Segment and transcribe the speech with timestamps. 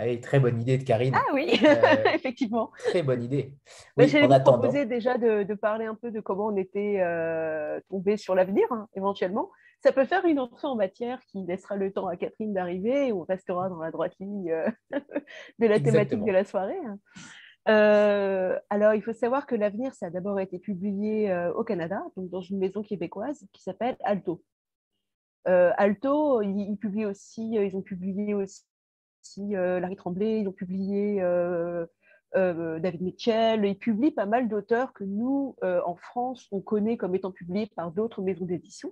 [0.00, 1.14] Allez, très bonne idée de Karine.
[1.14, 1.60] Ah oui,
[2.14, 2.70] effectivement.
[2.88, 3.52] Très bonne idée.
[3.98, 7.02] Oui, J'ai proposé déjà de, parler un peu de comment on était
[7.90, 9.50] tombé sur l'avenir, hein, éventuellement.
[9.82, 13.12] Ça peut faire une entrée en matière qui laissera le temps à Catherine d'arriver et
[13.12, 14.54] on restera dans la droite ligne
[14.90, 16.80] de la thématique de la soirée.
[16.86, 16.98] Hein.
[17.68, 22.02] Euh, alors, il faut savoir que L'Avenir, ça a d'abord été publié euh, au Canada,
[22.16, 24.42] donc dans une maison québécoise qui s'appelle Alto.
[25.48, 28.62] Euh, Alto, ils, publient aussi, ils ont publié aussi
[29.36, 31.20] Larry Tremblay, ils ont publié
[32.34, 37.32] David Mitchell, ils publient pas mal d'auteurs que nous, en France, on connaît comme étant
[37.32, 38.90] publiés par d'autres maisons d'édition.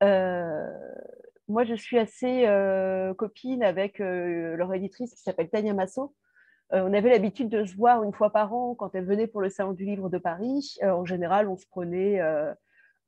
[0.00, 2.46] moi, je suis assez
[3.16, 6.14] copine avec leur éditrice qui s'appelle Tania Masso,
[6.72, 9.40] euh, on avait l'habitude de se voir une fois par an quand elle venait pour
[9.40, 10.76] le Salon du Livre de Paris.
[10.82, 12.52] Euh, en général, on se prenait euh,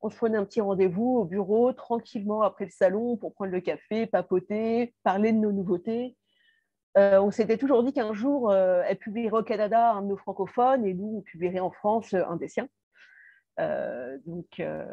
[0.00, 3.60] on se prenait un petit rendez-vous au bureau tranquillement après le salon pour prendre le
[3.60, 6.16] café, papoter, parler de nos nouveautés.
[6.96, 10.94] on s'était toujours dit qu'un jour, elle publierait au Canada un de nos francophones et
[10.94, 12.68] nous, on publierait en France un des siens.
[13.58, 14.84] Euh, donc euh,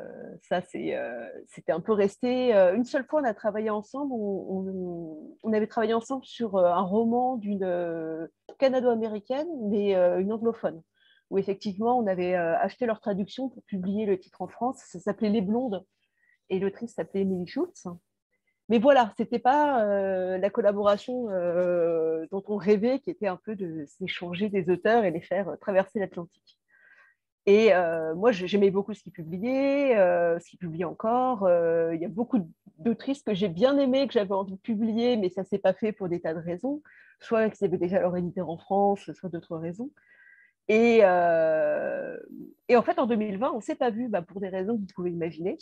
[0.42, 2.52] ça, euh, c'était un peu resté.
[2.52, 4.14] une seule fois, on a travaillé ensemble.
[4.14, 10.82] On, avait travaillé ensemble sur un roman d'une canado-américaine, mais une anglophone,
[11.30, 14.82] où effectivement, on avait acheté leur traduction pour publier le titre en France.
[14.86, 15.84] Ça s'appelait Les Blondes
[16.50, 17.88] et l'autrice s'appelait Emily Schultz.
[18.70, 19.84] Mais voilà, c'était pas
[20.38, 21.26] la collaboration
[22.32, 26.00] dont on rêvait, qui était un peu de s'échanger des auteurs et les faire traverser
[26.00, 26.60] l'Atlantique.
[27.48, 31.44] Et euh, moi, j'aimais beaucoup ce qu'il publiait, euh, ce qu'il publie encore.
[31.44, 32.40] Euh, il y a beaucoup
[32.80, 35.74] d'autrices que j'ai bien aimées, que j'avais envie de publier, mais ça ne s'est pas
[35.74, 36.82] fait pour des tas de raisons.
[37.20, 39.92] Soit qu'ils avaient déjà leur éditeur en France, soit d'autres raisons.
[40.68, 41.00] Et,
[42.68, 44.82] et, en fait, en 2020, on ne s'est pas vu bah, pour des raisons que
[44.82, 45.58] vous pouvez imaginer.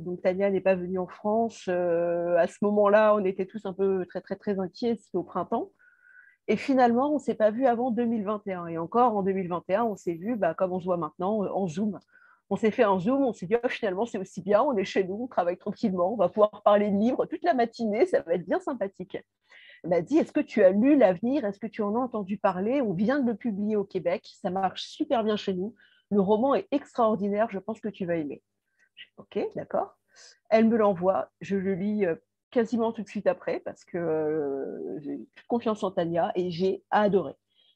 [0.00, 1.68] donc, Tania n'est pas venue en France.
[1.68, 4.96] à ce moment-là, on était tous un peu très, très, très inquiets.
[4.96, 5.70] C'était au printemps.
[6.48, 8.66] Et finalement, on ne s'est pas vu avant 2021.
[8.68, 11.66] Et encore en 2021, on s'est vu, bah, comme on se voit maintenant, euh, en
[11.66, 11.98] Zoom.
[12.48, 14.84] On s'est fait un Zoom, on s'est dit, oh, finalement, c'est aussi bien, on est
[14.84, 18.20] chez nous, on travaille tranquillement, on va pouvoir parler de livres toute la matinée, ça
[18.20, 19.18] va être bien sympathique.
[19.84, 21.44] Elle m'a dit, est-ce que tu as lu L'avenir?
[21.44, 22.80] Est-ce que tu en as entendu parler?
[22.80, 25.74] On vient de le publier au Québec, ça marche super bien chez nous.
[26.10, 28.42] Le roman est extraordinaire, je pense que tu vas aimer.
[29.16, 29.96] Ok, d'accord.
[30.50, 32.14] Elle me l'envoie, je le lis euh,
[32.50, 37.34] quasiment tout de suite après parce que euh, j'ai confiance en Tania et j'ai adoré.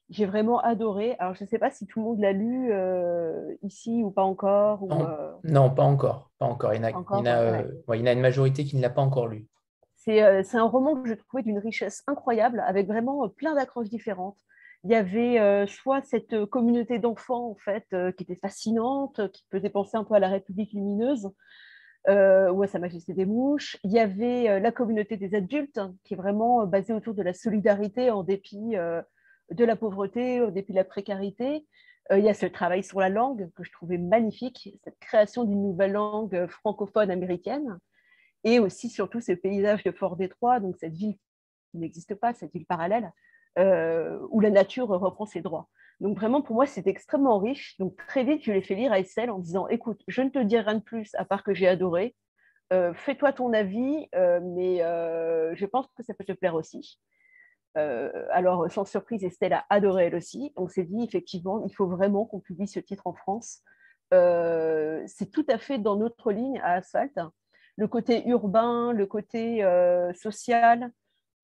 [0.09, 1.15] J'ai vraiment adoré.
[1.19, 4.23] Alors, je ne sais pas si tout le monde l'a lu euh, ici ou pas
[4.23, 4.83] encore.
[4.91, 6.31] Euh, non, pas encore.
[6.37, 6.73] Pas encore.
[6.73, 9.47] Il y, en a, une majorité qui ne l'a pas encore lu.
[10.03, 14.37] C'est un roman que je trouvais d'une richesse incroyable, avec vraiment plein d'accroches différentes.
[14.83, 17.85] Il y avait soit cette communauté d'enfants en fait
[18.17, 21.29] qui était fascinante, qui faisait penser un peu à la République lumineuse,
[22.09, 23.77] euh, ou à Sa Majesté des Mouches.
[23.83, 27.13] Il y avait euh, la communauté des adultes, hein, qui est vraiment euh, basée autour
[27.13, 28.71] de la solidarité en dépit
[29.51, 31.67] de la pauvreté, en dépit de la précarité.
[32.09, 35.61] il y a ce travail sur la langue que je trouvais magnifique, cette création d'une
[35.61, 37.77] nouvelle langue francophone américaine,
[38.43, 41.17] et aussi surtout ce paysage de Fort-Détroit, donc cette ville
[41.71, 43.11] qui n'existe pas, cette ville parallèle,
[43.57, 45.69] où la nature reprend ses droits.
[46.01, 47.77] Donc vraiment, pour moi, c'est extrêmement riche.
[47.77, 50.39] Donc très vite, je l'ai fait lire à Estelle en disant, écoute, je ne te
[50.39, 52.15] dis rien de plus à part que j'ai adoré.
[52.73, 56.99] Euh, fais-toi ton avis, euh, mais euh, je pense que ça peut te plaire aussi.
[57.75, 60.51] alors, sans surprise, Estelle a adoré elle aussi.
[60.55, 63.61] On s'est dit, effectivement, il faut vraiment qu'on publie ce titre en France.
[64.11, 67.17] c'est tout à fait dans notre ligne à Asphalt.
[67.77, 69.63] Le côté urbain, le côté
[70.13, 70.91] social,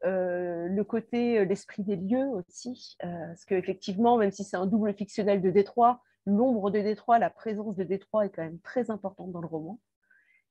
[0.05, 4.67] euh, le côté, euh, l'esprit des lieux aussi, euh, parce qu'effectivement, même si c'est un
[4.67, 8.91] double fictionnel de Détroit, l'ombre de Détroit, la présence de Détroit est quand même très
[8.91, 9.79] importante dans le roman.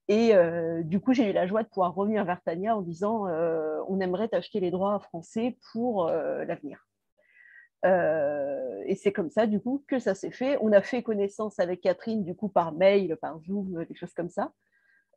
[0.08, 0.34] Et
[0.84, 3.26] du coup, j'ai eu la joie de pouvoir revenir vers Tania en disant
[3.88, 6.86] on aimerait acheter les droits français pour l'avenir.
[7.82, 10.58] et c'est comme ça, du coup, que ça s'est fait.
[10.60, 14.30] On a fait connaissance avec Catherine, du coup, par mail, par Zoom, des choses comme
[14.30, 14.52] ça.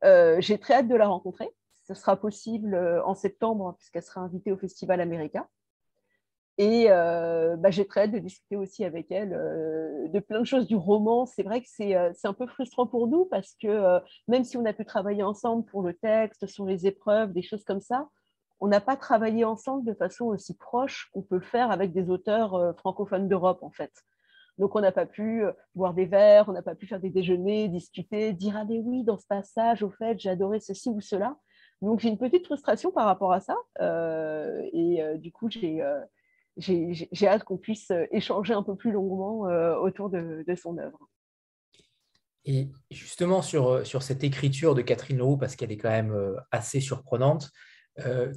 [0.04, 1.50] J'ai très hâte de la rencontrer
[1.90, 5.48] ce sera possible euh, en septembre, hein, puisqu'elle sera invitée au Festival américain.
[6.60, 10.46] Et euh, bah, j'ai très hâte de discuter aussi avec elle euh, de plein de
[10.46, 11.26] choses du roman.
[11.26, 14.74] C'est vrai que c'est un peu frustrant pour nous parce que même si on a
[14.74, 18.10] pu travailler ensemble pour le texte, sur les épreuves, des choses comme ça,
[18.60, 22.10] on n'a pas travaillé ensemble de façon aussi proche qu'on peut le faire avec des
[22.10, 23.94] auteurs francophones d'Europe en fait.
[24.60, 27.70] Donc on n'a pas pu boire des verres, on n'a pas pu faire des déjeuners,
[27.70, 31.38] discuter, dire ah mais oui dans ce passage au fait j'ai adoré ceci ou cela.
[31.82, 33.56] Donc j'ai une petite frustration par rapport à ça.
[33.80, 36.02] Euh, et euh, du coup, euh,
[36.58, 39.42] j'ai hâte qu'on puisse échanger un peu plus longuement
[39.82, 41.00] autour de, son œuvre.
[42.46, 46.82] Et justement, sur, sur cette écriture de Catherine Leroux, parce qu'elle est quand même assez
[46.82, 47.50] surprenante,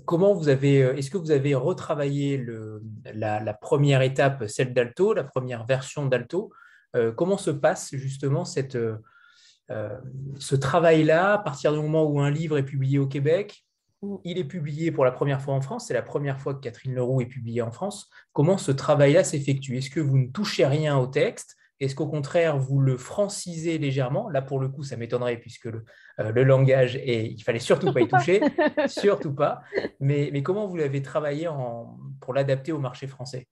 [0.04, 2.82] comment vous avez, est-ce que vous avez retravaillé le,
[3.14, 6.52] la, première étape, celle d'Alto, la première version d'Alto?
[7.16, 8.78] Comment se passe justement cette,
[9.68, 13.64] ce travail-là à partir du moment où un livre est publié au Québec?
[14.02, 14.16] Mm.
[14.24, 15.86] Il est publié pour la première fois en France.
[15.86, 18.10] C'est la première fois que Catherine Leroux est publiée en France.
[18.32, 19.78] Comment ce travail-là s'effectue?
[19.78, 21.56] Est-ce que vous ne touchez rien au texte?
[21.82, 24.28] Est-ce qu'au contraire, vous le francisez légèrement?
[24.28, 25.84] Là, pour le coup, ça m'étonnerait puisque le,
[26.20, 28.40] euh, langage, est, il fallait surtout pas y toucher.
[28.86, 29.62] surtout pas.
[29.98, 31.48] Mais, mais comment vous l'avez travaillé
[32.20, 33.48] pour l'adapter au marché français?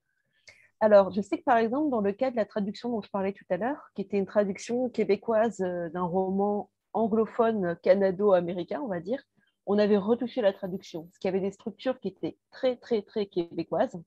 [0.79, 3.33] Alors, je sais que par exemple, dans le cas de la traduction dont je parlais
[3.33, 9.01] tout à l'heure, qui était une traduction québécoise euh, d'un roman anglophone canado-américain, on va
[9.01, 9.25] dire,
[9.67, 13.03] on avait retouché la traduction, parce qu'il y avait des structures qui étaient très, très,
[13.03, 14.01] très québécoises,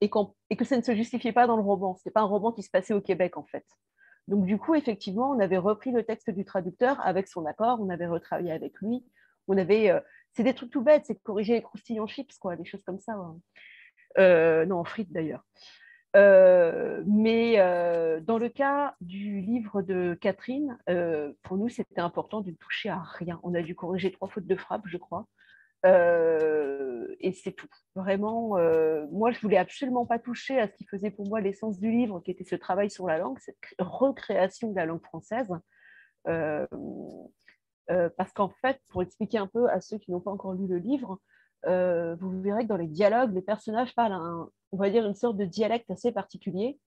[0.00, 1.94] et, que ça ne se justifiait pas dans le roman.
[1.94, 3.64] Ce n'était pas un roman qui se passait au Québec, en fait.
[4.28, 7.88] Donc, du coup, effectivement, on avait repris le texte du traducteur avec son accord, on
[7.88, 9.04] avait retravaillé avec lui.
[9.48, 10.00] On avait, euh,
[10.32, 13.16] c'est des trucs tout bêtes, c'est corriger les croustillons chips, quoi, des choses comme ça.
[14.18, 15.44] Euh, non, en frites d'ailleurs.
[16.16, 17.56] Euh, mais
[18.22, 20.78] dans le cas du livre de Catherine,
[21.42, 23.38] pour nous, c'était important de ne toucher à rien.
[23.44, 25.26] On a dû corriger trois fautes de frappe, je crois.
[25.84, 27.68] Et c'est tout.
[27.94, 28.56] Vraiment,
[29.10, 32.20] moi, je voulais absolument pas toucher à ce qui faisait pour moi l'essence du livre,
[32.20, 35.48] qui était ce travail sur la langue, cette recréation de la langue française.
[36.24, 36.68] parce
[38.34, 41.20] qu'en fait, pour expliquer un peu à ceux qui n'ont pas encore lu le livre,
[41.64, 45.44] vous verrez que dans les dialogues, les personnages parlent on va dire, une sorte de
[45.44, 46.78] dialecte assez particulier.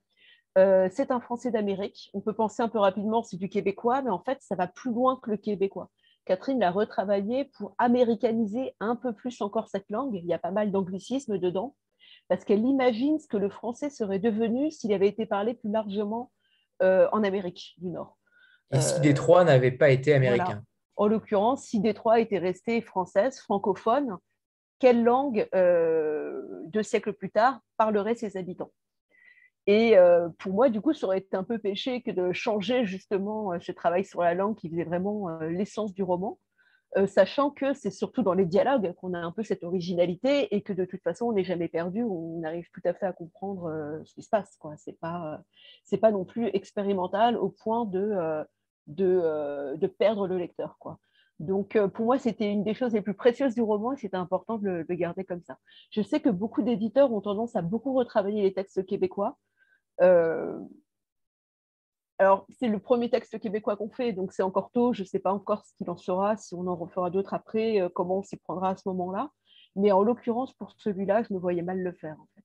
[0.57, 2.09] Euh, c'est un français d'Amérique.
[2.13, 4.91] On peut penser un peu rapidement, c'est du québécois, mais en fait, ça va plus
[4.91, 5.89] loin que le québécois.
[6.29, 10.13] Catherine l'a retravaillé pour américaniser un peu plus encore cette langue.
[10.13, 11.75] Il y a pas mal d'anglicisme dedans,
[12.27, 16.31] parce qu'elle imagine ce que le français serait devenu s'il avait été parlé plus largement
[16.83, 18.15] euh, en Amérique du Nord.
[18.71, 20.61] Et si Détroit n'avait pas été américain
[20.97, 24.19] En l'occurrence, si Détroit était resté française, francophone,
[24.77, 28.71] quelle langue, euh, deux siècles plus tard, parleraient ses habitants?
[29.69, 32.85] Et euh, pour moi, du coup, ça aurait été un peu péché que de changer
[32.85, 36.39] justement euh, ce travail sur la langue qui faisait vraiment l'essence du roman,
[37.05, 40.73] sachant que c'est surtout dans les dialogues qu'on a un peu cette originalité et que
[40.73, 44.13] de toute façon, on n'est jamais perdu, on arrive tout à fait à comprendre ce
[44.15, 44.57] qui se passe.
[44.77, 45.39] Ce n'est pas,
[46.01, 48.43] pas non plus expérimental au point de,
[48.87, 50.77] de, perdre le lecteur.
[51.39, 54.17] Donc, euh, pour moi, c'était une des choses les plus précieuses du roman et c'était
[54.17, 55.57] important de le, garder comme ça.
[55.89, 59.37] Je sais que beaucoup d'éditeurs ont tendance à beaucoup retravailler les textes québécois.
[60.01, 60.57] Euh,
[62.17, 64.93] alors, c'est le premier texte québécois qu'on fait, donc c'est encore tôt.
[64.93, 67.81] Je ne sais pas encore ce qu'il en sera, si on en refera d'autres après,
[67.81, 69.29] euh, comment on s'y prendra à ce moment-là.
[69.75, 72.17] Mais en l'occurrence, pour celui-là, je me voyais mal le faire.
[72.19, 72.43] En fait.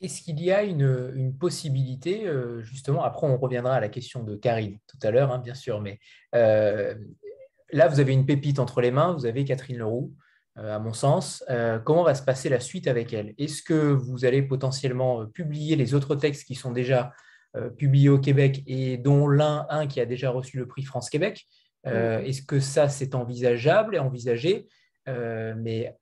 [0.00, 4.36] Est-ce qu'il y a une, possibilité, euh, justement, après on reviendra à la question de
[4.36, 5.98] Karine tout à l'heure, hein, bien sûr, mais
[6.32, 10.14] là vous avez une pépite entre les mains, vous avez Catherine Leroux,
[10.58, 11.44] à mon sens.
[11.84, 13.34] comment va se passer la suite avec elle?
[13.38, 17.12] Est-ce que vous allez potentiellement publier les autres textes qui sont déjà
[17.76, 21.46] publiés au Québec et dont l'un, un qui a déjà reçu le prix France-Québec
[21.84, 24.66] Est-ce que ça c'est envisageable et envisagé?
[25.06, 25.94] Mais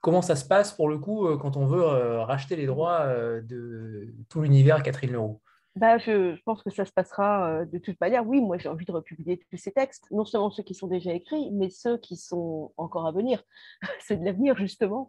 [0.00, 3.00] Comment ça se passe pour le coup euh, quand on veut euh, racheter les droits
[3.00, 5.40] euh, de tout l'univers Catherine Leroux?
[5.78, 8.26] Bah, je, pense que ça se passera de toute manière.
[8.26, 11.12] Oui, moi j'ai envie de republier tous ces textes, non seulement ceux qui sont déjà
[11.12, 13.42] écrits, mais ceux qui sont encore à venir.
[14.00, 15.08] C'est de l'avenir justement.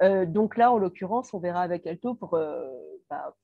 [0.00, 2.38] donc là, en l'occurrence, on verra avec Alto pour,
[3.10, 3.36] bah,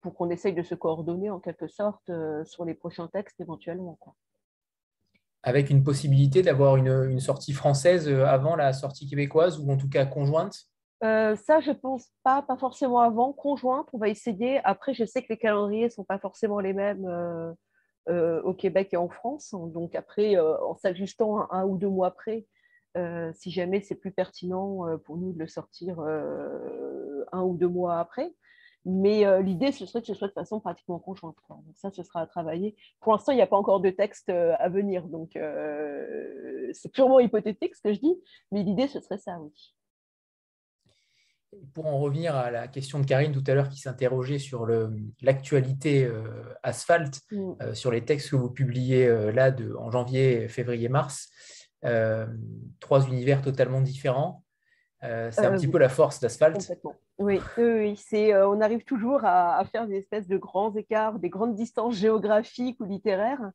[0.00, 2.10] pour qu'on essaye de se coordonner en quelque sorte
[2.44, 3.98] sur les prochains textes éventuellement.
[5.46, 9.90] Avec une possibilité d'avoir une, sortie française euh, avant la sortie québécoise ou en tout
[9.90, 10.56] cas conjointe?
[11.04, 14.60] Euh, ça, je pense pas, pas forcément avant, conjointe, on va essayer.
[14.64, 17.06] Après, je sais que les calendriers sont pas forcément les mêmes
[18.08, 19.54] euh, au Québec et en France.
[19.54, 22.46] Donc après, en s'ajustant un, ou deux mois après,
[23.34, 28.34] si jamais c'est plus pertinent pour nous de le sortir un ou deux mois après.
[28.84, 31.36] Mais euh, l'idée, ce serait que ce soit de façon pratiquement conjointe.
[31.48, 32.76] Donc ça, ce sera à travailler.
[33.00, 35.04] Pour l'instant, il n'y a pas encore de texte euh, à venir.
[35.08, 38.22] Donc, euh, c'est purement hypothétique ce que je dis.
[38.52, 39.74] Mais l'idée, ce serait ça, oui.
[41.72, 44.66] Pour en revenir à la question de Karine tout à l'heure qui s'interrogeait sur
[45.22, 46.08] l'actualité
[46.62, 47.74] asphalte, mm.
[47.74, 51.30] sur les textes que vous publiez là de, en janvier, février, mars,
[52.80, 54.44] trois univers totalement différents.
[55.02, 56.70] c'est un petit peu la force d'asphalte.
[57.18, 61.54] Oui, oui, euh, on arrive toujours à, faire des espèces de grands écarts, des grandes
[61.54, 63.52] distances géographiques ou littéraires,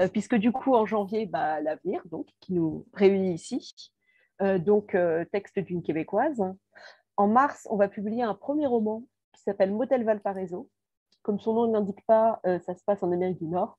[0.00, 3.92] euh, puisque du coup, en janvier, bah, l'avenir, donc, qui nous réunit ici,
[4.40, 4.96] euh, donc
[5.32, 6.42] texte d'une québécoise.
[7.16, 9.02] En mars, on va publier un premier roman
[9.32, 10.68] qui s'appelle Motel Valparaiso.
[11.22, 13.78] Comme son nom ne l'indique pas, ça se passe en Amérique du Nord.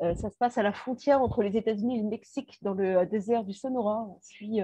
[0.00, 3.44] ça se passe à la frontière entre les États-Unis et le Mexique, dans le désert
[3.44, 4.06] du Sonora.
[4.08, 4.62] On suit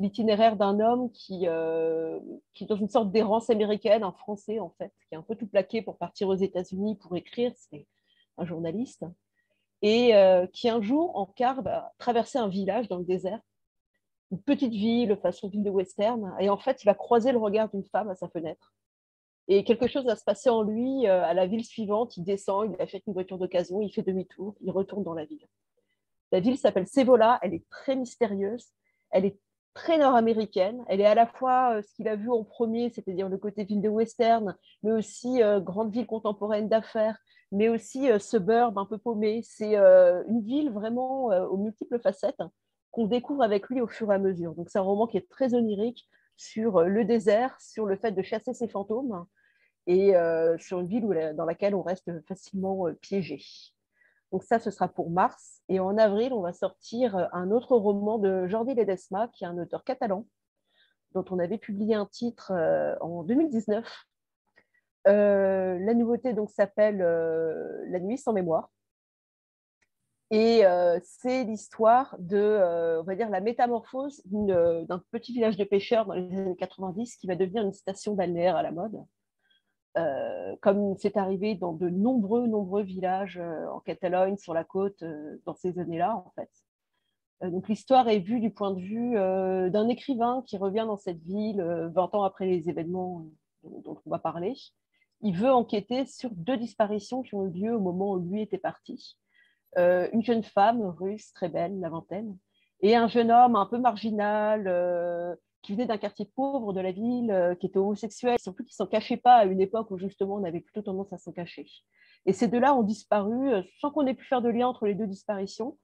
[0.00, 2.18] l'itinéraire d'un homme qui, euh,
[2.58, 5.46] est dans une sorte d'errance américaine, un Français en fait, qui est un peu tout
[5.46, 7.86] plaqué pour partir aux États-Unis pour écrire, c'est
[8.38, 9.04] un journaliste,
[9.82, 13.40] et euh, qui un jour, en car, va traverser un village dans le désert,
[14.30, 17.68] une petite ville, façon ville de western, et en fait, il va croiser le regard
[17.68, 18.72] d'une femme à sa fenêtre.
[19.48, 22.16] Et quelque chose va se passer en lui euh, à la ville suivante.
[22.16, 25.44] Il descend, il achète une voiture d'occasion, il fait demi-tour, il retourne dans la ville.
[26.30, 28.68] La ville s'appelle Sevola, elle est très mystérieuse,
[29.10, 29.40] elle est
[29.74, 30.84] très nord-américaine.
[30.86, 33.64] Elle est à la fois euh, ce qu'il a vu en premier, c'est-à-dire le côté
[33.64, 37.18] ville de western, mais aussi euh, grande ville contemporaine d'affaires,
[37.50, 39.42] mais aussi suburb un peu paumé.
[39.42, 42.40] C'est une ville vraiment aux multiples facettes
[42.90, 44.54] qu'on découvre avec lui au fur et à mesure.
[44.54, 48.22] Donc c'est un roman qui est très onirique sur le désert, sur le fait de
[48.22, 49.26] chasser ses fantômes
[49.86, 53.42] et euh, sur une ville dans laquelle on reste facilement euh, piégé.
[54.32, 55.62] Donc ça, ce sera pour mars.
[55.68, 59.48] Et en avril, on va sortir euh, un autre roman de Jordi Ledesma, qui est
[59.48, 60.26] un auteur catalan,
[61.12, 62.52] dont on avait publié un titre
[63.00, 63.84] en 2019.
[65.06, 68.70] la nouveauté donc s'appelle La nuit sans mémoire.
[70.32, 70.62] Et
[71.02, 76.32] c'est l'histoire de, on va dire, la métamorphose d'un petit village de pêcheurs dans les
[76.36, 79.02] années 90 qui va devenir une station balnéaire à la mode.
[79.98, 85.02] Euh, comme c'est arrivé dans de nombreux, nombreux villages euh, en Catalogne, sur la côte,
[85.02, 86.48] euh, dans ces années-là, en fait.
[87.50, 91.62] donc l'histoire est vue du point de vue d'un écrivain qui revient dans cette ville
[91.94, 93.24] 20 ans après les événements
[93.64, 94.54] dont, on va parler.
[95.22, 98.58] Il veut enquêter sur deux disparitions qui ont eu lieu au moment où lui était
[98.58, 99.18] parti.
[99.76, 102.36] Une jeune femme russe, très belle, la vingtaine,
[102.80, 107.30] et un jeune homme un peu marginal, qui venait d'un quartier pauvre de la ville,
[107.30, 110.44] euh, qui était homosexuel, surtout qui s'en cachait pas à une époque où justement on
[110.44, 111.66] avait plutôt tendance à s'en cacher.
[112.26, 114.94] Et ces deux-là ont disparu euh, sans qu'on ait pu faire de lien entre les
[114.94, 115.78] deux disparitions.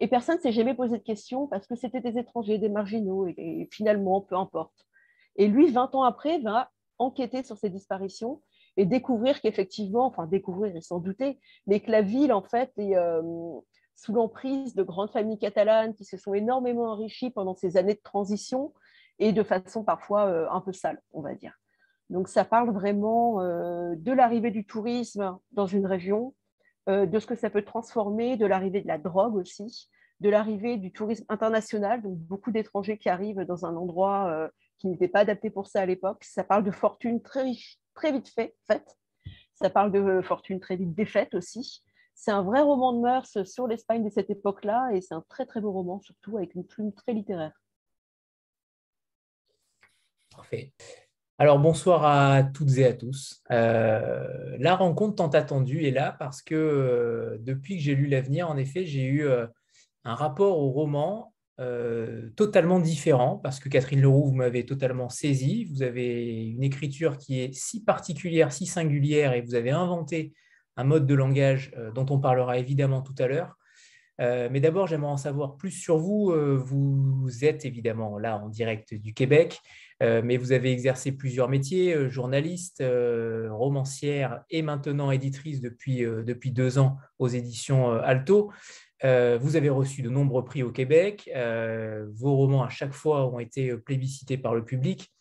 [0.00, 3.28] Et personne ne s'est jamais posé de questions parce que c'était des étrangers, des marginaux,
[3.28, 4.86] et, finalement, peu importe.
[5.36, 8.42] Et lui, 20 ans après, va enquêter sur ces disparitions
[8.76, 12.96] et découvrir qu'effectivement, enfin découvrir et s'en douter, mais que la ville, en fait, est
[12.96, 13.22] euh,
[13.96, 18.00] sous l'emprise de grandes familles catalanes qui se sont énormément enrichies pendant ces années de
[18.02, 18.72] transition
[19.18, 21.58] et de façon parfois euh, un peu sale, on va dire.
[22.10, 26.34] Donc ça parle vraiment euh, de l'arrivée du tourisme dans une région,
[26.88, 29.88] de ce que ça peut transformer, de l'arrivée de la drogue aussi,
[30.18, 35.06] de l'arrivée du tourisme international, donc beaucoup d'étrangers qui arrivent dans un endroit qui n'était
[35.06, 36.24] pas adapté pour ça à l'époque.
[36.24, 37.52] Ça parle de fortune très,
[37.94, 38.54] très vite fait.
[39.54, 41.82] Ça parle de fortune très vite défaite aussi.
[42.14, 45.46] C'est un vrai roman de mœurs sur l'Espagne de cette époque-là et c'est un très
[45.46, 47.52] très beau roman, surtout avec une plume très littéraire.
[50.34, 50.72] Parfait.
[51.38, 53.42] Alors bonsoir à toutes et à tous.
[53.50, 58.48] Euh, la rencontre tant attendue est là parce que euh, depuis que j'ai lu L'avenir,
[58.48, 59.46] en effet, j'ai eu euh,
[60.04, 61.31] un rapport au roman
[62.36, 65.64] totalement différent parce que Catherine Leroux, vous m'avez totalement saisi.
[65.66, 70.32] Vous avez une écriture qui est si particulière, si singulière et vous avez inventé
[70.76, 73.58] un mode de langage dont on parlera évidemment tout à l'heure.
[74.18, 76.34] mais d'abord, j'aimerais en savoir plus sur vous.
[76.64, 79.60] vous êtes évidemment là en direct du Québec.
[80.02, 86.00] Euh, mais vous avez exercé plusieurs métiers, euh, journaliste, euh, romancière et maintenant éditrice depuis,
[86.00, 88.50] depuis deux ans aux éditions Alto.
[89.02, 91.30] Vous avez reçu de nombreux prix au Québec.
[92.14, 95.12] vos romans, à chaque fois, ont été plébiscités par le public.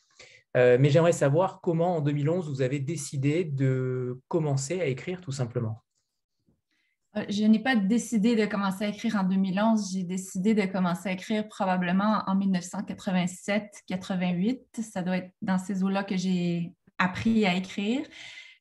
[0.56, 5.84] mais j'aimerais savoir comment, en 2011, vous avez décidé de commencer à écrire tout simplement.
[7.18, 9.92] Euh, je n'ai pas décidé de commencer à écrire en 2011.
[9.94, 14.62] J'ai décidé de commencer à écrire probablement en 1987-88.
[14.82, 18.06] Ça doit être dans ces eaux-là que j'ai appris à écrire.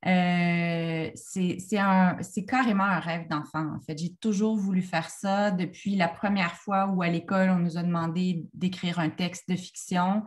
[0.07, 3.99] Euh, c'est carrément un rêve d'enfant, en fait.
[3.99, 7.83] J'ai toujours voulu faire ça depuis la première fois où à l'école, on nous a
[7.83, 10.23] demandé d'écrire un texte de fiction.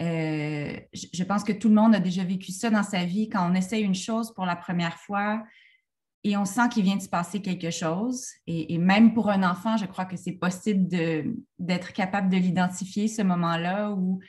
[0.00, 3.28] Euh, je pense que tout le monde a déjà vécu ça dans sa vie.
[3.28, 5.42] Quand on essaie une chose pour la première fois,
[6.22, 8.26] et on sent qu'il vient de se passer quelque chose.
[8.46, 10.86] Et, même pour un enfant, je crois que c'est possible
[11.58, 14.20] d'être capable de l'identifier, ce moment-là où,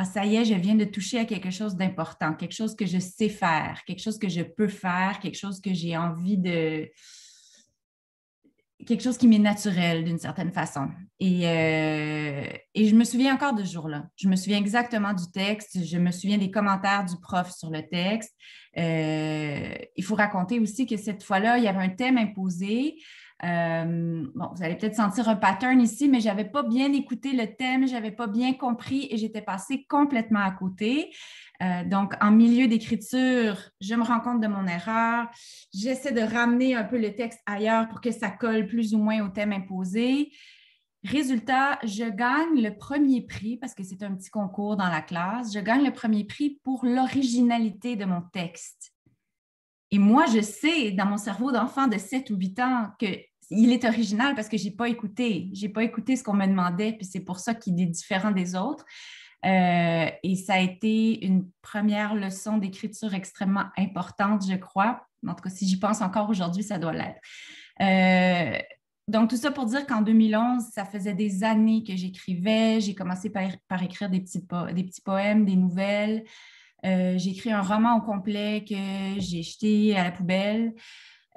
[0.00, 2.86] ah, ça y est, je viens de toucher à quelque chose d'important, quelque chose que
[2.86, 6.88] je sais faire, quelque chose que je peux faire, quelque chose que j'ai envie de,
[8.86, 10.88] quelque chose qui m'est naturel d'une certaine façon.
[11.18, 14.06] Et, euh, et, je me souviens encore de ce jour-là.
[14.16, 17.86] Je me souviens exactement du texte, je me souviens des commentaires du prof sur le
[17.86, 18.34] texte.
[18.78, 22.96] Euh, il faut raconter aussi que cette fois-là, il y avait un thème imposé.
[23.42, 27.32] Euh, bon, vous allez peut-être sentir un pattern ici, mais je n'avais pas bien écouté
[27.32, 31.10] le thème, je n'avais pas bien compris et j'étais passée complètement à côté.
[31.62, 35.26] Euh, donc, en milieu d'écriture, je me rends compte de mon erreur.
[35.74, 39.24] J'essaie de ramener un peu le texte ailleurs pour que ça colle plus ou moins
[39.24, 40.32] au thème imposé.
[41.02, 45.52] Résultat, je gagne le premier prix parce que c'est un petit concours dans la classe.
[45.54, 48.92] Je gagne le premier prix pour l'originalité de mon texte.
[49.90, 52.90] Et moi, je sais dans mon cerveau d'enfant de 7 ou 8 ans
[53.50, 55.50] qu'il est original parce que je n'ai pas écouté.
[55.52, 58.30] Je n'ai pas écouté ce qu'on me demandait, puis c'est pour ça qu'il est différent
[58.30, 58.84] des autres.
[59.44, 65.06] Euh, et ça a été une première leçon d'écriture extrêmement importante, je crois.
[65.26, 67.20] En tout cas, si j'y pense encore aujourd'hui, ça doit l'être.
[67.80, 68.58] Euh,
[69.08, 72.80] donc, tout ça pour dire qu'en 2011, ça faisait des années que j'écrivais.
[72.80, 76.24] J'ai commencé par, écrire des petits, des petits poèmes, des nouvelles.
[76.86, 80.74] Euh, j'ai écrit un roman au complet que j'ai jeté à la poubelle.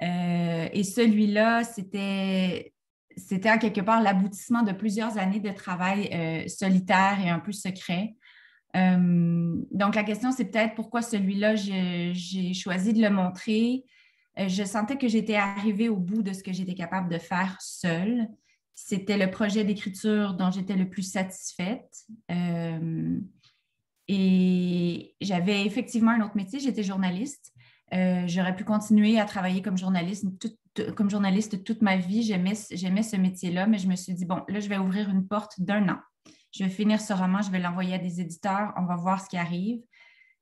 [0.00, 2.74] Et celui-là, c'était
[3.16, 7.52] c'était en quelque part l'aboutissement de plusieurs années de travail euh, solitaire et un peu
[7.52, 8.14] secret.
[8.76, 13.84] Euh, donc, la question, c'est peut-être pourquoi celui-là, j'ai choisi de le montrer.
[14.38, 17.56] Euh, je sentais que j'étais arrivée au bout de ce que j'étais capable de faire
[17.60, 18.26] seule.
[18.74, 22.06] C'était le projet d'écriture dont j'étais le plus satisfaite.
[24.08, 27.53] et j'avais effectivement un autre métier, j'étais journaliste.
[27.92, 30.58] J'aurais pu continuer à travailler comme journaliste toute
[30.96, 34.60] comme journaliste toute ma vie, j'aimais ce métier-là, mais je me suis dit, bon, là,
[34.60, 35.98] je vais ouvrir une porte d'un an.
[36.52, 39.28] Je vais finir ce roman, je vais l'envoyer à des éditeurs, on va voir ce
[39.28, 39.80] qui arrive.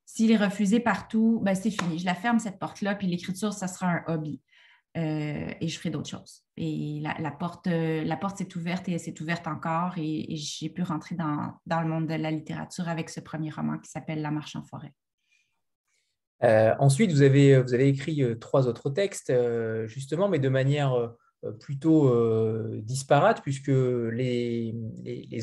[0.04, 1.98] S'il est refusé partout, ben, c'est fini.
[1.98, 4.40] Je la ferme, cette porte-là, puis l'écriture, ça sera un hobby.
[4.98, 6.44] Euh, et je ferai d'autres choses.
[6.58, 10.82] Et la, porte, la porte s'est ouverte et elle s'est ouverte encore et, j'ai pu
[10.82, 14.30] rentrer dans, dans, le monde de la littérature avec ce premier roman qui s'appelle La
[14.30, 14.92] marche en forêt.
[16.44, 21.12] Euh, ensuite, vous avez, avez écrit euh, trois autres textes, euh, justement, mais de manière
[21.58, 22.14] plutôt
[22.82, 24.72] disparate, puisque les,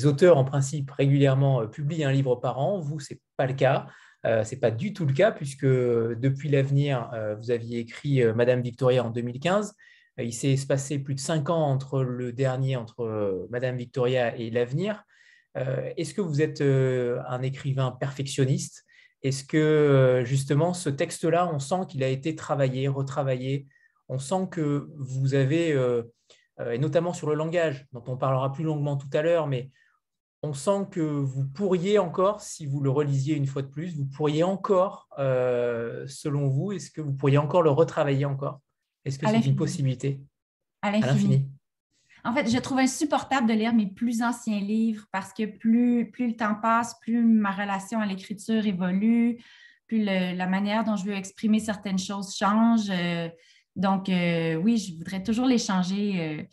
[0.06, 2.80] auteurs, en principe, régulièrement publient un livre par an.
[2.80, 3.86] Vous, ce n'est pas le cas.
[4.24, 9.04] ce n'est pas du tout le cas, puisque depuis l'avenir, vous aviez écrit Madame Victoria
[9.04, 9.74] en 2015.
[10.16, 15.04] il s'est passé plus de cinq ans entre le dernier, entre Madame Victoria et l'avenir.
[15.54, 18.86] Est-ce que vous êtes un écrivain perfectionniste?
[19.22, 23.66] Est-ce que euh, justement ce texte-là, on sent qu'il a été travaillé, retravaillé?
[24.08, 26.02] On sent que vous avez, euh,
[26.60, 29.70] euh, et notamment sur le langage, dont on parlera plus longuement tout à l'heure, mais
[30.42, 34.06] on sent que vous pourriez encore, si vous le relisiez une fois de plus, vous
[34.06, 38.60] pourriez encore, selon vous, est-ce que vous pourriez encore le retravailler encore?
[39.04, 40.22] Est-ce que c'est une possibilité?
[40.80, 41.46] À l'infini.
[42.24, 46.36] En fait, je trouve insupportable de lire mes plus anciens livres parce que plus, le
[46.36, 49.38] temps passe, plus ma relation à l'écriture évolue,
[49.86, 52.90] plus la manière dont je veux exprimer certaines choses change.
[52.90, 53.28] Euh,
[53.76, 56.48] donc, euh, oui, je voudrais toujours les changer.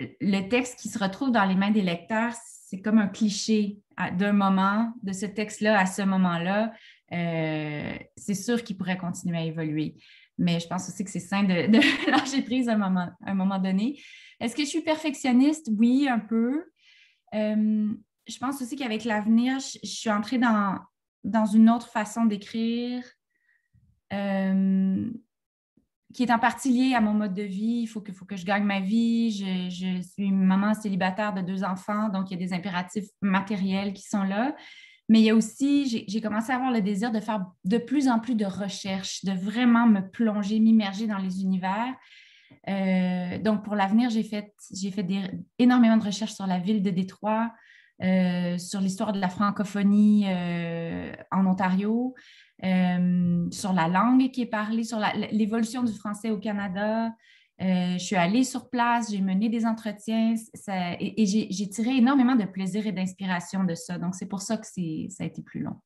[0.00, 2.32] Euh, le texte qui se retrouve dans les mains des lecteurs,
[2.66, 3.78] c'est comme un cliché
[4.18, 6.72] d'un moment, de ce texte-là à ce moment-là.
[7.10, 9.94] c'est sûr qu'il pourrait continuer à évoluer
[10.38, 13.58] mais je pense aussi que c'est sain de, lâcher prise à un moment, un moment
[13.58, 14.00] donné.
[14.40, 15.70] Est-ce que je suis perfectionniste?
[15.76, 16.64] Oui, un peu.
[17.34, 17.92] Euh,
[18.26, 20.78] je pense aussi qu'avec l'avenir, je, suis entrée dans,
[21.22, 23.04] dans une autre façon d'écrire
[24.12, 25.10] euh,
[26.12, 27.80] qui est en partie liée à mon mode de vie.
[27.82, 29.30] Il faut que, faut que je gagne ma vie.
[29.70, 34.02] Je suis maman célibataire de deux enfants, donc il y a des impératifs matériels qui
[34.02, 34.54] sont là.
[35.08, 38.08] Mais il y a aussi, j'ai commencé à avoir le désir de faire de plus
[38.08, 41.94] en plus de recherches, de vraiment me plonger, m'immerger dans les univers.
[42.68, 44.54] Euh, donc, pour l'avenir, j'ai fait,
[44.92, 45.06] fait
[45.58, 47.52] énormément de recherches sur la ville de Détroit,
[48.02, 52.14] euh, sur l'histoire de la francophonie euh, en Ontario,
[52.62, 54.98] sur la langue qui est parlée, sur
[55.32, 57.10] l'évolution du français au Canada,
[57.60, 60.34] euh, je suis allée sur place, j'ai mené des entretiens
[61.00, 63.98] et, j'ai tiré énormément de plaisir et d'inspiration de ça.
[63.98, 65.80] Donc, c'est pour ça que ça a été plus long.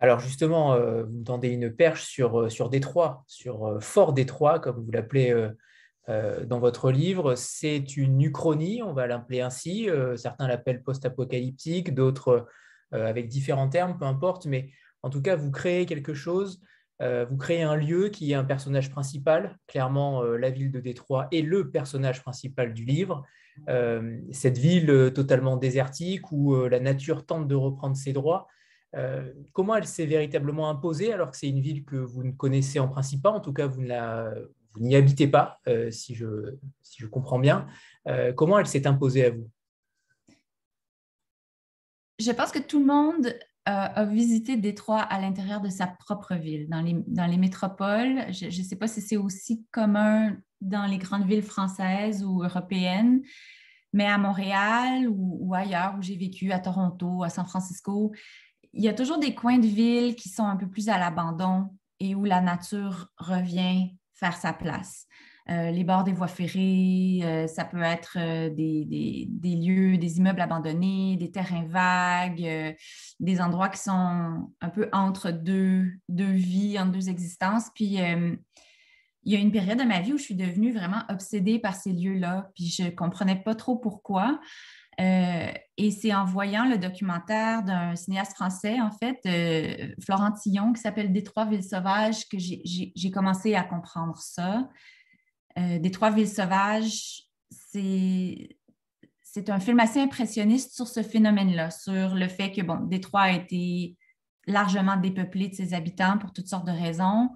[0.00, 4.60] Alors justement, euh, vous me tendez une perche sur, euh, sur Détroit, sur Fort Détroit,
[4.60, 5.34] comme vous l'appelez
[6.46, 7.34] dans votre livre.
[7.34, 9.88] C'est une uchronie, on va l'appeler ainsi.
[10.16, 12.48] certains l'appellent post-apocalyptique, d'autres
[12.92, 14.46] avec différents termes, peu importe.
[14.46, 14.70] Mais
[15.02, 16.66] en tout cas, vous créez quelque chose euh,
[17.00, 19.58] vous créez un lieu qui est un personnage principal.
[19.66, 23.24] Clairement, euh, la ville de Détroit est le personnage principal du livre.
[23.68, 28.46] Euh, cette ville totalement désertique où la nature tente de reprendre ses droits.
[29.52, 32.88] comment elle s'est véritablement imposée alors que c'est une ville que vous ne connaissez en
[32.88, 33.82] principe pas, en tout cas vous
[34.80, 37.66] n'y habitez pas, si, je, si, je, comprends bien.
[38.36, 39.50] comment elle s'est imposée à vous?
[42.18, 43.32] Je pense que tout le monde
[43.68, 48.32] a visité Détroit à l'intérieur de sa propre ville, dans les, dans les métropoles.
[48.32, 53.20] Je ne sais pas si c'est aussi commun dans les grandes villes françaises ou européennes,
[53.92, 58.12] mais à Montréal ou, ailleurs où j'ai vécu, à Toronto, à San Francisco,
[58.72, 61.68] il y a toujours des coins de ville qui sont un peu plus à l'abandon
[62.00, 65.06] et où la nature revient faire sa place.
[65.48, 68.18] Les bords des voies ferrées, ça peut être
[68.50, 72.76] des, des, lieux, des immeubles abandonnés, des terrains vagues,
[73.18, 77.70] des endroits qui sont un peu entre deux, deux vies, entre deux existences.
[77.74, 77.98] Puis
[79.24, 81.74] il y a une période de ma vie où je suis devenue vraiment obsédée par
[81.74, 84.40] ces lieux-là, puis je ne comprenais pas trop pourquoi.
[85.00, 90.72] Euh, et c'est en voyant le documentaire d'un cinéaste français, en fait, euh, Florent Tillon,
[90.72, 94.68] qui s'appelle Détroit villes sauvages, que j'ai commencé à comprendre ça.
[95.58, 98.48] Euh, Détroit villes sauvages, c'est
[99.48, 103.96] un film assez impressionniste sur ce phénomène-là, sur le fait que, bon, Détroit a été
[104.46, 107.30] largement dépeuplé de ses habitants pour toutes sortes de raisons.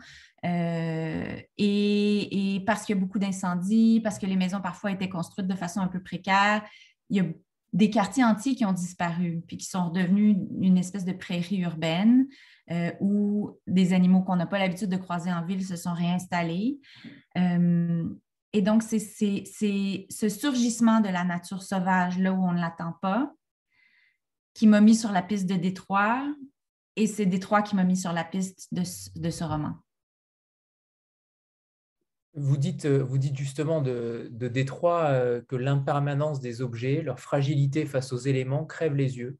[0.45, 5.47] Euh, et, parce qu'il y a beaucoup d'incendies, parce que les maisons parfois étaient construites
[5.47, 6.63] de façon un peu précaire,
[7.11, 7.27] il y a
[7.73, 12.27] des quartiers entiers qui ont disparu, puis qui sont devenus une espèce de prairie urbaine
[12.71, 16.81] euh, où des animaux qu'on n'a pas l'habitude de croiser en ville se sont réinstallés.
[17.37, 18.05] Euh,
[18.53, 23.33] et donc, c'est ce surgissement de la nature sauvage là où on ne l'attend pas
[24.55, 26.27] qui m'a mis sur la piste de Détroit,
[26.97, 28.83] et c'est Détroit qui m'a mis sur la piste de,
[29.17, 29.75] de ce roman.
[32.35, 37.85] Vous dites, euh, vous dites justement de, Détroit euh, que l'impermanence des objets, leur fragilité
[37.85, 39.39] face aux éléments crève les yeux.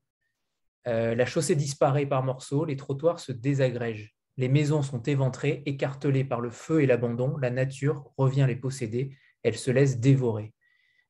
[0.89, 4.15] Euh, la chaussée disparaît par morceaux, les trottoirs se désagrègent.
[4.37, 7.37] Les maisons sont éventrées, écartelées par le feu et l'abandon.
[7.37, 10.53] La nature revient les posséder, elle se laisse dévorer.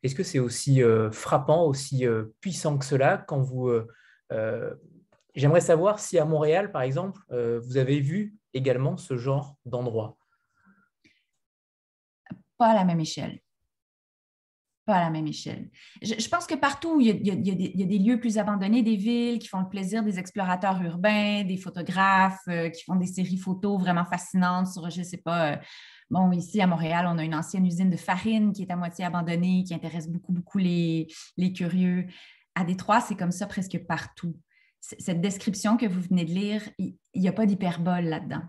[0.03, 0.83] Est-ce que c'est aussi
[1.13, 2.05] frappant, aussi
[2.41, 3.71] puissant que cela quand vous...
[5.37, 10.17] J'aimerais savoir si à Montréal, par exemple, vous avez vu également ce genre d'endroit?
[12.59, 13.42] Pas à la même échelle.
[14.93, 15.71] À la même échelle.
[16.03, 19.61] Je, pense que partout, il y, a, des, lieux plus abandonnés des villes qui font
[19.61, 24.67] le plaisir des explorateurs urbains, des photographes euh, qui font des séries photos vraiment fascinantes
[24.69, 25.57] sur, je sais pas, euh,
[26.11, 29.07] bon, ici à Montréal, on a une ancienne usine de farine qui est à moitié
[29.07, 31.07] abandonnée, qui intéresse beaucoup, beaucoup les,
[31.39, 32.07] les curieux.
[32.55, 34.37] À Détroit, c'est comme ça presque partout.
[34.81, 38.43] Cette description que vous venez de lire, il n'y a pas d'hyperbole là-dedans.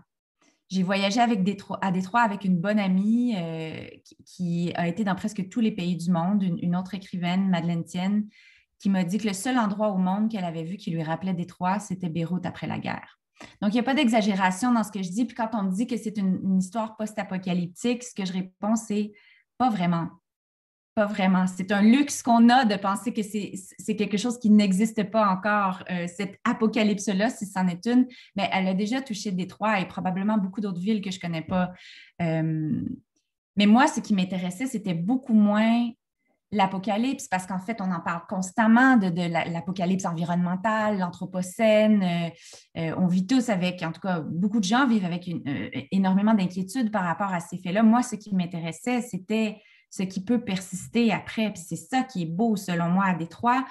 [0.70, 3.86] J'ai voyagé à Détroit avec une bonne amie euh,
[4.24, 8.26] qui, a été dans presque tous les pays du monde, une, autre écrivaine, Madeleine Tienne,
[8.80, 11.34] qui m'a dit que le seul endroit au monde qu'elle avait vu qui lui rappelait
[11.34, 13.20] Détroit, c'était Beyrouth après la guerre.
[13.60, 15.24] Donc, il n'y a pas d'exagération dans ce que je dis.
[15.26, 19.12] Puis quand on me dit que c'est une histoire post-apocalyptique, ce que je réponds, c'est
[19.58, 20.08] pas vraiment.
[20.94, 21.48] Pas vraiment.
[21.48, 25.82] C'est un luxe qu'on a de penser que c'est quelque chose qui n'existe pas encore,
[25.90, 28.06] euh, cette apocalypse-là, si c'en est une.
[28.36, 31.42] Mais elle a déjà touché Détroit et probablement beaucoup d'autres villes que je ne connais
[31.42, 31.72] pas.
[32.22, 32.80] Euh,
[33.56, 35.90] mais moi, ce qui m'intéressait, c'était beaucoup moins
[36.52, 39.08] l'apocalypse, parce qu'en fait, on en parle constamment de,
[39.52, 42.30] l'apocalypse environnementale, l'anthropocène.
[42.76, 45.28] Euh, on vit tous avec, en tout cas, beaucoup de gens vivent avec
[45.90, 47.82] énormément d'inquiétude par rapport à ces faits-là.
[47.82, 49.60] Moi, ce qui m'intéressait, c'était
[49.96, 51.52] ce qui peut persister après.
[51.52, 53.64] Puis c'est ça qui est beau, selon moi, à Détroit.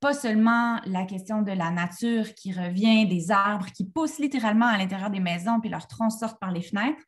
[0.00, 4.78] Pas seulement la question de la nature qui revient, des arbres qui poussent littéralement à
[4.78, 7.02] l'intérieur des maisons, puis leurs troncs sortent par les fenêtres.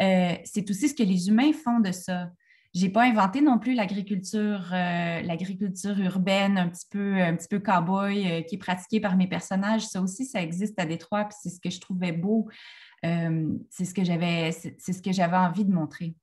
[0.00, 2.28] Euh, c'est aussi ce que les humains font de ça.
[2.72, 7.60] J'ai pas inventé non plus l'agriculture, euh, l'agriculture urbaine un petit peu, un petit peu
[7.60, 9.86] cowboy euh, qui est pratiquée par mes personnages.
[9.86, 12.48] Ça aussi, ça existe à Détroit, puis c'est ce que je trouvais beau.
[13.02, 16.14] c'est ce que j'avais, c'est ce que j'avais envie de montrer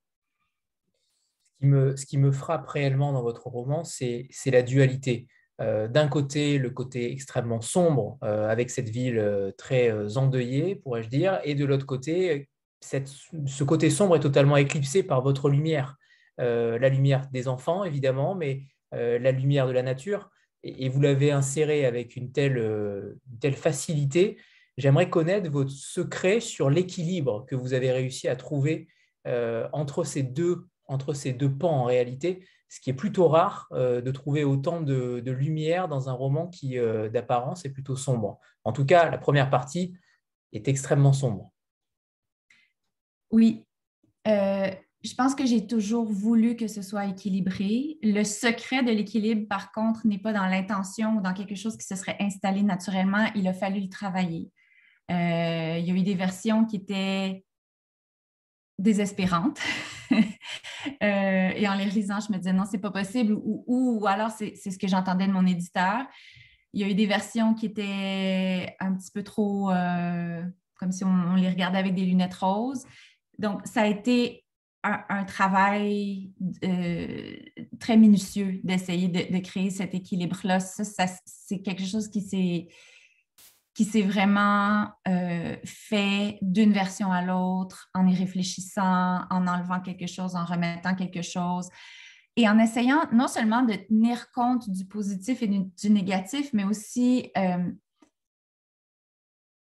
[1.62, 5.28] ce qui me frappe réellement dans votre roman, c'est la dualité.
[5.62, 11.10] Euh, d'un côté, le côté extrêmement sombre, euh, avec cette ville euh, très endeuillée, pourrais-je
[11.10, 12.50] dire, et de l'autre côté,
[12.82, 15.97] ce côté sombre est totalement éclipsé par votre lumière.
[16.39, 20.32] la lumière des enfants, évidemment, mais la lumière de la nature.
[20.63, 24.39] Et, vous l'avez inséré avec une telle, une telle facilité.
[24.78, 28.88] J'aimerais connaître votre secret sur l'équilibre que vous avez réussi à trouver
[29.71, 34.01] entre ces deux entre ces deux pans en réalité, ce qui est plutôt rare euh,
[34.01, 38.39] de trouver autant de, lumière dans un roman qui, euh, d'apparence, est plutôt sombre.
[38.63, 39.93] En tout cas, la première partie
[40.51, 41.51] est extrêmement sombre.
[43.32, 43.65] Oui.
[44.27, 44.69] Euh,
[45.04, 47.97] je pense que j'ai toujours voulu que ce soit équilibré.
[48.04, 51.86] Le secret de l'équilibre, par contre, n'est pas dans l'intention ou dans quelque chose qui
[51.86, 53.32] se serait installé naturellement.
[53.36, 54.51] Il a fallu y travailler.
[55.10, 57.45] il y a eu des versions qui étaient
[58.77, 59.60] désespérantes.
[61.04, 63.38] Euh, et en les lisant, je me disais non, c'est pas possible.
[63.44, 66.06] Ou, alors, c'est ce que j'entendais de mon éditeur.
[66.74, 70.41] Il y a eu des versions qui étaient un petit peu trop euh,
[70.76, 72.86] comme si on, les regardait avec des lunettes roses.
[73.38, 74.46] Donc, ça a été
[74.84, 76.32] un, travail
[76.63, 77.36] euh,
[77.80, 80.60] très minutieux d'essayer de, créer cet équilibre-là.
[80.60, 82.67] Ça, c'est quelque chose qui s'est
[83.73, 90.07] qui s'est vraiment euh, fait d'une version à l'autre en y réfléchissant, en enlevant quelque
[90.07, 91.69] chose, en remettant quelque chose
[92.36, 97.29] et en essayant non seulement de tenir compte du positif et du, négatif, mais aussi
[97.38, 97.71] euh,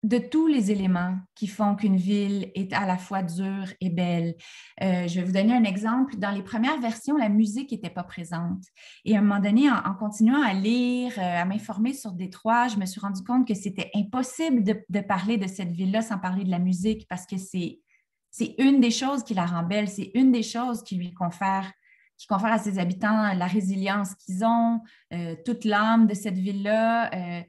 [0.05, 4.37] de tous les éléments qui font qu'une ville est à la fois dure et belle.
[4.81, 6.17] Euh, je vais vous donner un exemple.
[6.17, 8.63] Dans les premières versions, la musique n'était pas présente.
[9.05, 12.77] Et à un moment donné, en, continuant à lire, euh, à m'informer sur Détroit, je
[12.77, 16.51] me suis rendu compte que c'était impossible de, parler de cette ville-là sans parler de
[16.51, 17.81] la musique parce que c'est,
[18.59, 21.73] une des choses qui la rend belle, c'est une des choses qui lui confère
[22.17, 24.81] qui confère à ses habitants la résilience qu'ils ont,
[25.13, 27.45] euh, toute l'âme de cette ville-là.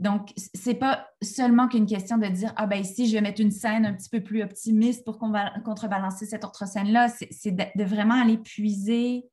[0.00, 3.40] Donc, ce n'est pas seulement qu'une question de dire Ah, ben ici, je vais mettre
[3.40, 7.08] une scène un petit peu plus optimiste pour contrebalancer cette autre scène-là.
[7.30, 9.28] C'est de, vraiment aller puiser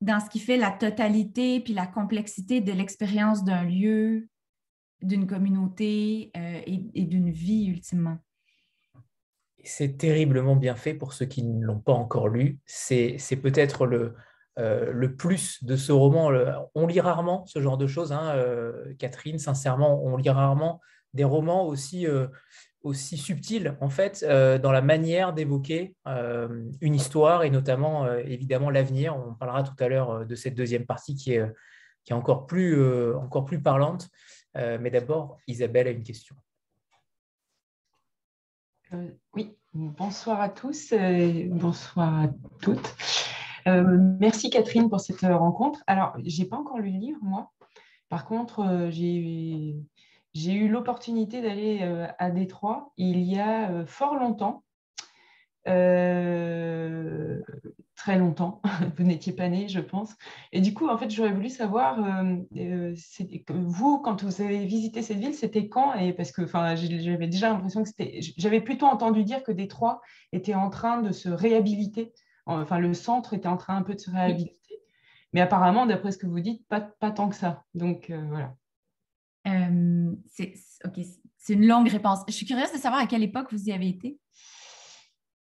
[0.00, 4.28] dans ce qui fait la totalité puis la complexité de l'expérience d'un lieu,
[5.02, 8.18] d'une communauté euh, et, d'une vie, ultimement.
[9.62, 12.58] C'est terriblement bien fait pour ceux qui ne l'ont pas encore lu.
[12.64, 14.14] C'est peut-être le,
[14.60, 16.30] euh, le plus de ce roman.
[16.74, 20.80] on lit rarement ce genre de choses, hein, euh, Catherine, sincèrement, on lit rarement
[21.14, 22.26] des romans aussi, euh,
[22.82, 25.94] aussi subtils, en fait, dans la manière d'évoquer
[26.80, 29.16] une histoire et notamment, évidemment, l'avenir.
[29.16, 31.44] On parlera tout à l'heure de cette deuxième partie qui est,
[32.04, 34.08] qui est encore, plus, encore plus parlante.
[34.54, 36.36] mais d'abord, Isabelle a une question.
[39.34, 40.94] oui, bonsoir à tous,
[41.50, 42.28] bonsoir à
[42.62, 42.96] toutes.
[43.70, 43.84] Euh,
[44.18, 45.82] merci Catherine pour cette euh, rencontre.
[45.86, 47.52] Alors, je n'ai pas encore lu le livre, moi.
[48.08, 51.82] Par contre, euh, j'ai eu l'opportunité d'aller
[52.18, 54.64] à Détroit il y a fort longtemps.
[57.96, 58.62] très longtemps,
[58.96, 60.16] vous n'étiez pas né, je pense.
[60.52, 62.24] Et du coup, en fait, j'aurais voulu savoir,
[63.50, 67.82] vous, quand vous avez visité cette ville, c'était quand Et parce que, j'avais déjà l'impression
[67.82, 70.00] que c'était, j'avais plutôt entendu dire que Détroit
[70.32, 72.12] était en train de se réhabiliter
[72.50, 74.56] enfin le centre était en train un peu de se réhabiliter.
[75.32, 77.64] Mais apparemment, d'après ce que vous dites, pas, pas tant que ça.
[77.74, 78.54] Donc euh, voilà.
[79.46, 82.20] Euh, c'est une longue réponse.
[82.28, 84.18] Je suis curieuse de savoir à quelle époque vous y avez été.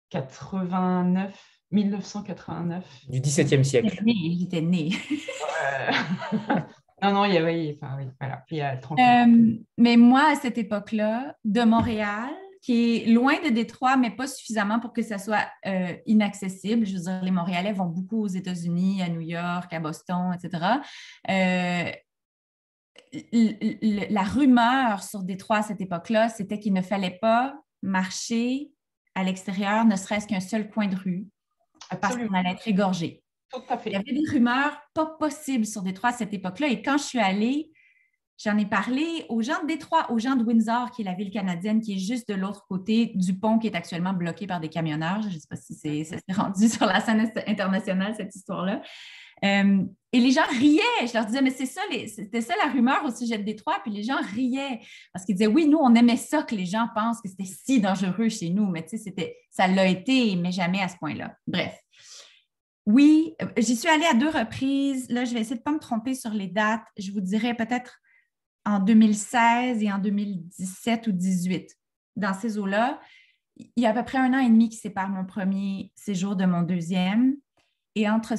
[0.09, 1.35] 89,
[1.71, 2.85] 1989.
[3.09, 4.03] Du XVIIe siècle.
[4.39, 4.91] J'étais née.
[7.01, 9.03] non, non, il y a, enfin, oui, voilà, il y a 30 ans.
[9.03, 12.29] Euh, mais moi, à cette époque-là, de Montréal,
[12.63, 16.85] qui est loin de Détroit, mais pas suffisamment pour que ça soit euh, inaccessible.
[16.85, 20.65] Je veux dire, les Montréalais vont beaucoup aux États-Unis, à New York, à Boston, etc.
[21.29, 21.91] Euh,
[24.09, 28.71] la rumeur sur Détroit à cette époque-là, c'était qu'il ne fallait pas marcher
[29.13, 31.27] à l'extérieur, ne serait-ce qu'un seul coin de rue,
[32.01, 33.21] parce qu'on allait être égorgé.
[33.85, 36.69] Il y avait des rumeurs pas possibles sur Détroit à cette époque-là.
[36.69, 37.72] Et quand je suis allée,
[38.37, 41.31] J'en ai parlé aux gens de Détroit, aux gens de Windsor, qui est la ville
[41.31, 44.69] canadienne qui est juste de l'autre côté du pont qui est actuellement bloqué par des
[44.69, 45.21] camionneurs.
[45.21, 48.81] Je ne sais pas si c'est, ça s'est rendu sur la scène internationale, cette histoire-là.
[49.43, 51.07] Euh, et les gens riaient.
[51.07, 53.77] Je leur disais, mais c'est ça, c'était ça la rumeur au sujet de Détroit.
[53.83, 54.79] Puis les gens riaient
[55.13, 57.81] parce qu'ils disaient, oui, nous, on aimait ça que les gens pensent que c'était si
[57.81, 58.67] dangereux chez nous.
[58.67, 59.13] Mais tu sais,
[59.49, 61.35] ça l'a été, mais jamais à ce point-là.
[61.47, 61.77] Bref.
[62.85, 65.09] Oui, j'y suis allée à deux reprises.
[65.09, 66.83] Là, je vais essayer de ne pas me tromper sur les dates.
[66.97, 67.99] Je vous dirais peut-être
[68.65, 71.77] en 2016 et en 2017 ou 2018.
[72.15, 72.99] Dans ces eaux-là,
[73.57, 76.35] il y a à peu près un an et demi qui sépare mon premier séjour
[76.35, 77.35] de mon deuxième.
[77.95, 78.33] Et entre,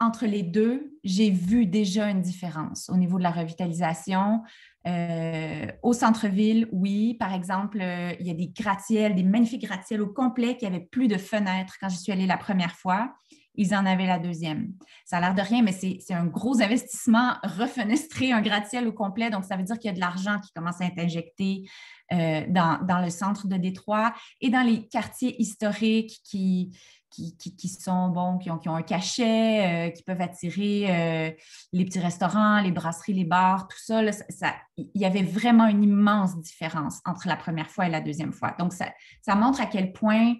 [0.00, 4.42] entre les deux, j'ai vu déjà une différence au niveau de la revitalisation.
[4.86, 10.00] Euh, au centre-ville, oui, par exemple, euh, il y a des gratte-ciels, des magnifiques gratte-ciels
[10.00, 13.12] au complet qui avaient plus de fenêtres quand je suis allée la première fois
[13.56, 14.72] ils en avaient la deuxième.
[15.04, 19.30] Ça a l'air de rien, mais c'est un gros investissement, refenestrer un gratte-ciel au complet.
[19.30, 21.68] Donc, ça veut dire qu'il y a de l'argent qui commence à être injecté
[22.12, 26.76] euh, dans, le centre de Détroit et dans les quartiers historiques qui,
[27.10, 31.30] qui, sont bons, qui ont, qui ont un cachet, euh, qui peuvent attirer euh,
[31.72, 35.82] les petits restaurants, les brasseries, les bars, tout ça, ça, Il y avait vraiment une
[35.82, 38.54] immense différence entre la première fois et la deuxième fois.
[38.58, 38.92] Donc, ça,
[39.22, 40.34] ça montre à quel point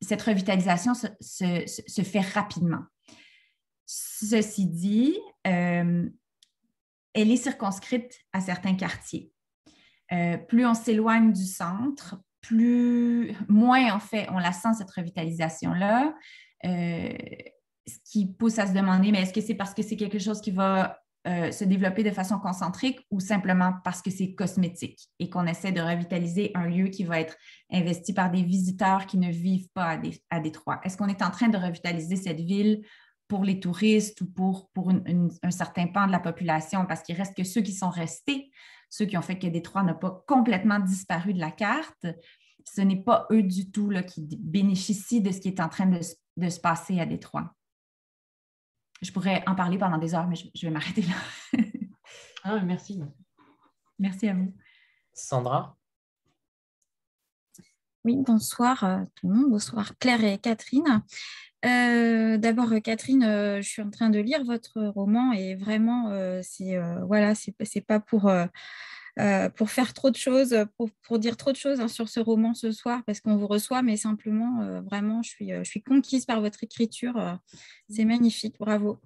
[0.00, 2.82] cette revitalisation se, fait rapidement.
[3.86, 6.08] Ceci dit, euh,
[7.14, 9.30] elle est circonscrite à certains quartiers.
[10.12, 16.14] Euh, plus on s'éloigne du centre, plus moins en fait on la sent cette revitalisation-là.
[16.64, 17.16] Euh,
[17.88, 20.40] ce qui pousse à se demander, mais est-ce que c'est parce que c'est quelque chose
[20.40, 25.28] qui va euh, se développer de façon concentrique ou simplement parce que c'est cosmétique et
[25.28, 27.36] qu'on essaie de revitaliser un lieu qui va être
[27.70, 29.98] investi par des visiteurs qui ne vivent pas
[30.30, 30.80] à, Détroit?
[30.84, 32.82] Est-ce qu'on est en train de revitaliser cette ville
[33.28, 36.86] pour les touristes ou pour, un certain pan de la population?
[36.86, 38.50] Parce qu'il reste que ceux qui sont restés
[38.88, 42.06] ceux qui ont fait que Détroit n'a pas complètement disparu de la carte,
[42.64, 46.00] ce n'est pas eux du tout qui bénéficient de ce qui est en train de,
[46.00, 47.54] se passer à Détroit.
[49.06, 51.62] Je pourrais en parler pendant des heures, mais je, vais m'arrêter là.
[52.42, 53.00] ah, merci.
[54.00, 54.52] Merci à vous.
[55.14, 55.76] Sandra?
[58.04, 59.50] Oui, bonsoir euh, tout le monde.
[59.50, 61.04] Bonsoir Claire et Catherine.
[61.64, 66.10] Euh, d'abord, Catherine, euh, je suis en train de lire votre roman et vraiment,
[66.42, 68.28] c'est voilà, c'est pas pour
[69.18, 72.52] euh, pour faire trop de choses, pour, dire trop de choses hein, sur ce roman
[72.52, 75.82] ce soir, parce qu'on vous reçoit, mais simplement, euh, vraiment, je suis, euh, je suis
[75.82, 77.38] conquise par votre écriture.
[77.88, 79.00] c'est magnifique, bravo.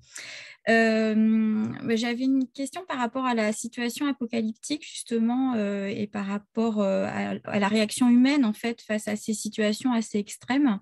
[0.66, 7.68] J'avais une question par rapport à la situation apocalyptique, justement, et par rapport à, la
[7.68, 10.81] réaction humaine, en fait, face à ces situations assez extrêmes.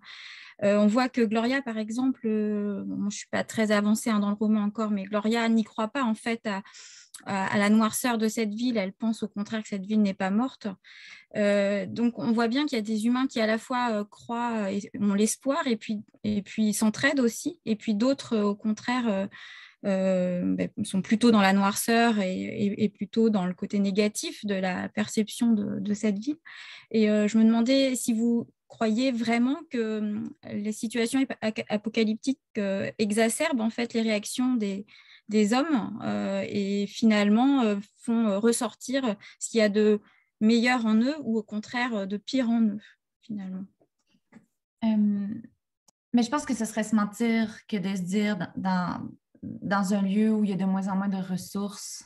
[0.62, 4.36] on voit que Gloria, par exemple, je ne suis pas très avancée hein, dans le
[4.36, 6.62] roman encore, mais Gloria n'y croit pas en fait à,
[7.26, 10.30] à la noirceur de cette ville, elle pense au contraire que cette ville n'est pas
[10.30, 10.68] morte.
[11.36, 14.04] Euh, donc on voit bien qu'il y a des humains qui à la fois euh,
[14.04, 19.28] croient et ont l'espoir et puis, et puis s'entraident aussi, et puis d'autres au contraire
[19.82, 25.52] ben, sont plutôt dans la noirceur et, plutôt dans le côté négatif de la perception
[25.52, 26.38] de, cette ville.
[26.90, 31.24] Et je me demandais si vous croyez vraiment que hum, les situations
[31.68, 32.40] apocalyptiques
[32.98, 34.84] exacerbent en fait les réactions des,
[35.28, 40.00] des hommes euh, et finalement euh, font euh, ressortir ce qu'il y a de
[40.40, 42.80] meilleur en eux ou au contraire de pire en eux,
[43.22, 43.64] finalement.
[44.82, 49.08] mais je pense que ce serait se mentir que de se dire dans,
[49.42, 52.04] dans un lieu où il y a de moins en moins de ressources,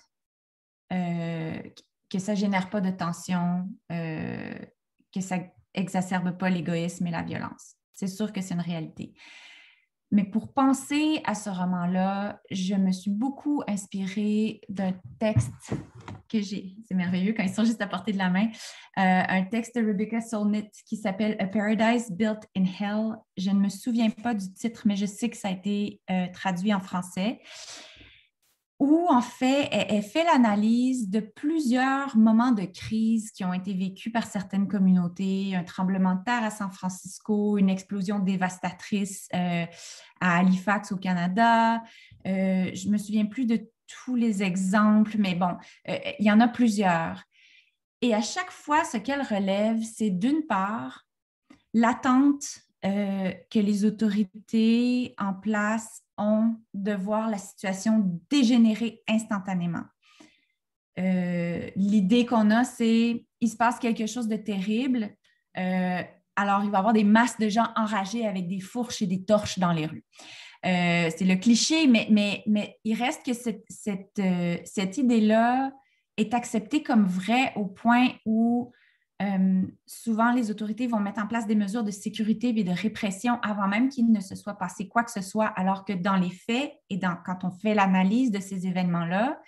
[0.88, 5.38] que ça ne génère pas de tension, que ça
[5.74, 7.76] exacerbe pas l'égoïsme et la violence.
[7.92, 9.14] C'est sûr que c'est une réalité.
[10.12, 15.72] Mais pour penser à ce roman-là, je me suis beaucoup inspirée d'un texte
[16.28, 18.50] que j'ai, c'est merveilleux quand ils sont juste à portée de la main, euh,
[18.96, 23.16] un texte de Rebecca Solnit qui s'appelle A Paradise Built in Hell.
[23.38, 26.26] Je ne me souviens pas du titre, mais je sais que ça a été euh,
[26.34, 27.40] traduit en français
[28.82, 34.12] où en fait, elle, fait l'analyse de plusieurs moments de crise qui ont été vécus
[34.12, 39.66] par certaines communautés, un tremblement de terre à San Francisco, une explosion dévastatrice euh,
[40.20, 41.84] à Halifax au Canada.
[42.26, 45.54] Euh, je me souviens plus de tous les exemples, mais bon,
[45.88, 47.22] euh, il y en a plusieurs.
[48.00, 51.06] Et à chaque fois, ce qu'elle relève, c'est d'une part
[51.72, 59.84] l'attente que les autorités en place ont de voir la situation dégénérer instantanément.
[60.98, 65.10] Euh, l'idée qu'on a, c'est il se passe quelque chose de terrible,
[65.58, 66.02] euh,
[66.36, 69.24] alors il va y avoir des masses de gens enragés avec des fourches et des
[69.24, 70.04] torches dans les rues.
[70.62, 72.44] c'est le cliché, mais,
[72.84, 75.72] il reste que cette idée-là
[76.16, 78.72] est acceptée comme vraie au point où
[79.20, 83.38] euh, souvent, les autorités vont mettre en place des mesures de sécurité et de répression
[83.42, 86.30] avant même qu'il ne se soit passé quoi que ce soit, alors que dans les
[86.30, 89.40] faits et quand on fait l'analyse de ces événements-là,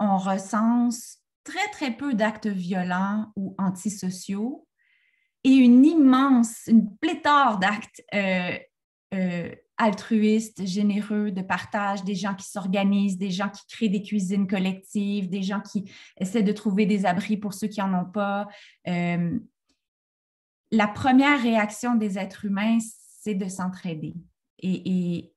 [0.00, 4.66] on recense très, très peu d'actes violents ou antisociaux
[5.44, 8.56] et une immense, une pléthore d'actes euh,
[9.14, 14.46] euh, altruistes, généreux, de partage, des gens qui s'organisent, des gens qui créent des cuisines
[14.46, 18.48] collectives, des gens qui essaient de trouver des abris pour ceux qui n'en ont pas.
[18.88, 19.38] Euh,
[20.70, 22.78] la première réaction des êtres humains,
[23.20, 24.14] c'est de s'entraider.
[24.58, 25.32] Et,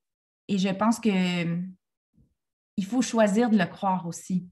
[0.50, 1.60] et, je pense que
[2.78, 4.48] il faut choisir de le croire aussi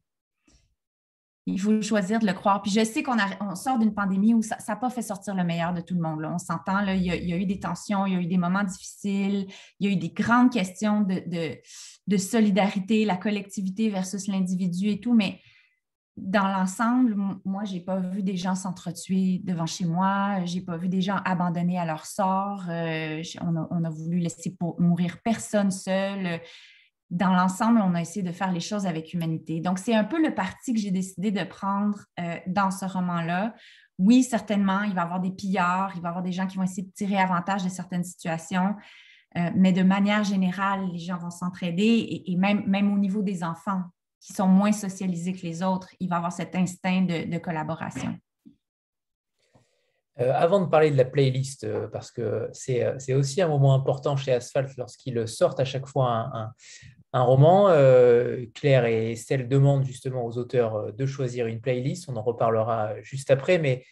[1.46, 2.62] il faut choisir de le croire.
[2.62, 5.44] Puis je sais qu'on on sort d'une pandémie où ça n'a pas fait sortir le
[5.44, 6.24] meilleur de tout le monde.
[6.24, 9.48] On s'entend, il, y a eu des tensions, il y a eu des moments difficiles,
[9.80, 11.24] il y a eu des grandes questions de,
[12.08, 15.40] de, solidarité, la collectivité versus l'individu et tout, mais
[16.18, 20.62] dans l'ensemble, moi, je n'ai pas vu des gens s'entretuer devant chez moi, je n'ai
[20.62, 24.54] pas vu des gens abandonnés à leur sort, euh, on, a, on, a, voulu laisser
[24.54, 26.42] pour mourir personne seul
[27.10, 29.62] dans l'ensemble, on a essayé de faire les choses avec humanité.
[29.62, 33.56] Donc, c'est un peu le parti que j'ai décidé de prendre euh, dans ce roman-là.
[33.98, 36.58] Oui, certainement, il va y avoir des pillards, il va y avoir des gens qui
[36.58, 38.76] vont essayer de tirer avantage de certaines situations,
[39.38, 43.44] euh, mais de manière générale, les gens vont s'entraider et, même, même au niveau des
[43.44, 43.84] enfants
[44.22, 48.18] qui sont moins socialisés que les autres, il va y avoir cet instinct de, collaboration.
[50.20, 54.34] Euh, avant de parler de la playlist, parce que c'est aussi un moment important chez
[54.34, 56.54] Asphalt lorsqu'ils sortent à chaque fois un, un
[57.14, 57.70] roman.
[57.70, 62.08] Euh, Claire et Estelle demandent justement aux auteurs euh, de choisir une playlist.
[62.10, 63.84] On en reparlera juste après, mais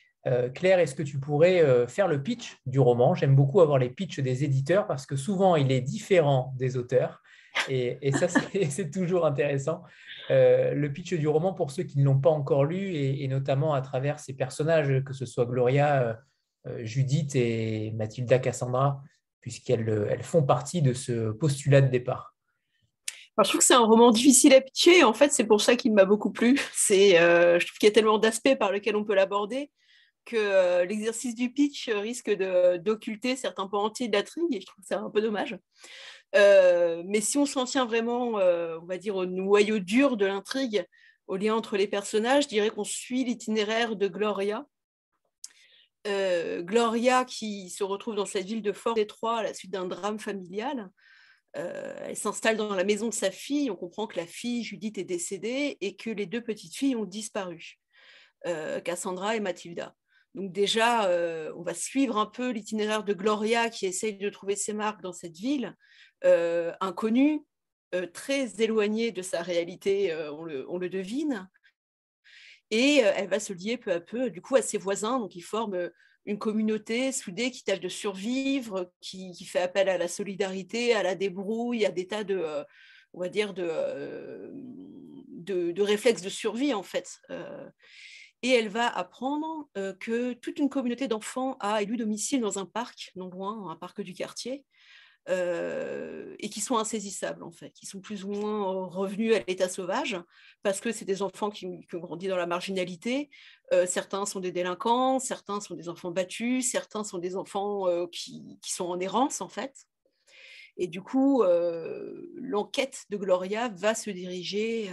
[0.56, 3.16] Claire, est-ce que tu pourrais faire le pitch du roman?
[3.16, 7.22] J'aime beaucoup avoir les pitchs des éditeurs parce que souvent il est différent des auteurs.
[7.70, 8.28] Et, ça,
[8.70, 9.84] c'est toujours intéressant.
[10.30, 13.80] le pitch du roman pour ceux qui ne l'ont pas encore lu et, notamment à
[13.80, 16.20] travers ces personnages, que ce soit Gloria,
[16.80, 19.02] Judith et Mathilda Cassandra,
[19.40, 22.37] puisqu'elles font partie de ce postulat de départ
[23.44, 25.04] je trouve que c'est un roman difficile à pitcher.
[25.04, 26.60] En fait, c'est pour ça qu'il m'a beaucoup plu.
[26.92, 29.72] Euh, je trouve qu'il y a tellement d'aspects par lesquels on peut l'aborder
[30.26, 34.82] que euh, l'exercice du pitch risque d'occulter certains points entiers de l'intrigue et je trouve
[34.82, 35.58] que c'est un peu dommage.
[36.36, 40.86] Euh, mais si on s'en tient vraiment, on va dire, au noyau dur de l'intrigue,
[41.28, 44.66] au lien entre les personnages, je dirais qu'on suit l'itinéraire de Gloria.
[46.06, 50.20] Gloria qui se retrouve dans cette ville de Fort Détroit à la suite d'un drame
[50.20, 50.90] familial.
[51.58, 53.72] Euh, elle s'installe dans la maison de sa fille.
[53.72, 57.06] On comprend que la fille, Judith, est décédée et que les deux petites filles ont
[57.06, 57.80] disparu,
[58.46, 59.96] euh, Cassandra et Mathilda.
[60.36, 64.56] Donc déjà, euh, on va suivre un peu l'itinéraire de Gloria qui essaye de trouver
[64.56, 65.76] ses marques dans cette ville
[66.82, 67.46] inconnue,
[68.12, 71.48] très éloignée de sa réalité, on le, devine.
[72.72, 75.20] Et elle va se lier peu à peu, du coup, à ses voisins.
[75.20, 75.92] Donc, ils forment
[76.28, 81.16] une communauté soudée qui tâche de survivre, qui, fait appel à la solidarité, à la
[81.16, 87.22] débrouille, à des tas de, euh, dire, euh, de, de, réflexes de survie, en fait.
[87.30, 87.70] Euh,
[88.44, 89.68] et elle va apprendre
[90.00, 94.02] que toute une communauté d'enfants a élu domicile dans un parc, non loin, un parc
[94.02, 94.64] du quartier,
[95.28, 100.18] et qui sont insaisissables en fait, qui sont plus ou moins revenus à l'état sauvage
[100.62, 103.32] parce que c'est des enfants qui, ont grandi dans la marginalité.
[103.74, 108.08] Euh, certains sont des délinquants, certains sont des enfants battus, certains sont des enfants euh,
[108.08, 109.88] qui, qui, sont en errance en fait.
[110.78, 111.44] Et du coup,
[112.36, 114.92] l'enquête de Gloria va se diriger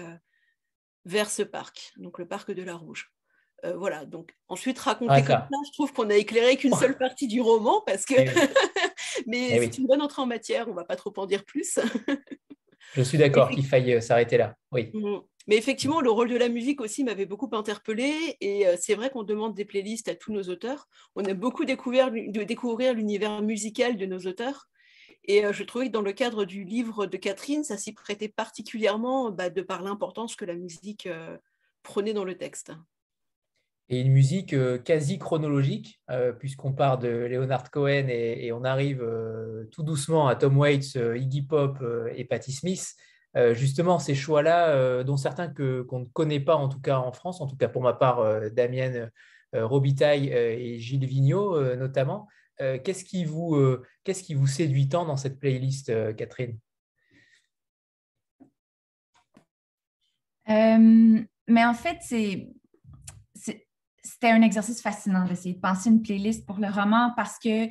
[1.05, 3.14] vers ce parc, donc le parc de la Rouge.
[3.64, 7.27] Euh, voilà, donc ensuite raconter comme ça, je trouve qu'on a éclairé qu'une seule partie
[7.27, 8.14] du roman parce que.
[8.16, 8.29] Eh
[9.27, 11.45] Mais eh c'est une bonne entrée en matière, on ne va pas trop en dire
[11.45, 11.79] plus.
[12.95, 14.57] je suis d'accord qu'il faille euh, s'arrêter là.
[14.72, 14.91] Oui.
[14.93, 15.18] Mmh.
[15.47, 18.36] Mais effectivement, le rôle de la musique aussi m'avait beaucoup interpellée.
[18.40, 20.88] Et euh, c'est vrai qu'on demande des playlists à tous nos auteurs.
[21.16, 24.68] On a beaucoup découvert, de découvrir l'univers musical de nos auteurs.
[25.26, 29.30] Et je trouvais que dans le cadre du livre de Catherine, ça s'y prêtait particulièrement
[29.30, 31.09] bah, de par l'importance que la musique
[31.82, 32.72] prenait dans le texte
[33.88, 39.03] et une musique euh, quasi chronologique, euh, puisqu'on part de Leonard Cohen et, on arrive
[39.03, 41.82] euh, tout doucement à Tom Waits, Iggy Pop
[42.14, 42.95] et Patti Smith.
[43.53, 47.47] Justement, ces choix-là, dont certains qu'on ne connaît pas, en tout cas en France, en
[47.47, 49.09] tout cas pour ma part, Damien
[49.53, 52.28] Robitaille et Gilles Vigneault notamment.
[52.59, 53.57] qu'est-ce, qui vous,
[54.05, 56.59] qu'est-ce qui vous séduit tant dans cette playlist, Catherine?
[60.47, 61.99] Mais en fait,
[64.05, 67.68] c'était un exercice fascinant d'essayer de penser une playlist pour le roman parce que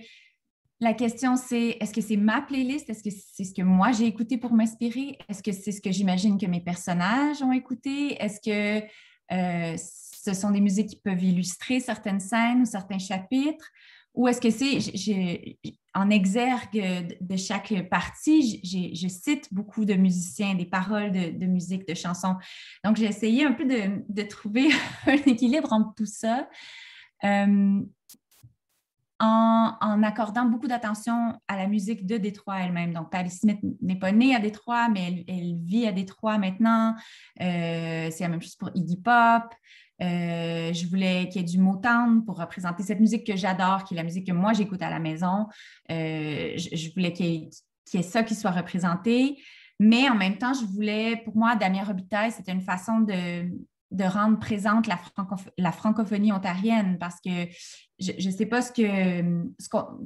[0.84, 2.90] la question, c'est est-ce que c'est ma playlist?
[2.90, 5.18] Est-ce que c'est ce que moi j'ai écouté pour m'inspirer?
[5.30, 8.22] Est-ce que c'est ce que j'imagine que mes personnages ont écouté?
[8.22, 8.86] Est-ce que
[9.32, 13.72] euh, ce sont des musiques qui peuvent illustrer certaines scènes ou certains chapitres?
[14.14, 15.58] Ou est-ce que c'est,
[15.96, 21.96] en exergue de chaque partie, je cite beaucoup de musiciens, des paroles de, musique, de
[21.96, 22.36] chansons.
[22.84, 24.68] Donc, j'ai essayé un peu de, trouver
[25.08, 26.48] un équilibre entre tout ça.
[27.24, 27.82] Euh,
[29.24, 32.94] en, accordant beaucoup d'attention à la musique de Détroit elle-même.
[32.94, 36.96] Donc, Patti Smith n'est pas née à Détroit, mais elle, vit à Détroit maintenant.
[37.42, 39.54] Euh, c'est la même chose pour Iggy Pop.
[40.02, 43.94] Euh, je voulais qu'il y ait du Motown pour représenter cette musique que j'adore, qui
[43.94, 45.48] est la musique que moi j'écoute à la maison.
[45.92, 47.50] Euh, je, voulais qu'il
[47.94, 49.38] y, ait ça qui soit représenté.
[49.80, 53.50] Mais en même temps, je voulais, pour moi, Damien Robitaille, c'était une façon de,
[54.02, 57.48] rendre présente la, francophonie ontarienne parce que
[58.00, 59.48] je ne sais pas ce que,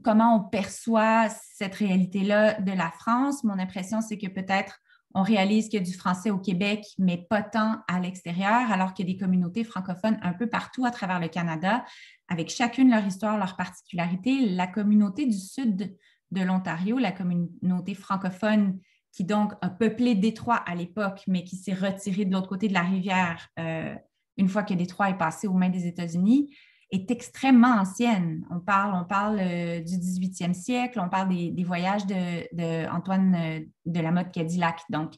[0.04, 3.44] comment on perçoit cette réalité-là de la France.
[3.44, 4.80] Mon impression, c'est que peut-être
[5.14, 8.94] on réalise qu'il y a du français au Québec, mais pas tant à l'extérieur, alors
[8.94, 11.86] qu'il y a des communautés francophones un peu partout à travers le Canada,
[12.28, 14.50] avec chacune leur histoire, leur particularité.
[14.50, 15.98] La communauté du sud
[16.32, 18.80] de l'Ontario, la communauté francophone
[19.18, 22.74] qui donc a peuplé Détroit à l'époque, mais qui s'est retirée de l'autre côté de
[22.76, 23.96] la rivière euh,
[24.38, 26.56] une fois que Détroit est passé aux mains des États-Unis,
[26.92, 28.46] est extrêmement ancienne.
[28.52, 33.36] On parle, on parle euh, du 18e siècle, on parle des, voyages d'Antoine de, Antoine
[33.36, 34.82] euh, de la mode Cadillac.
[34.92, 35.14] Donc,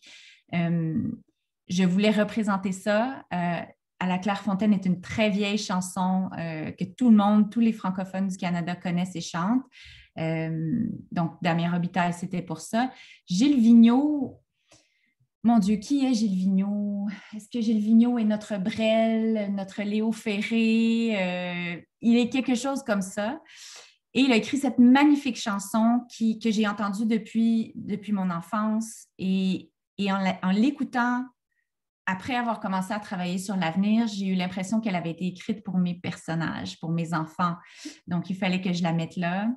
[0.54, 3.26] je voulais représenter ça.
[3.32, 8.30] à la Clairefontaine est une très vieille chanson que tout le monde, tous les francophones
[8.30, 9.66] du Canada connaissent et chantent.
[10.16, 12.91] Donc, Damien Robitaille, c'était pour ça.
[13.26, 14.41] Gilles Vigneault,
[15.43, 17.07] mon Dieu, qui est Gilles Vigneault?
[17.34, 21.16] Est-ce que Gilles Vigneault est notre Brel, notre Léo Ferré?
[21.16, 23.41] Euh, il est quelque chose comme ça.
[24.14, 29.05] Et il a écrit cette magnifique chanson qui, que j'ai entendue depuis, depuis mon enfance.
[29.18, 31.24] Et, et en l'écoutant,
[32.05, 35.78] après avoir commencé à travailler sur l'avenir, j'ai eu l'impression qu'elle avait été écrite pour
[35.78, 37.53] mes personnages, pour mes enfants.
[38.07, 39.47] Donc, il fallait que je la mette là.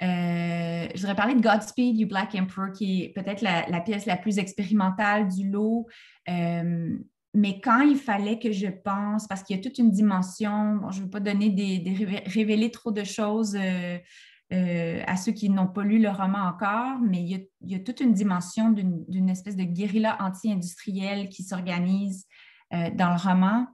[0.00, 4.16] Euh, je voudrais parler de Godspeed, You Black Emperor, qui est peut-être la, pièce la
[4.16, 5.86] plus expérimentale du lot.
[6.28, 6.96] Euh,
[7.34, 10.98] mais quand il fallait que je pense, parce qu'il y a toute une dimension, je
[10.98, 15.82] ne veux pas donner des, révéler trop de choses euh, à ceux qui n'ont pas
[15.82, 20.16] lu le roman encore, mais il y a, toute une dimension d'une espèce de guérilla
[20.20, 22.26] anti-industrielle qui s'organise
[22.70, 23.66] dans le roman.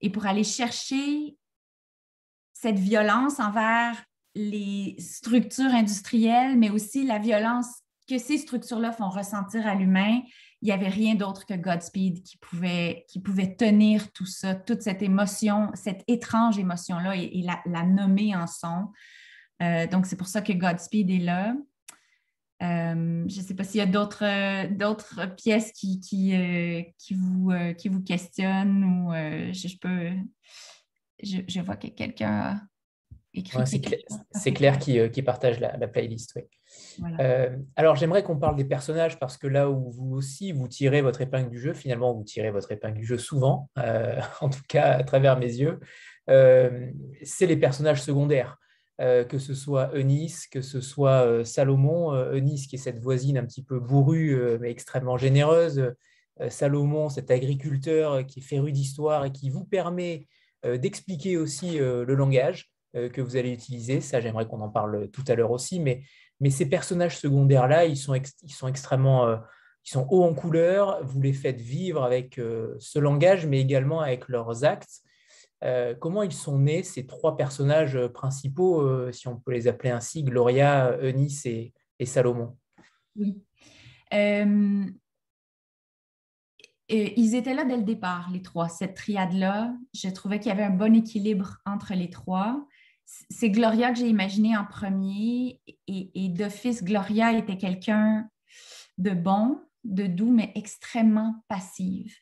[0.00, 1.36] Et pour aller chercher
[2.52, 3.96] cette violence envers
[4.34, 7.66] les structures industrielles, mais aussi la violence
[8.08, 10.22] que ces structures-là font ressentir à l'humain,
[10.62, 14.82] il n'y avait rien d'autre que Godspeed qui pouvait, qui pouvait tenir tout ça, toute
[14.82, 18.88] cette émotion, cette étrange émotion-là et, la, nommer en son.
[19.62, 21.54] Euh, donc, c'est pour ça que Godspeed est là.
[22.60, 27.52] Euh, je ne sais pas s'il y a d'autres, pièces qui, qui, euh, qui, vous,
[27.76, 30.10] qui vous questionnent ou je, peux.
[31.22, 32.60] Je, je vois que quelqu'un
[34.32, 36.38] c'est Claire, qui, euh, qui, partage la, playlist.
[37.20, 41.02] Euh, alors, j'aimerais qu'on parle des personnages parce que là où vous aussi, vous tirez
[41.02, 44.62] votre épingle du jeu, finalement, vous tirez votre épingle du jeu souvent, euh, en tout
[44.68, 45.80] cas à travers mes yeux,
[47.22, 48.58] c'est les personnages secondaires.
[48.98, 53.62] que ce soit Eunice, que ce soit Salomon, Eunice qui est cette voisine un petit
[53.62, 55.94] peu bourrue mais extrêmement généreuse,
[56.50, 60.26] Salomon, cet agriculteur qui est féru d'histoire et qui vous permet
[60.64, 62.70] d'expliquer aussi le langage.
[62.96, 64.00] Euh, que vous allez utiliser.
[64.00, 65.78] Ça, j'aimerais qu'on en parle tout à l'heure aussi.
[65.78, 66.02] Mais,
[66.40, 69.36] mais ces personnages secondaires-là, ils sont, ils sont extrêmement euh,
[69.84, 71.04] ils sont hauts en couleur.
[71.04, 75.02] Vous les faites vivre avec euh, ce langage, mais également avec leurs actes.
[76.00, 80.98] comment ils sont nés, ces trois personnages principaux, si on peut les appeler ainsi, Gloria,
[81.02, 81.72] Eunice et,
[82.04, 82.56] Salomon?
[83.16, 83.42] Oui.
[86.88, 89.74] ils étaient là dès le départ, les trois, cette triade-là.
[89.94, 92.64] Je trouvais qu'il y avait un bon équilibre entre les trois
[93.30, 98.28] c'est Gloria que j'ai imaginé en premier et, d'office, Gloria était quelqu'un
[98.98, 102.14] de bon, de doux, mais extrêmement passive.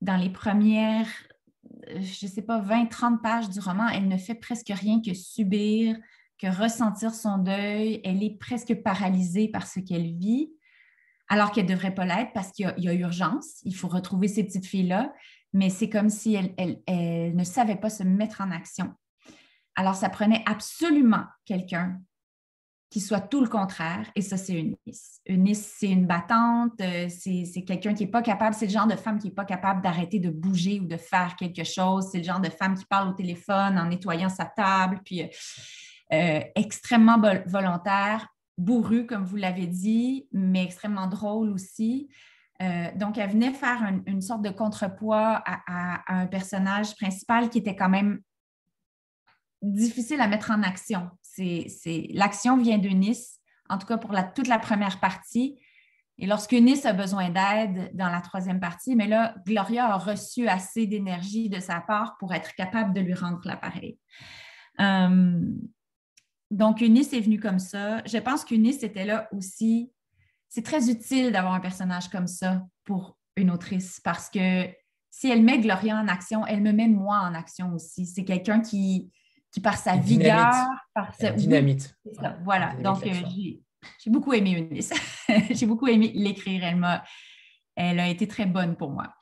[0.00, 1.08] Dans les premières,
[1.88, 5.96] je ne sais pas, 20-30 pages du roman, elle ne fait presque rien que subir,
[6.38, 8.00] que ressentir son deuil.
[8.04, 10.52] Elle est presque paralysée par ce qu'elle vit,
[11.28, 13.60] alors qu'elle ne devrait pas l'être parce qu'il y, a urgence.
[13.64, 15.12] Il faut retrouver ces petites filles-là,
[15.52, 18.94] mais c'est comme si elle ne savait pas se mettre en action.
[19.78, 22.00] Alors, ça prenait absolument quelqu'un
[22.90, 25.20] qui soit tout le contraire, et ça, c'est Eunice.
[25.28, 28.96] Eunice, c'est une battante, euh, c'est quelqu'un qui n'est pas capable, c'est le genre de
[28.96, 32.24] femme qui n'est pas capable d'arrêter de bouger ou de faire quelque chose, c'est le
[32.24, 35.26] genre de femme qui parle au téléphone en nettoyant sa table, puis euh,
[36.12, 38.26] euh, extrêmement volontaire,
[38.56, 42.08] bourrue, comme vous l'avez dit, mais extrêmement drôle aussi.
[42.96, 47.88] donc, elle venait faire une sorte de contrepoids à, un personnage principal qui était quand
[47.88, 48.20] même
[49.62, 51.10] difficile à mettre en action.
[51.22, 53.38] C'est, l'action vient de Nice,
[53.68, 55.60] en tout cas pour toute la première partie.
[56.18, 60.48] Et lorsque Nice a besoin d'aide dans la troisième partie, mais là, Gloria a reçu
[60.48, 63.98] assez d'énergie de sa part pour être capable de lui rendre l'appareil.
[64.80, 65.40] Euh,
[66.50, 68.02] donc, Eunice est venue comme ça.
[68.04, 69.92] Je pense qu'Eunice était là aussi.
[70.48, 74.66] C'est très utile d'avoir un personnage comme ça pour une autrice parce que
[75.10, 78.06] si elle met Gloria en action, elle me met moi en action aussi.
[78.06, 79.10] C'est quelqu'un qui,
[79.50, 80.52] qui par sa vigueur,
[80.94, 81.96] par sa dynamite.
[82.44, 82.74] voilà.
[82.82, 83.12] Donc, euh,
[83.98, 84.92] j'ai beaucoup aimé Eunice.
[85.50, 86.64] j'ai beaucoup aimé l'écrire.
[86.64, 87.04] Elle, m'a,
[87.76, 89.14] elle a été très bonne pour moi.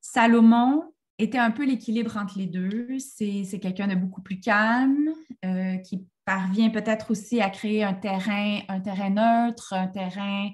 [0.00, 0.84] Salomon
[1.18, 2.98] était un peu l'équilibre entre les deux.
[2.98, 5.10] C'est, quelqu'un de beaucoup plus calme,
[5.44, 10.48] euh, qui parvient peut-être aussi à créer un terrain, un terrain neutre, un terrain,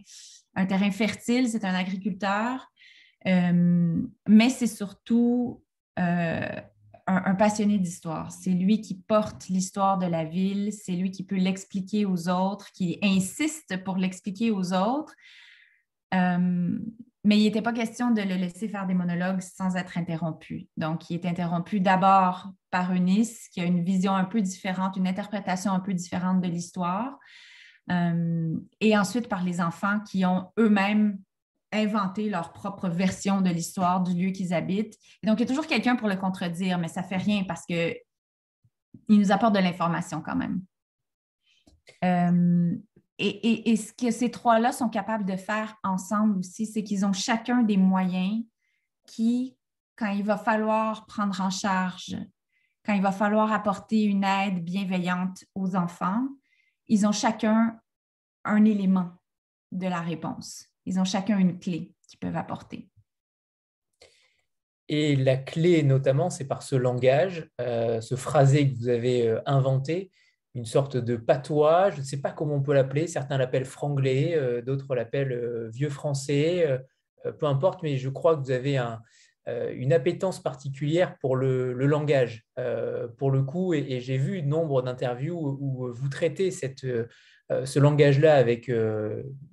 [0.55, 1.49] un terrain fertile.
[1.49, 2.69] C'est un agriculteur.
[3.27, 5.63] Euh, mais c'est surtout
[7.07, 8.33] un, passionné d'histoire.
[8.33, 12.73] C'est lui qui porte l'histoire de la ville, c'est lui qui peut l'expliquer aux autres,
[12.73, 15.15] qui insiste pour l'expliquer aux autres.
[16.15, 16.79] Euh,
[17.25, 20.69] mais il n'était pas question de le laisser faire des monologues sans être interrompu.
[20.77, 25.09] Donc, il est interrompu d'abord par Eunice, qui a une vision un peu différente, une
[25.09, 27.19] interprétation un peu différente de l'histoire,
[27.91, 31.19] euh, et ensuite par les enfants qui ont eux-mêmes
[31.75, 34.97] inventer leur propre version de l'histoire du lieu qu'ils habitent.
[35.23, 37.65] donc, il y a toujours quelqu'un pour le contredire, mais ça ne fait rien parce
[37.67, 37.97] qu'il
[39.09, 40.63] nous apporte de l'information quand même.
[42.05, 42.77] Euh,
[43.19, 47.63] et, ce que ces trois-là sont capables de faire ensemble aussi, c'est qu'ils ont chacun
[47.63, 48.43] des moyens
[49.07, 49.57] qui,
[49.97, 52.17] quand il va falloir prendre en charge,
[52.85, 56.27] quand il va falloir apporter une aide bienveillante aux enfants,
[56.89, 57.79] ils ont chacun
[58.45, 59.13] un élément
[59.73, 60.69] de la réponse.
[60.87, 62.89] Ils ont chacun une clé qu'ils peuvent apporter.
[64.89, 69.41] Et la clé, notamment, c'est par ce langage, euh, ce phrasé que vous avez euh,
[69.47, 70.11] inventé,
[70.55, 74.35] une sorte de patois, je ne sais pas comment on peut l'appeler, certains l'appellent franglais,
[74.37, 76.81] euh, d'autres l'appellent vieux français,
[77.39, 78.79] peu importe, mais je crois que vous avez
[79.47, 82.47] une appétence particulière pour le, langage,
[83.17, 88.71] pour le coup, et, j'ai vu nombre d'interviews où, vous traitez ce langage-là avec,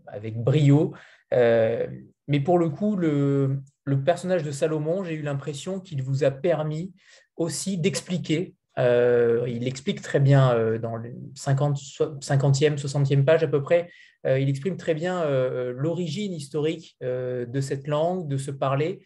[0.06, 0.94] avec brio.
[1.32, 3.62] Mais pour le coup, le,
[4.06, 6.94] personnage de Salomon, j'ai eu l'impression qu'il vous a permis
[7.36, 8.56] aussi d'expliquer.
[8.80, 11.78] Euh, il explique très bien euh, dans le 50,
[12.22, 13.90] 50e, 60e page à peu près,
[14.26, 15.26] euh, il exprime très bien
[15.72, 19.06] l'origine historique de cette langue, de ce parler.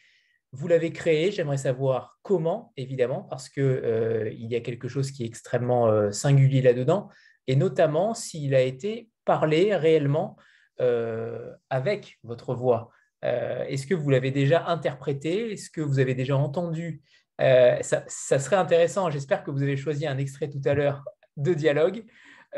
[0.51, 5.23] Vous l'avez créé, j'aimerais savoir comment, évidemment, parce qu'il il y a quelque chose qui
[5.23, 7.09] est extrêmement singulier là-dedans,
[7.47, 10.37] et notamment s'il a été parlé réellement
[10.79, 12.91] avec votre voix.
[13.25, 15.53] Euh, est-ce que vous l'avez déjà interprété?
[15.53, 17.01] Est-ce que vous avez déjà entendu?
[17.41, 19.09] Euh, ça, serait intéressant.
[19.09, 21.03] J'espère que vous avez choisi un extrait tout à l'heure
[21.37, 22.05] de dialogue.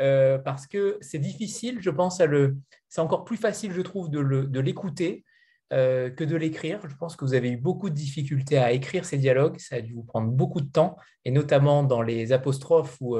[0.00, 2.56] Euh, parce que c'est difficile, je pense, à le.
[2.88, 5.24] C'est encore plus facile, je trouve, de l'écouter
[5.70, 6.80] que de l'écrire.
[6.88, 9.58] Je pense que vous avez eu beaucoup de difficultés à écrire ces dialogues.
[9.58, 13.18] Ça a dû vous prendre beaucoup de temps, et notamment dans les apostrophes ou,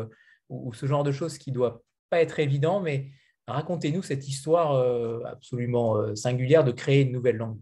[0.48, 2.80] ou ce genre de choses qui ne doit pas être évident.
[2.80, 3.10] Mais
[3.48, 7.58] Racontez-nous cette histoire euh, absolument euh, singulière de créer une nouvelle langue.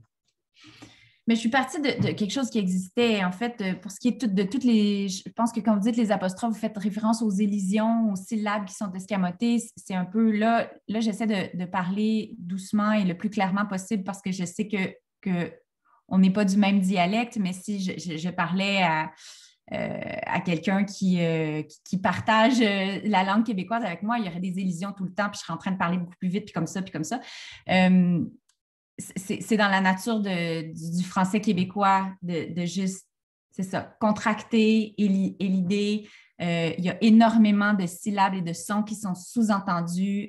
[1.29, 4.09] Mais je suis partie de, quelque chose qui existait, en fait, euh, pour ce qui
[4.09, 5.09] est de toutes les.
[5.09, 8.65] Je pense que quand vous dites les apostrophes, vous faites référence aux élisions, aux syllabes
[8.65, 9.59] qui sont escamotées.
[9.77, 14.23] C'est un peu là, là j'essaie de, parler doucement et le plus clairement possible parce
[14.23, 15.53] que je sais que, que
[16.09, 19.11] on n'est pas du même dialecte, mais si je parlais à,
[19.73, 24.29] euh, à quelqu'un qui, euh, qui, partage euh, la langue québécoise avec moi, il y
[24.29, 26.29] aurait des illusions tout le temps, puis je serais en train de parler beaucoup plus
[26.29, 27.21] vite, puis comme ça, puis comme ça.
[27.67, 33.09] c'est dans la nature du, français québécois de, juste,
[33.51, 36.09] c'est ça, contracter et, l'idée.
[36.39, 40.29] il y a énormément de syllabes et de sons qui sont sous-entendus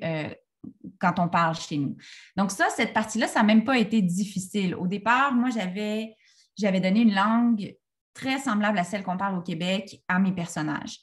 [0.97, 1.95] quand on parle chez nous.
[2.35, 4.73] Donc ça, cette partie-là, ça n'a même pas été difficile.
[4.73, 6.15] Au départ, moi, j'avais,
[6.57, 7.75] j'avais donné une langue
[8.17, 10.99] très semblable à celle qu'on parle au Québec à mes personnages.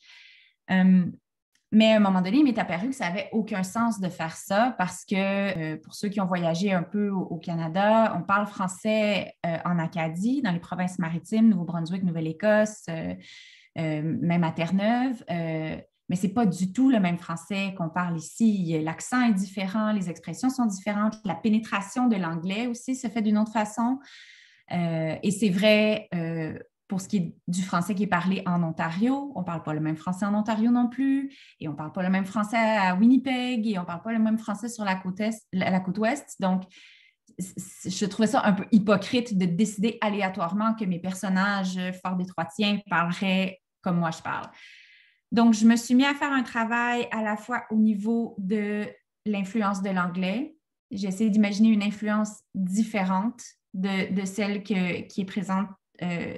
[0.71, 1.05] Euh,
[1.71, 4.37] mais à un moment donné, il m'est apparu que ça n'avait aucun sens de faire
[4.37, 8.47] ça parce que euh, pour ceux qui ont voyagé un peu au, Canada, on parle
[8.47, 12.87] français euh, en Acadie, dans les provinces maritimes, Nouveau-Brunswick, Nouvelle-Écosse,
[13.77, 15.25] même à Terre-Neuve.
[15.29, 18.81] mais ce n'est pas du tout le même français qu'on parle ici.
[18.83, 23.39] L'accent est différent, les expressions sont différentes, la pénétration de l'anglais aussi se fait d'une
[23.39, 23.99] autre façon.
[24.71, 26.09] et c'est vrai
[26.89, 29.72] pour ce qui est du français qui est parlé en Ontario, on ne parle pas
[29.72, 32.57] le même français en Ontario non plus, et on ne parle pas le même français
[32.57, 35.80] à Winnipeg, et on ne parle pas le même français sur la côte, est, la
[35.80, 36.37] côte ouest.
[36.41, 36.64] Donc,
[37.39, 43.61] je trouvais ça un peu hypocrite de décider aléatoirement que mes personnages fort détroitiens parleraient
[43.80, 44.47] comme moi je parle.
[45.32, 48.87] Donc, je me suis mis à faire un travail à la fois au niveau de
[49.26, 50.57] l'influence de l'anglais.
[50.91, 55.66] J'ai essayé d'imaginer une influence différente de, celle qui est présente
[56.03, 56.37] euh,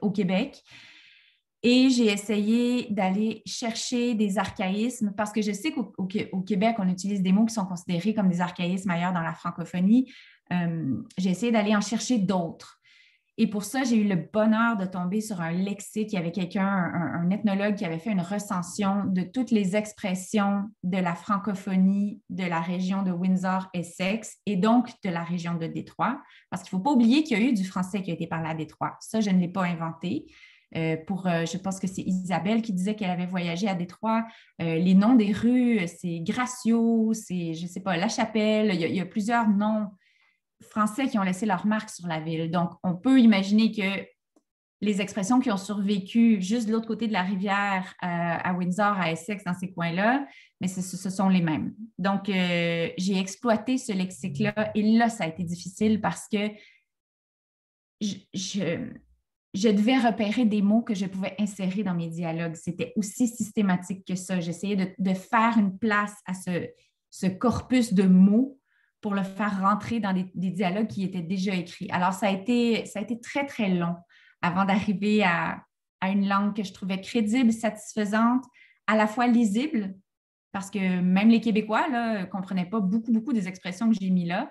[0.00, 0.62] au Québec.
[1.62, 7.22] Et j'ai essayé d'aller chercher des archaïsmes parce que je sais qu'au Québec, on utilise
[7.22, 10.12] des mots qui sont considérés comme des archaïsmes ailleurs dans la francophonie.
[10.52, 12.78] Euh, j'ai essayé d'aller en chercher d'autres.
[13.38, 16.12] Et pour ça, j'ai eu le bonheur de tomber sur un lexique.
[16.12, 20.64] Il y avait quelqu'un, un, ethnologue, qui avait fait une recension de toutes les expressions
[20.82, 26.20] de la francophonie de la région de Windsor-Essex et donc de la région de Détroit.
[26.50, 28.26] Parce qu'il ne faut pas oublier qu'il y a eu du français qui a été
[28.26, 28.96] parlé à Détroit.
[29.00, 30.26] Ça, je ne l'ai pas inventé.
[30.74, 34.24] Euh, pour, euh, je pense que c'est Isabelle qui disait qu'elle avait voyagé à Détroit.
[34.60, 38.94] Euh, les noms des rues, c'est Gracio, c'est, je ne sais pas, La Chapelle, il
[38.94, 39.88] y a plusieurs noms
[40.62, 42.50] Français qui ont laissé leur marque sur la ville.
[42.50, 44.06] Donc, on peut imaginer que
[44.82, 48.98] les expressions qui ont survécu juste de l'autre côté de la rivière, euh, à Windsor,
[48.98, 50.26] à Essex, dans ces coins-là,
[50.60, 51.74] mais ce, sont les mêmes.
[51.98, 56.50] Donc, euh, j'ai exploité ce lexique-là et là, ça a été difficile parce que
[58.00, 62.56] je, devais repérer des mots que je pouvais insérer dans mes dialogues.
[62.56, 64.40] C'était aussi systématique que ça.
[64.40, 68.58] J'essayais de, faire une place à ce corpus de mots
[69.00, 71.88] pour le faire rentrer dans des, dialogues qui étaient déjà écrits.
[71.90, 72.84] Alors, ça a été,
[73.22, 73.94] très, très long
[74.42, 75.62] avant d'arriver à,
[76.02, 78.44] une langue que je trouvais crédible, satisfaisante,
[78.86, 79.94] à la fois lisible,
[80.52, 84.24] parce que même les Québécois ne comprenaient pas beaucoup, beaucoup des expressions que j'ai mis
[84.24, 84.50] là.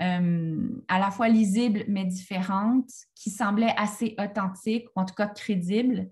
[0.00, 5.28] Euh, à la fois lisibles mais différentes, qui semblaient assez authentiques, ou en tout cas
[5.28, 6.10] crédibles.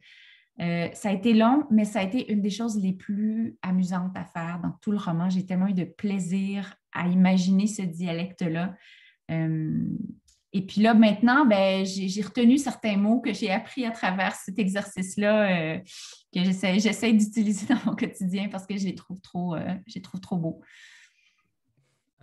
[0.60, 4.16] Euh, ça a été long, mais ça a été une des choses les plus amusantes
[4.16, 5.28] à faire dans tout le roman.
[5.28, 8.74] J'ai tellement eu de plaisir à imaginer ce dialecte-là.
[9.30, 9.88] Euh,
[10.52, 14.56] et puis là, maintenant, ben, j'ai retenu certains mots que j'ai appris à travers cet
[14.60, 15.78] exercice-là,
[16.32, 20.20] que j'essaie d'utiliser dans mon quotidien parce que je les trouve trop, je les trouve
[20.20, 20.60] trop beaux.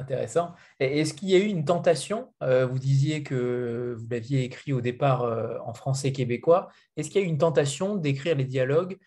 [0.01, 0.53] Intéressant.
[0.79, 4.81] Est-ce qu'il y a eu une tentation euh, Vous disiez que vous l'aviez écrit au
[4.81, 6.69] départ euh, en français québécois.
[6.97, 8.97] Est-ce qu'il y a eu une tentation d'écrire les dialogues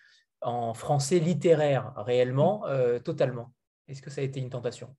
[0.40, 3.52] en français littéraire, réellement, euh, totalement?
[3.88, 4.94] Est-ce que ça a été une tentation?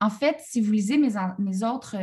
[0.00, 1.96] En fait, si vous lisez mes, mes autres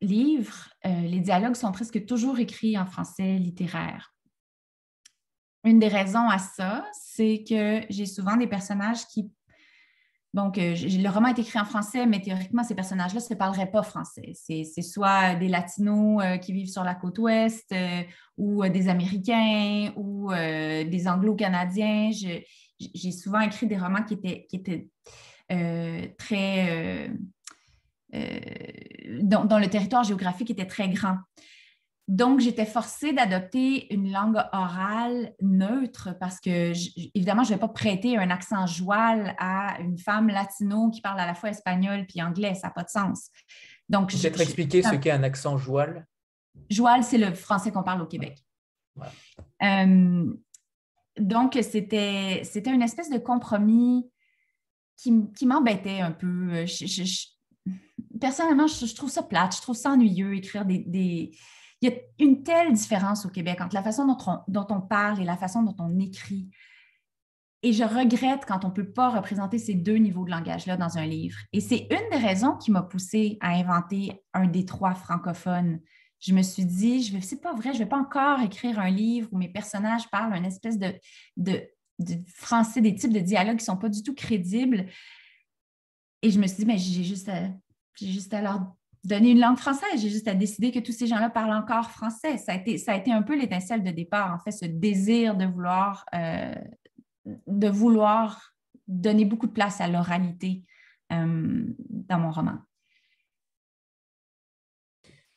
[0.00, 4.14] livres, les dialogues sont presque toujours écrits en français littéraire.
[5.64, 9.30] Une des raisons à ça, c'est que j'ai souvent des personnages qui
[10.36, 13.70] donc, euh, le roman est écrit en français, mais théoriquement, ces personnages-là ne se parleraient
[13.70, 14.32] pas français.
[14.34, 18.02] C'est soit des Latinos euh, qui vivent sur la côte ouest, euh,
[18.36, 22.10] ou des Américains, ou des Anglo-Canadiens.
[22.12, 24.12] J'ai souvent écrit des romans qui
[24.52, 24.90] étaient,
[26.18, 27.10] très...
[29.22, 31.16] dont, le territoire géographique était très grand.
[32.08, 36.72] Donc, j'étais forcée d'adopter une langue orale neutre parce que,
[37.16, 41.18] évidemment, je ne vais pas prêter un accent joual à une femme latino qui parle
[41.18, 42.54] à la fois espagnol puis anglais.
[42.54, 43.30] Ça n'a pas de sens.
[43.88, 46.06] Donc, je vais te expliquer ce qu'est un accent joual?
[46.70, 48.38] Joual, c'est le français qu'on parle au Québec.
[49.62, 50.32] Euh,
[51.18, 54.08] donc, c'était une espèce de compromis
[54.96, 56.64] qui, m'embêtait un peu.
[58.20, 61.32] personnellement, je, trouve ça plate, je trouve ça ennuyeux, écrire des
[61.90, 65.36] y a une telle différence au Québec entre la façon dont on, parle et la
[65.36, 66.50] façon dont on écrit.
[67.62, 70.98] Et je regrette quand on ne peut pas représenter ces deux niveaux de langage-là dans
[70.98, 71.38] un livre.
[71.52, 75.80] Et c'est une des raisons qui m'a poussée à inventer un des trois francophones.
[76.20, 78.90] Je me suis dit, je c'est pas vrai, je ne vais pas encore écrire un
[78.90, 81.60] livre où mes personnages parlent une espèce de,
[82.26, 84.86] français, des types de dialogues qui ne sont pas du tout crédibles.
[86.22, 87.30] Et je me suis dit, mais j'ai juste
[87.96, 88.60] j'ai juste à leur
[89.06, 90.00] donner une langue française.
[90.00, 92.38] J'ai juste à décider que tous ces gens-là parlent encore français.
[92.38, 95.36] Ça a été, ça a été un peu l'étincelle de départ, en fait, ce désir
[95.36, 96.54] de vouloir, euh,
[97.46, 98.52] de vouloir
[98.88, 100.64] donner beaucoup de place à l'oralité
[101.12, 102.58] euh, dans mon roman.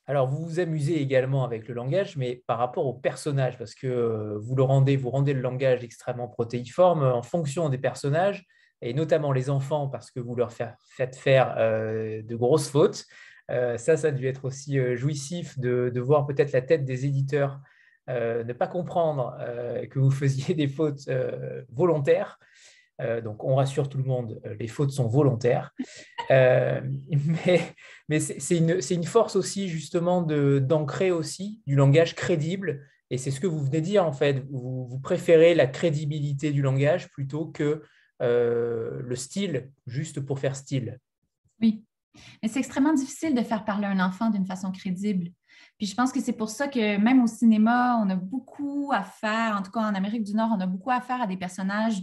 [0.08, 3.86] Alors, vous vous amusez également avec le langage, mais par rapport au personnage, parce que
[3.86, 8.48] euh, vous le rendez, vous rendez le langage extrêmement protéiforme en fonction des personnages,
[8.82, 13.06] et notamment les enfants, parce que vous leur faites faire de grosses fautes.
[13.50, 17.06] Euh, ça, ça a dû être aussi euh, jouissif de, voir peut-être la tête des
[17.06, 17.60] éditeurs
[18.10, 19.38] euh, ne pas comprendre
[19.90, 21.10] que vous faisiez des fautes
[21.70, 22.40] volontaires.
[23.24, 25.74] donc, on rassure tout le monde, les fautes sont volontaires.
[26.30, 32.86] mais, c'est une, une, force aussi, justement, d'ancrer aussi du langage crédible.
[33.12, 34.44] Et c'est ce que vous venez de dire, en fait.
[34.52, 37.84] Vous, vous préférez la crédibilité du langage plutôt que
[38.20, 41.00] le style, juste pour faire style.
[41.62, 41.84] Oui,
[42.42, 45.32] mais c'est extrêmement difficile de faire parler un enfant d'une façon crédible.
[45.78, 49.04] Puis je pense que c'est pour ça que même au cinéma, on a beaucoup à
[49.04, 51.38] faire, en tout cas en Amérique du Nord, on a beaucoup à faire à des
[51.38, 52.02] personnages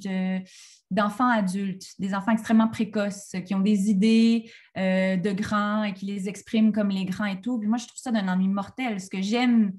[0.90, 6.06] d'enfants adultes, des enfants extrêmement précoces, qui ont des idées euh, de grands et qui
[6.06, 7.58] les expriment comme les grands et tout.
[7.58, 8.98] Puis moi, je trouve ça d'un ennui mortel.
[8.98, 9.72] Ce que j'aime,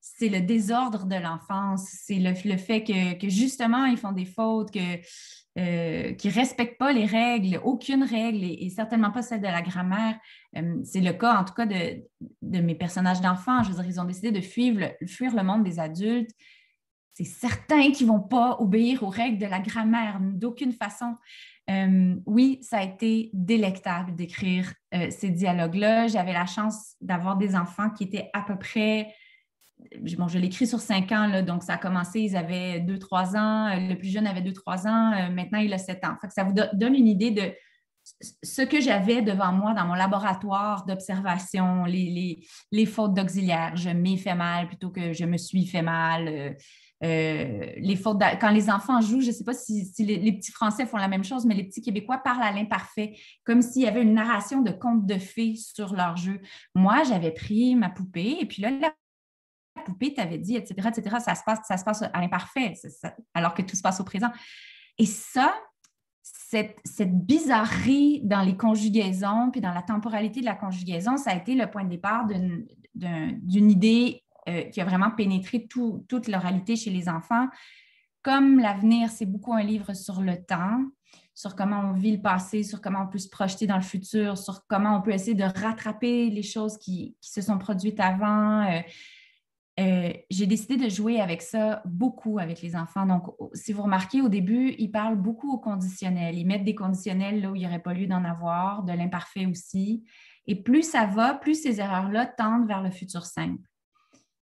[0.00, 5.00] c'est le désordre de l'enfance, c'est le, fait que, justement, ils font des fautes, que
[5.58, 9.62] euh, qui ne respectent pas les règles, aucune règle, et, certainement pas celle de la
[9.62, 10.18] grammaire.
[10.54, 13.62] Euh, c'est le cas, en tout cas, de, mes personnages d'enfants.
[13.62, 16.30] Je veux dire, ils ont décidé de fuir le, fuir le monde des adultes.
[17.14, 21.14] C'est certain qu'ils ne vont pas obéir aux règles de la grammaire, d'aucune façon.
[21.70, 24.74] Euh, oui, ça a été délectable d'écrire
[25.08, 26.06] ces dialogues-là.
[26.06, 29.14] J'avais la chance d'avoir des enfants qui étaient à peu près
[30.16, 33.68] bon, je l'écris sur cinq ans, donc ça a commencé, ils avaient deux, trois ans,
[33.68, 36.16] euh, le plus jeune avait deux, trois ans, euh, maintenant il a sept ans.
[36.28, 37.52] ça vous donne une idée de
[38.42, 43.76] ce que j'avais devant moi dans mon laboratoire d'observation, les, fautes d'auxiliaire.
[43.76, 46.56] Je m'ai fait mal plutôt que je me suis fait mal.
[47.04, 50.52] Euh, les fautes quand les enfants jouent, je ne sais pas si, les, les, petits
[50.52, 53.86] Français font la même chose, mais les petits Québécois parlent à l'imparfait, comme s'il y
[53.86, 56.40] avait une narration de contes de fées sur leur jeu.
[56.76, 58.92] Moi, j'avais pris ma poupée et puis là, la
[59.84, 62.74] poupée t'avait dit, etc., etc., ça se passe, ça se passe à l'imparfait,
[63.34, 64.30] alors que tout se passe au présent.
[64.98, 65.54] Et ça,
[66.22, 71.54] cette, bizarrerie dans les conjugaisons, puis dans la temporalité de la conjugaison, ça a été
[71.54, 72.26] le point de départ
[72.94, 77.48] d'une idée euh, qui a vraiment pénétré toute l'oralité chez les enfants.
[78.22, 80.84] Comme l'avenir, c'est beaucoup un livre sur le temps,
[81.34, 84.38] sur comment on vit le passé, sur comment on peut se projeter dans le futur,
[84.38, 88.62] sur comment on peut essayer de rattraper les choses qui, se sont produites avant.
[88.62, 88.80] Euh,
[89.78, 93.04] euh, j'ai décidé de jouer avec ça beaucoup avec les enfants.
[93.04, 96.38] Donc, si vous remarquez, au début, ils parlent beaucoup au conditionnel.
[96.38, 99.44] Ils mettent des conditionnels là où il n'y aurait pas lieu d'en avoir, de l'imparfait
[99.44, 100.04] aussi.
[100.46, 103.62] Et plus ça va, plus ces erreurs-là tendent vers le futur simple.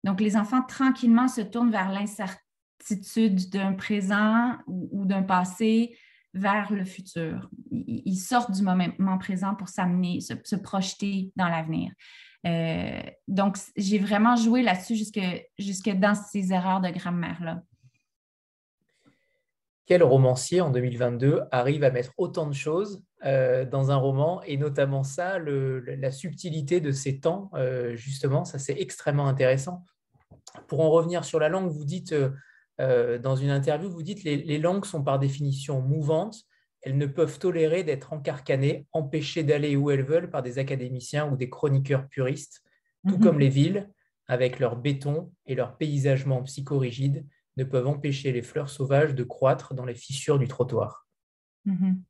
[0.03, 5.97] Donc, les enfants tranquillement se tournent vers l'incertitude d'un présent ou, d'un passé
[6.35, 7.49] vers le futur.
[7.71, 11.93] Ils, sortent du moment présent pour s'amener, se, projeter dans l'avenir.
[12.47, 15.21] Euh, donc, j'ai vraiment joué là-dessus jusque,
[15.59, 17.63] jusque dans ces erreurs de grammaire-là.
[19.87, 24.43] Quel romancier en 2022 arrive à mettre autant de choses euh, dans un roman?
[24.45, 29.85] Et notamment ça, la subtilité de ces temps, euh, justement, ça c'est extrêmement intéressant.
[30.69, 32.15] Pour en revenir sur la langue, vous dites
[32.79, 36.45] dans une interview, vous dites les, les langues sont par définition mouvantes,
[36.85, 41.37] elles ne peuvent tolérer d'être encarcanées, empêchées d'aller où elles veulent par des académiciens ou
[41.37, 42.63] des chroniqueurs puristes,
[43.09, 43.23] tout mhm.
[43.23, 43.91] comme les villes,
[44.27, 47.27] avec leur béton et leur paysagement psychorigide,
[47.57, 51.07] ne peuvent empêcher les fleurs sauvages de croître dans les fissures du trottoir.
[51.65, 52.03] Mhm.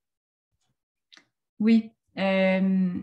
[1.60, 1.92] Oui.
[2.18, 2.98] Euh,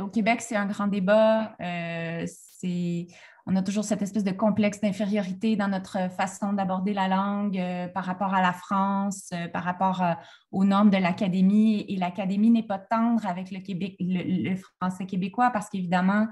[0.00, 1.54] au Québec, c'est un grand débat.
[1.60, 3.08] Euh, c'est
[3.46, 7.88] on a toujours cette espèce de complexe d'infériorité dans notre façon d'aborder la langue euh,
[7.88, 10.12] par rapport à la France, euh, par rapport euh,
[10.50, 11.84] aux normes de l'Académie.
[11.88, 13.58] Et l'Académie n'est pas tendre avec le,
[14.00, 16.26] le français québécois parce qu'évidemment,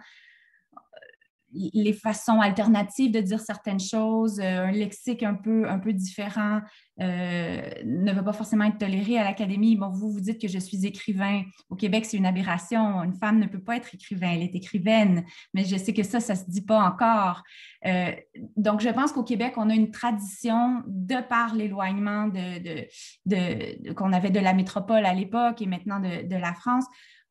[1.52, 6.60] les façons alternatives de dire certaines choses, euh, un lexique un peu, un peu différent
[7.00, 9.76] euh, ne va pas forcément être toléré à l'Académie.
[9.76, 11.42] Bon, vous, vous dites que je suis écrivain.
[11.70, 13.02] Au Québec, c'est une aberration.
[13.02, 15.24] Une femme ne peut pas être écrivain, elle est écrivaine.
[15.54, 17.42] Mais je sais que ça, ça ne se dit pas encore.
[17.86, 18.12] Euh,
[18.56, 22.86] donc, je pense qu'au Québec, on a une tradition, de par l'éloignement de,
[23.26, 26.84] de, qu'on avait de la métropole à l'époque et maintenant de la France,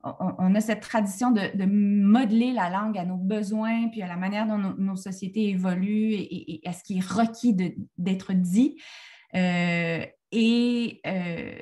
[0.03, 4.47] on, a cette tradition de, modeler la langue à nos besoins, puis à la manière
[4.47, 7.55] dont nos, sociétés évoluent et, à ce qui est requis
[7.97, 8.77] d'être dit.
[9.35, 11.55] Euh, et euh,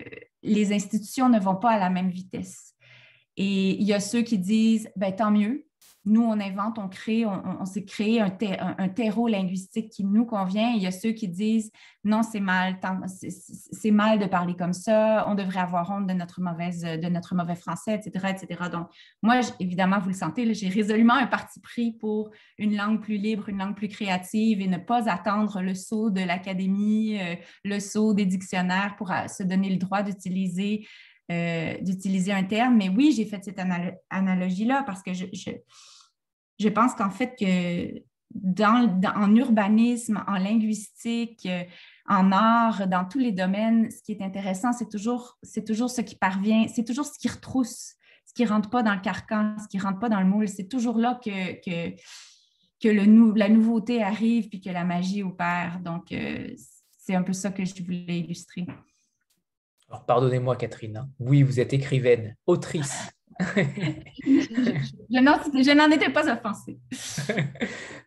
[0.44, 2.74] les institutions ne vont pas à la même vitesse.
[3.38, 5.66] Et il y a ceux qui disent, ben, tant mieux,
[6.06, 8.30] nous, on invente, on crée, on, s'est créé un,
[8.90, 10.72] terreau linguistique qui nous convient.
[10.72, 11.72] il y a ceux qui disent
[12.06, 12.80] non, c'est mal,
[13.18, 17.36] c'est mal de parler comme ça, on devrait avoir honte de notre, mauvaise, de notre
[17.36, 18.70] mauvais français, etc., etc.
[18.72, 18.88] Donc,
[19.22, 23.50] moi, évidemment, vous le sentez, j'ai résolument un parti pris pour une langue plus libre,
[23.50, 27.36] une langue plus créative et ne pas attendre le saut de l'académie, euh,
[27.66, 30.88] le saut des dictionnaires pour euh, se donner le droit d'utiliser
[31.32, 32.78] euh, d'utiliser un terme.
[32.78, 33.62] Mais oui, j'ai fait cette
[34.10, 35.26] analogie-là parce que je,
[36.60, 38.02] je, pense qu'en fait, que
[38.32, 41.64] dans, en urbanisme, en linguistique, euh,
[42.08, 46.16] en art, dans tous les domaines, ce qui est intéressant, c'est toujours, toujours ce qui
[46.16, 47.94] parvient, c'est toujours ce qui retrousse,
[48.26, 50.28] ce qui ne rentre pas dans le carcan, ce qui ne rentre pas dans le
[50.28, 50.48] moule.
[50.48, 51.96] C'est toujours là que, que,
[52.82, 55.80] que le la nouveauté arrive puis que la magie opère.
[55.80, 56.48] Donc, euh,
[56.98, 58.66] c'est un peu ça que je voulais illustrer.
[59.90, 60.98] Alors, pardonnez-moi, Catherine.
[60.98, 61.10] Hein.
[61.20, 63.12] Oui, vous êtes écrivaine, autrice.
[63.40, 65.24] je
[65.74, 66.80] n'en étais pas offensée.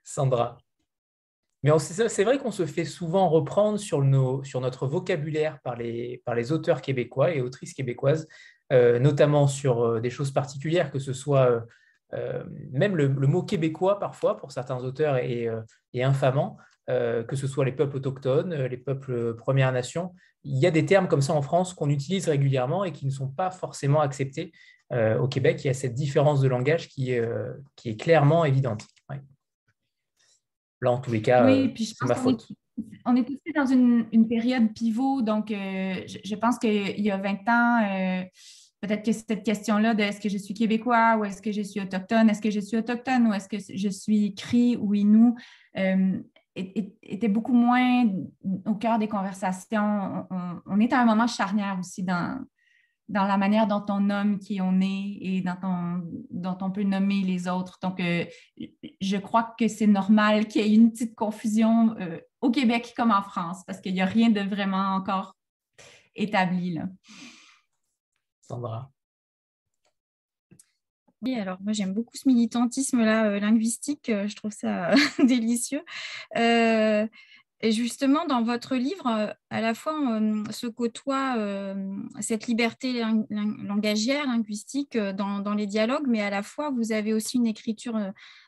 [0.04, 0.58] Sandra.
[1.62, 6.20] Mais c'est vrai qu'on se fait souvent reprendre sur, nos, sur, notre vocabulaire par les,
[6.24, 8.26] par les auteurs québécois et autrices québécoises,
[8.72, 11.64] euh, notamment sur euh, des choses particulières, que ce soit
[12.14, 15.48] euh, même le, mot québécois parfois pour certains auteurs est,
[15.94, 16.56] est infamant.
[16.90, 20.12] Euh, que ce soit les peuples autochtones, euh, les peuples Premières Nations.
[20.42, 23.12] Il y a des termes comme ça en France qu'on utilise régulièrement et qui ne
[23.12, 24.50] sont pas forcément acceptés.
[24.92, 27.12] Euh, au Québec, il y a cette différence de langage qui,
[27.76, 28.84] qui est clairement évidente.
[30.80, 32.48] Là, en tous les cas, c'est ma faute.
[33.06, 38.24] on est aussi dans une, période pivot, donc je, pense qu'il y a 20 ans,
[38.80, 41.80] peut-être que cette question-là de est-ce que je suis québécois ou est-ce que je suis
[41.80, 45.36] autochtone, est-ce que je suis autochtone ou est-ce que je suis cri ou inou,
[46.54, 48.04] était beaucoup moins
[48.66, 50.26] au cœur des conversations.
[50.66, 52.44] On, est à un moment charnière aussi dans,
[53.08, 56.82] dans la manière dont on nomme qui on est et dont on, dont on peut
[56.82, 57.78] nommer les autres.
[57.82, 58.26] Donc, euh,
[59.00, 63.10] je crois que c'est normal qu'il y ait une petite confusion euh, au Québec comme
[63.10, 65.36] en France parce qu'il n'y a rien de vraiment encore
[66.14, 66.74] établi.
[66.74, 66.84] Là.
[68.42, 68.91] Sandra?
[71.22, 74.90] Oui, alors moi j'aime beaucoup ce militantisme-là euh, linguistique, euh, je trouve ça
[75.24, 75.82] délicieux.
[77.64, 83.04] Et justement, dans votre livre, euh, à la fois euh, se côtoie euh, cette liberté
[83.30, 87.96] langagière, linguistique dans, les dialogues, mais à la fois, vous avez aussi une écriture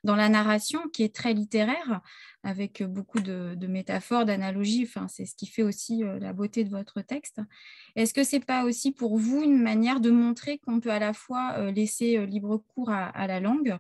[0.03, 2.01] dans la narration qui est très littéraire,
[2.43, 4.91] avec beaucoup de, métaphores, d'analogies.
[5.09, 7.41] C'est ce qui fait aussi la beauté de votre texte.
[7.95, 10.99] Est-ce que ce n'est pas aussi pour vous une manière de montrer qu'on peut à
[10.99, 13.79] la fois laisser libre cours à la langue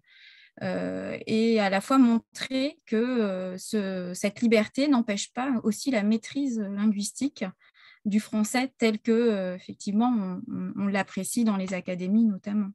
[0.60, 7.44] et à la fois montrer que euh, cette liberté n'empêche pas aussi la maîtrise linguistique
[8.04, 10.40] du français tel que euh, effectivement
[10.76, 12.68] on, l'apprécie dans les académies notamment.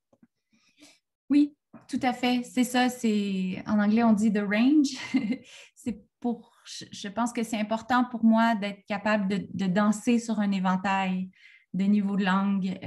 [1.30, 1.56] Oui,
[1.88, 2.44] tout à fait.
[2.44, 2.90] C'est ça.
[2.90, 4.98] C'est en anglais on dit the range.
[5.76, 6.52] c'est pour.
[6.66, 11.30] Je pense que c'est important pour moi d'être capable de, danser sur un éventail
[11.74, 12.78] de niveaux de langue.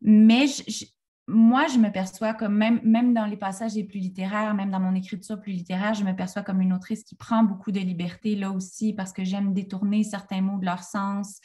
[0.00, 0.84] mais je,
[1.28, 4.80] moi, je me perçois comme, même, même dans les passages les plus littéraires, même dans
[4.80, 8.34] mon écriture plus littéraire, je me perçois comme une autrice qui prend beaucoup de liberté
[8.34, 11.40] là aussi parce que j'aime détourner certains mots de leur sens,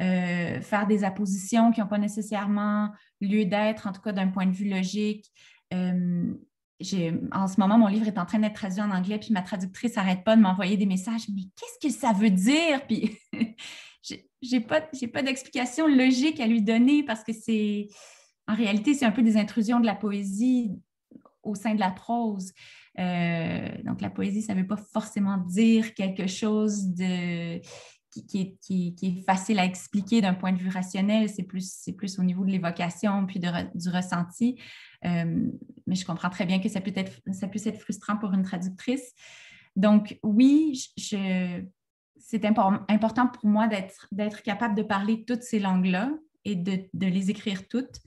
[0.00, 4.46] euh, faire des appositions qui n'ont pas nécessairement lieu d'être, en tout cas d'un point
[4.46, 5.30] de vue logique.
[5.72, 6.34] Euh,
[7.32, 9.96] en ce moment, mon livre est en train d'être traduit en anglais, puis ma traductrice
[9.96, 11.22] n'arrête pas de m'envoyer des messages.
[11.34, 12.84] Mais qu'est-ce que ça veut dire?
[12.86, 13.16] Puis,
[14.42, 17.88] j'ai pas, pas d'explication logique à lui donner parce que c'est
[18.48, 20.72] en réalité, c'est un peu des intrusions de la poésie
[21.42, 22.52] au sein de la prose.
[22.98, 27.60] Euh, donc, la poésie, ça ne veut pas forcément dire quelque chose de,
[28.10, 28.58] qui,
[29.02, 31.28] est, facile à expliquer d'un point de vue rationnel.
[31.28, 34.60] C'est plus, plus au niveau de l'évocation puis du ressenti.
[35.04, 35.48] Euh,
[35.86, 38.42] mais je comprends très bien que ça, peut être, ça puisse être frustrant pour une
[38.42, 39.14] traductrice.
[39.74, 46.10] Donc, oui, c'est important pour moi d'être capable de parler toutes ces langues-là
[46.44, 48.00] et de, de, les écrire toutes.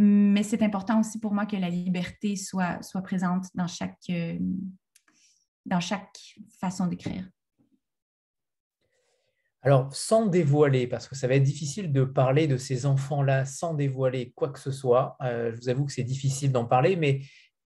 [0.00, 4.38] Mais c'est important aussi pour moi que la liberté soit, soit présente dans chaque, euh,
[5.66, 6.16] dans chaque
[6.60, 7.28] façon d'écrire.
[9.62, 13.74] Alors, sans dévoiler, parce que ça va être difficile de parler de ces enfants-là sans
[13.74, 17.22] dévoiler quoi que ce soit, euh, je vous avoue que c'est difficile d'en parler, mais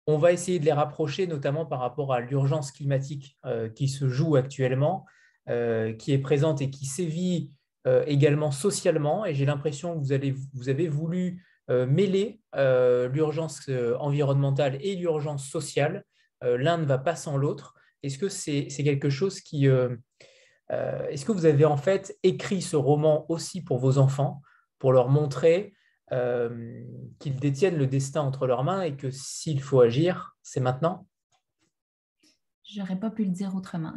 [0.08, 4.10] on va essayer de les rapprocher, notamment par rapport à l'urgence climatique euh, qui se
[4.10, 5.06] joue actuellement,
[6.00, 7.52] qui est présente et qui sévit
[8.08, 9.28] également socialement.
[9.28, 16.04] Et j'ai l'impression que vous, avez voulu mêler euh, l'urgence euh, environnementale et l'urgence sociale.
[16.42, 17.74] L'un ne va pas sans l'autre.
[18.04, 19.66] Est-ce que c'est quelque chose qui...
[19.66, 24.44] Est-ce que vous avez en fait écrit ce roman aussi pour vos enfants,
[24.78, 25.74] pour leur montrer
[26.12, 31.08] qu'ils détiennent le destin entre leurs mains et que s'il faut agir, c'est maintenant?
[32.64, 33.96] J'aurais pas pu le dire autrement.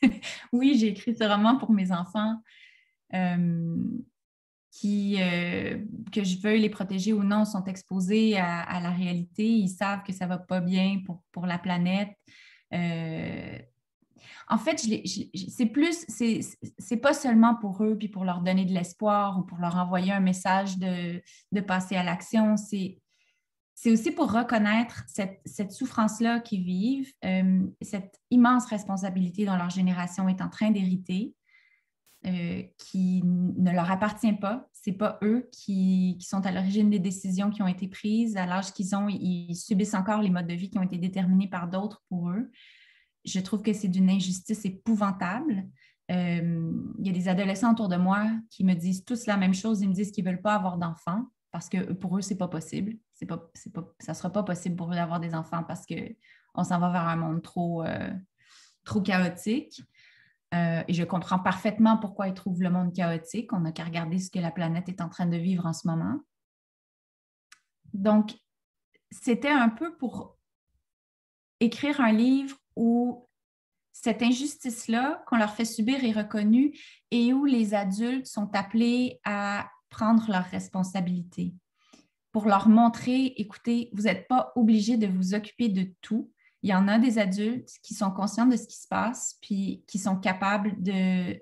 [0.52, 2.42] oui, j'ai écrit ce roman pour mes enfants
[4.70, 5.78] qui, euh,
[6.12, 9.46] que je veux les protéger ou non, sont exposés à, la réalité.
[9.46, 12.10] Ils savent que ça ne va pas bien pour, pour la planète.
[12.74, 13.58] Euh,
[14.48, 19.38] en fait, c'est plus, c'est pas seulement pour eux, puis pour leur donner de l'espoir
[19.38, 22.56] ou pour leur envoyer un message de, de passer à l'action.
[22.56, 22.98] C'est
[23.86, 30.28] aussi pour reconnaître cette, cette souffrance-là qu'ils vivent, euh, cette immense responsabilité dont leur génération
[30.28, 31.34] est en train d'hériter.
[32.26, 34.68] Euh, qui ne leur appartient pas.
[34.72, 38.36] Ce n'est pas eux qui, sont à l'origine des décisions qui ont été prises.
[38.36, 41.48] À l'âge qu'ils ont, ils subissent encore les modes de vie qui ont été déterminés
[41.48, 42.50] par d'autres pour eux.
[43.24, 45.68] Je trouve que c'est d'une injustice épouvantable.
[46.10, 49.54] Euh, il y a des adolescents autour de moi qui me disent tous la même
[49.54, 49.80] chose.
[49.80, 52.38] Ils me disent qu'ils ne veulent pas avoir d'enfants parce que pour eux, ce n'est
[52.38, 52.96] pas possible.
[53.28, 53.38] Pas,
[53.72, 56.90] pas, ça ne sera pas possible pour eux d'avoir des enfants parce qu'on s'en va
[56.90, 58.10] vers un monde trop, euh,
[58.84, 59.80] trop chaotique.
[60.54, 63.52] Euh, et je comprends parfaitement pourquoi ils trouvent le monde chaotique.
[63.52, 65.86] On n'a qu'à regarder ce que la planète est en train de vivre en ce
[65.86, 66.20] moment.
[67.92, 68.34] Donc,
[69.10, 70.36] c'était un peu pour
[71.60, 73.28] écrire un livre où
[73.92, 76.72] cette injustice-là qu'on leur fait subir est reconnue
[77.10, 81.54] et où les adultes sont appelés à prendre leurs responsabilités
[82.32, 86.30] pour leur montrer, écoutez, vous n'êtes pas obligé de vous occuper de tout
[86.62, 89.84] il y en a des adultes qui sont conscients de ce qui se passe, puis
[89.86, 91.40] qui sont capables de,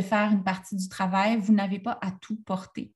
[0.00, 1.38] faire une partie du travail.
[1.38, 2.92] Vous n'avez pas à tout porter.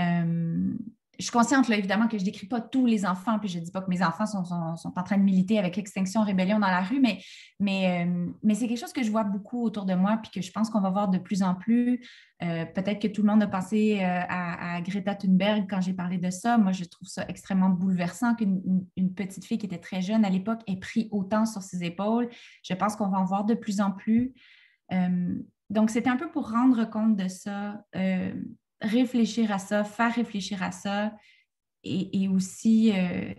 [0.00, 0.74] Euh,
[1.22, 3.60] je suis consciente, là, évidemment, que je ne décris pas tous les enfants, puis je
[3.60, 6.66] ne dis pas que mes enfants sont, en train de militer avec Extinction Rébellion dans
[6.66, 10.32] la rue, euh, mais c'est quelque chose que je vois beaucoup autour de moi, puis
[10.32, 12.04] que je pense qu'on va voir de plus en plus.
[12.42, 16.18] Euh, peut-être que tout le monde a pensé euh, à, Greta Thunberg quand j'ai parlé
[16.18, 16.58] de ça.
[16.58, 20.62] Moi, je trouve ça extrêmement bouleversant qu'une petite fille qui était très jeune à l'époque
[20.66, 22.28] ait pris autant sur ses épaules.
[22.64, 24.34] Je pense qu'on va en voir de plus en plus.
[25.70, 27.84] donc, c'était un peu pour rendre compte de ça
[28.82, 31.12] réfléchir à ça, faire réfléchir à ça
[31.84, 32.92] et, aussi...
[32.94, 33.32] Euh,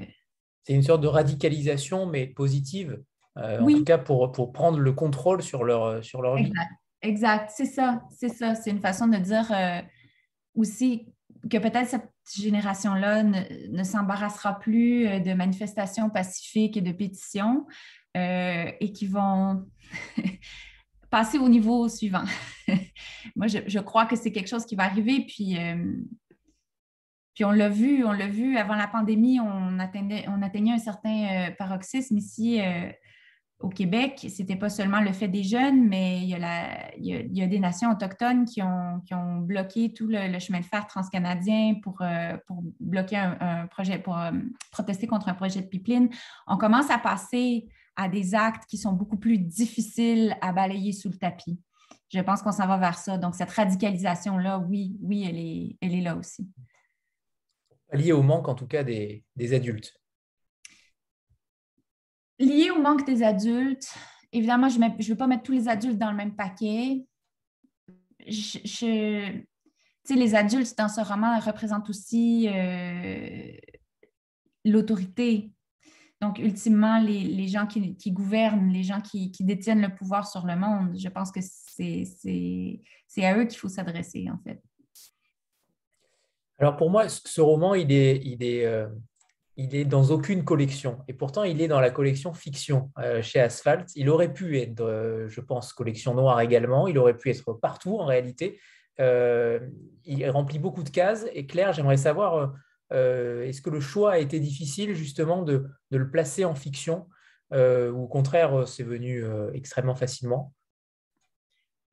[0.64, 3.02] c'est une sorte de radicalisation, mais positive
[3.36, 6.52] en tout cas pour, pour prendre le contrôle sur leur, sur leur vie.
[7.02, 8.54] Exact, c'est ça, c'est ça.
[8.54, 9.52] C'est une façon de dire
[10.56, 11.14] aussi
[11.50, 17.66] que peut-être cette génération-là ne, s'embarrassera plus euh, de manifestations pacifiques et de pétitions
[18.16, 19.66] euh, et qui vont
[21.14, 22.24] passer au niveau suivant.
[23.36, 25.26] Moi, je, crois que c'est quelque chose qui va arriver.
[25.28, 25.95] Puis, euh,
[27.36, 32.18] puis on l'a vu, on l'a vu avant la pandémie, on atteignait, un certain paroxysme
[32.18, 32.59] ici
[33.64, 37.59] au Québec, ce n'était pas seulement le fait des jeunes, mais il y a, des
[37.59, 42.36] nations autochtones qui ont, bloqué tout le, chemin de fer transcanadien pour, euh,
[42.82, 44.32] bloquer un, projet, pour euh,
[44.72, 46.09] protester contre un projet de pipeline.
[46.45, 51.10] On commence à passer à des actes qui sont beaucoup plus difficiles à balayer sous
[51.10, 51.60] le tapis.
[52.10, 53.18] Je pense qu'on s'en va vers ça.
[53.18, 56.48] Donc, cette radicalisation-là, oui, oui, elle est, elle est là aussi.
[57.91, 59.24] Liée au manque, en tout cas, des
[59.54, 59.94] adultes
[62.39, 63.94] lié au manque des adultes,
[64.32, 67.06] évidemment, je ne veux pas mettre tous les adultes dans le même paquet.
[68.28, 69.44] Je,
[70.10, 73.52] les adultes dans ce roman représentent aussi euh,
[74.66, 75.52] l'autorité.
[76.24, 80.97] Donc, ultimement, les, gens qui, gouvernent, les gens qui, détiennent le pouvoir sur le monde,
[80.97, 82.82] je pense que c'est
[83.17, 84.61] à eux qu'il faut s'adresser, en fait.
[86.59, 88.88] Alors, pour moi, ce roman, euh,
[89.57, 90.99] il est dans aucune collection.
[91.09, 93.91] Et pourtant, il est dans la collection fiction euh, chez Asphalt.
[93.97, 96.88] Il aurait pu être, euh, je pense, collection noire également.
[96.88, 98.61] Il aurait pu être partout en réalité.
[98.97, 101.26] Il remplit beaucoup de cases.
[101.34, 102.53] Et Claire, j'aimerais savoir,
[102.94, 107.08] est-ce que le choix a été difficile justement de, de le placer en fiction
[107.52, 109.24] ou au contraire, c'est venu
[109.54, 110.54] extrêmement facilement?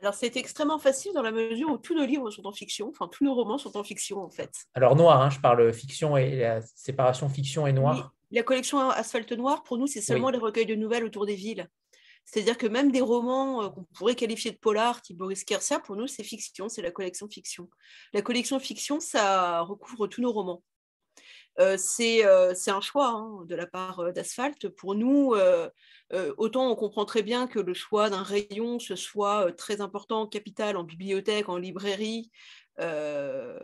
[0.01, 3.07] Alors, c'est extrêmement facile dans la mesure où tous nos livres sont en fiction, enfin,
[3.09, 4.51] tous nos romans sont en fiction, en fait.
[4.73, 8.15] Alors, noir, hein, je parle fiction et la séparation fiction et noir.
[8.31, 11.69] la collection Asphalte Noir, pour nous, c'est seulement les recueils de nouvelles autour des villes.
[12.25, 15.97] C'est-à-dire que même des romans euh, qu'on pourrait qualifier de polar, type Boris Kersia, pour
[15.97, 17.69] nous, c'est fiction, c'est la collection fiction.
[18.15, 20.63] La collection fiction, ça recouvre tous nos romans.
[21.61, 24.69] Euh, euh, c'est un choix hein, de la part d'Asphalt.
[24.69, 25.35] Pour nous,
[26.13, 29.81] euh, autant on comprend très bien que le choix d'un rayon, ce soit euh, très
[29.81, 32.31] important en capital, en bibliothèque, en librairie,
[32.81, 33.59] euh,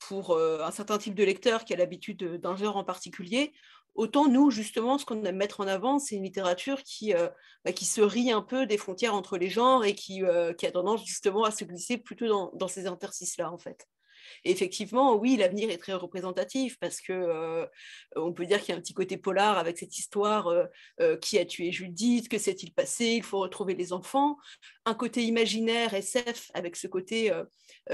[0.00, 3.52] pour un certain type de lecteur qui a l'habitude d'un genre en particulier,
[3.94, 8.00] autant nous, justement, ce qu'on aime mettre en avant, c'est une littérature qui, bah, se
[8.00, 11.64] rit un peu des frontières entre les genres et qui, a tendance justement à se
[11.64, 13.86] glisser plutôt dans, dans ces interstices-là, en fait.
[14.44, 17.66] Effectivement, oui, l'avenir est très représentatif parce que euh,
[18.16, 20.64] on peut dire qu'il y a un petit côté polar avec cette histoire euh,
[21.00, 24.36] euh, qui a tué Judith, que s'est-il passé, il faut retrouver les enfants.
[24.84, 27.30] Un côté imaginaire SF avec ce côté,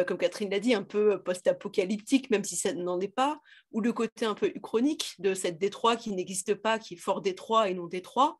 [0.06, 3.40] comme Catherine l'a dit, un peu post-apocalyptique, même si ça n'en est pas,
[3.72, 7.20] ou le côté un peu chronique de cette Détroit qui n'existe pas, qui est fort
[7.20, 8.38] Détroit et non Détroit.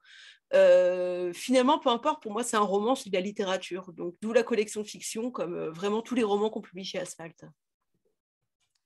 [1.33, 3.93] finalement, peu importe, pour moi, c'est un roman, c'est de la littérature.
[3.93, 7.45] Donc, d'où la collection fiction, comme vraiment tous les romans qu'on publie chez Asphalt.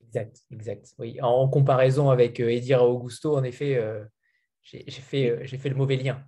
[0.09, 0.95] Exact, exact.
[0.99, 4.05] Oui, en comparaison avec euh, Edira Augusto, en effet, euh,
[4.63, 6.23] j'ai fait, euh, fait le mauvais lien.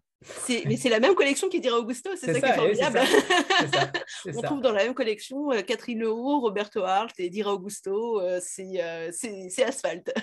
[0.67, 3.01] Mais c'est la même collection qu'Edira Augusto, c'est ça, qui est formidable.
[4.37, 10.13] On trouve dans la même collection Catherine Lehaut, Roberto Hart et Edira Augusto, c'est Asphalt.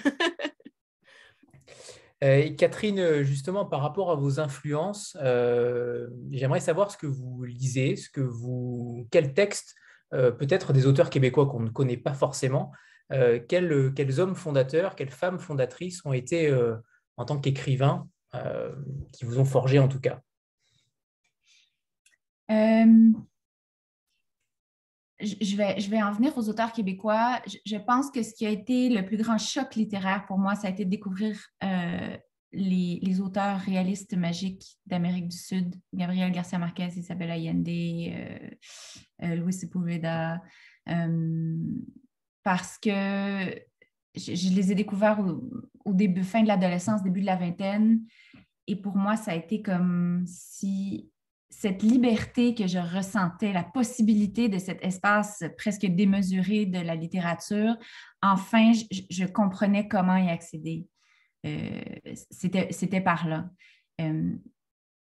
[2.19, 5.15] Et Catherine, justement, par rapport à vos influences,
[6.31, 9.75] j'aimerais savoir ce que vous lisez, ce que vous, quel texte,
[10.11, 12.71] peut-être des auteurs québécois qu'on ne connaît pas forcément,
[13.13, 16.75] euh, quels, quels, hommes fondateurs, quelles femmes fondatrices ont été, euh,
[17.15, 18.75] en tant qu'écrivains, euh,
[19.13, 20.21] qui vous ont forgé en tout cas?
[25.19, 25.55] Je
[25.89, 27.41] vais, en venir aux auteurs québécois.
[27.65, 30.67] Je, pense que ce qui a été le plus grand choc littéraire pour moi, ça
[30.67, 31.39] a été de découvrir
[32.51, 37.67] les, auteurs réalistes magiques d'Amérique du Sud, Gabriel Garcia Marquez, Isabelle Allende,
[39.19, 40.39] Louis Sepúlveda,
[42.47, 42.89] parce que
[44.15, 45.19] je, les ai découverts
[45.83, 47.99] au, début, fin de l'adolescence, début de la vingtaine.
[48.67, 51.11] Et pour moi, ça a été comme si
[51.49, 57.75] cette liberté que je ressentais, la possibilité de cet espace presque démesuré de la littérature,
[58.21, 60.87] enfin, je, comprenais comment y accéder.
[61.45, 61.81] Euh,
[62.31, 63.49] C'était par là.
[63.99, 64.37] Euh,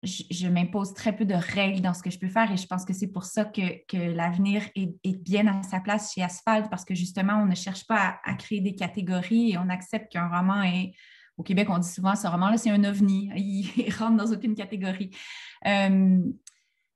[0.02, 2.84] je, m'impose très peu de règles dans ce que je peux faire et je pense
[2.84, 6.94] que c'est pour ça que, l'avenir est, bien à sa place chez Asphalt parce que
[6.94, 10.92] justement, on ne cherche pas à, créer des catégories et on accepte qu'un roman est,
[11.36, 15.10] au Québec, on dit souvent, ce roman-là, c'est un ovni, il, rentre dans aucune catégorie.
[15.66, 16.20] Euh,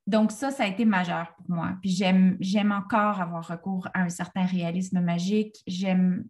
[0.08, 1.76] donc ça, ça a été majeur pour moi.
[1.80, 5.56] Puis j'aime, j'aime encore avoir recours à un certain réalisme magique.
[5.66, 6.24] J'aime,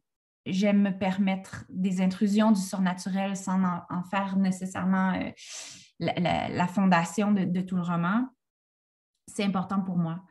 [0.45, 5.15] j'aime me permettre des intrusions du surnaturel sans en, faire nécessairement...
[5.15, 5.31] Euh,
[5.99, 8.29] la, fondation de, tout le roman.
[9.27, 10.23] C'est important pour moi.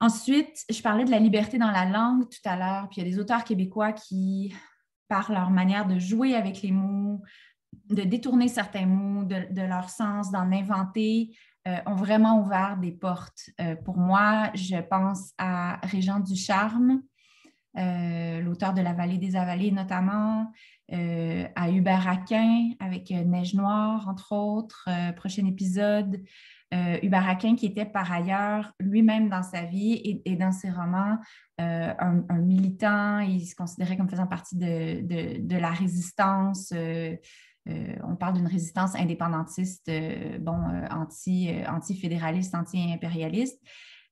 [0.00, 3.06] Ensuite, je parlais de la liberté dans la langue tout à l'heure, puis il y
[3.06, 4.54] a des auteurs québécois qui,
[5.08, 7.22] par leur manière de jouer avec les mots,
[7.88, 11.36] de détourner certains mots de, leur sens, d'en inventer,
[11.66, 13.50] euh, ont vraiment ouvert des portes.
[13.60, 17.02] Euh, pour moi, je pense à Régent Ducharme,
[17.78, 20.52] euh, l'auteur de La vallée des avalées notamment,
[20.92, 26.22] à Hubert Aquin avec Neige Noire, entre autres, prochain épisode.
[27.02, 31.18] Hubert Aquin qui était par ailleurs lui-même dans sa vie et, dans ses romans
[31.58, 36.72] un, militant, il se considérait comme faisant partie de, de la résistance
[37.68, 43.60] euh, on parle d'une résistance indépendantiste, euh, bon, euh, anti, anti-fédéraliste, anti-impérialiste.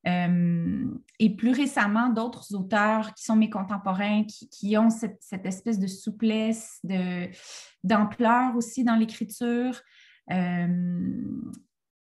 [0.05, 6.81] Et plus récemment, d'autres auteurs qui sont mes contemporains, qui, ont cette, espèce de souplesse,
[6.85, 7.29] de,
[7.85, 9.81] d'ampleur aussi dans l'écriture.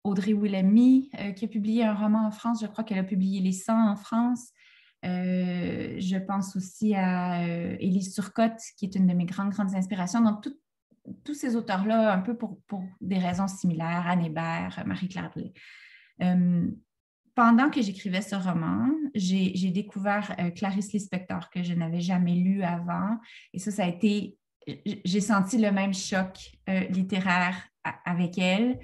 [0.04, 3.52] Audrey Willemy, qui a publié un roman en France, je crois qu'elle a publié Les
[3.52, 4.50] 100 en France.
[5.02, 7.46] je pense aussi à
[7.78, 10.20] Élise Turcotte, qui est une de mes grandes, grandes inspirations.
[10.20, 10.46] Donc,
[11.24, 12.58] tous ces auteurs-là, un peu pour,
[13.00, 15.30] des raisons similaires, Anne Hébert, Marie-Claire
[16.22, 16.68] euh,
[17.34, 22.62] pendant que j'écrivais ce roman, j'ai découvert euh, Clarisse Lispector que je n'avais jamais lu
[22.62, 23.18] avant.
[23.52, 24.36] Et ça, ça a été,
[25.04, 27.56] j'ai senti le même choc euh, littéraire
[28.04, 28.78] avec elle.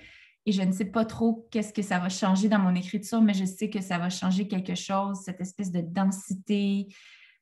[0.47, 3.35] Et je ne sais pas trop qu'est-ce que ça va changer dans mon écriture, mais
[3.35, 6.89] je sais que ça va changer quelque chose, cette espèce de densité,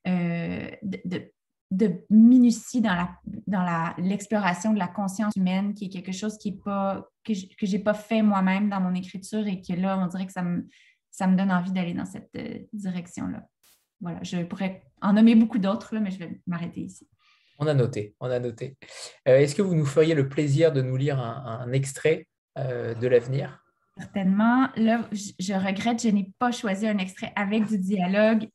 [0.05, 1.31] de,
[1.71, 3.09] de minutie dans la
[3.47, 7.71] dans l'exploration de la conscience humaine, qui est quelque chose qui est pas, que je
[7.71, 10.67] n'ai pas fait moi-même dans mon écriture et que là, on dirait que ça me,
[11.11, 13.43] ça me donne envie d'aller dans cette euh, direction-là.
[14.01, 17.07] Voilà, je pourrais en nommer beaucoup d'autres, mais je vais m'arrêter ici.
[17.57, 18.77] On a noté, on a noté.
[19.27, 22.27] Euh, est-ce que vous nous feriez le plaisir de nous lire un, extrait
[22.57, 23.61] euh, de l'avenir?
[23.97, 24.69] Certainement.
[24.77, 28.47] Là, je, regrette, je n'ai pas choisi un extrait avec du dialogue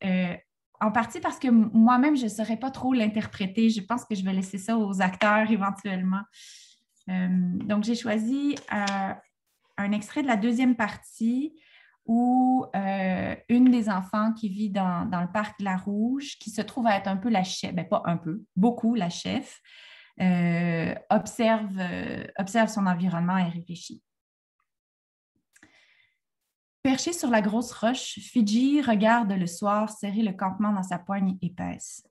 [0.81, 3.69] en partie parce que moi-même, je ne saurais pas trop l'interpréter.
[3.69, 6.21] Je pense que je vais laisser ça aux acteurs éventuellement.
[7.07, 11.53] Donc, j'ai choisi un extrait de la deuxième partie
[12.05, 16.87] où euh, une des enfants qui vit dans, le parc la Rouge, qui se trouve
[16.87, 19.61] à être un peu la chef, ben pas un peu, beaucoup la chef,
[21.09, 21.81] observe,
[22.37, 24.01] observe son environnement et réfléchit.
[26.85, 31.35] Perché sur la grosse roche, Fidji regarde le soir serrer le campement dans sa poigne
[31.41, 32.07] épaisse.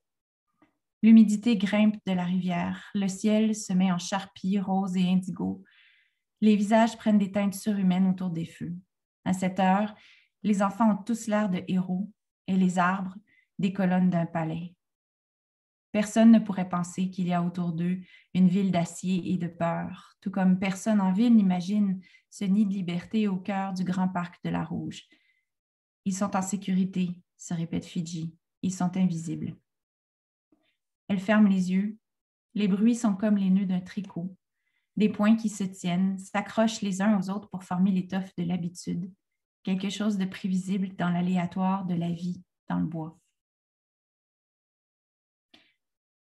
[1.01, 5.63] L'humidité grimpe de la rivière, le ciel se met en charpie rose et indigo.
[6.41, 8.75] Les visages prennent des teintes surhumaines autour des feux.
[9.25, 9.93] À cette heure,
[10.43, 12.09] les enfants ont tous l'air de héros
[12.47, 13.15] et les arbres
[13.59, 14.75] des colonnes d'un palais.
[15.91, 17.99] Personne ne pourrait penser qu'il y a autour d'eux
[18.33, 22.73] une ville d'acier et de peur, tout comme personne en ville n'imagine ce nid de
[22.73, 25.03] liberté au cœur du grand parc de la Rouge.
[26.03, 28.35] Ils sont en sécurité, se répète Fidji.
[28.61, 29.55] Ils sont invisibles.
[31.07, 31.97] Elle ferme les yeux.
[32.55, 34.35] Les bruits sont comme les nœuds d'un tricot.
[34.97, 39.11] Des points qui se tiennent, s'accrochent les uns aux autres pour former l'étoffe de l'habitude.
[39.63, 43.17] Quelque chose de prévisible dans l'aléatoire de la vie dans le bois.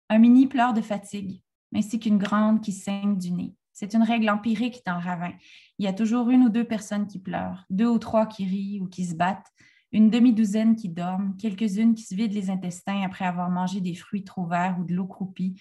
[0.08, 1.42] Un mini pleure de fatigue,
[1.74, 3.54] ainsi qu'une grande qui saigne du nez.
[3.72, 5.32] C'est une règle empirique dans le ravin.
[5.78, 8.80] Il y a toujours une ou deux personnes qui pleurent, deux ou trois qui rient
[8.80, 9.52] ou qui se battent,
[9.92, 14.24] une demi-douzaine qui dorment, quelques-unes qui se vident les intestins après avoir mangé des fruits
[14.24, 15.60] trop verts ou de l'eau croupie,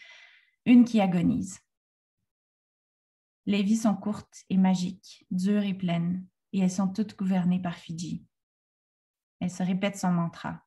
[0.66, 1.60] une qui agonise.
[3.46, 7.76] Les vies sont courtes et magiques, dures et pleines, et elles sont toutes gouvernées par
[7.76, 8.26] Fidji.
[9.40, 10.64] Elle se répète son mantra.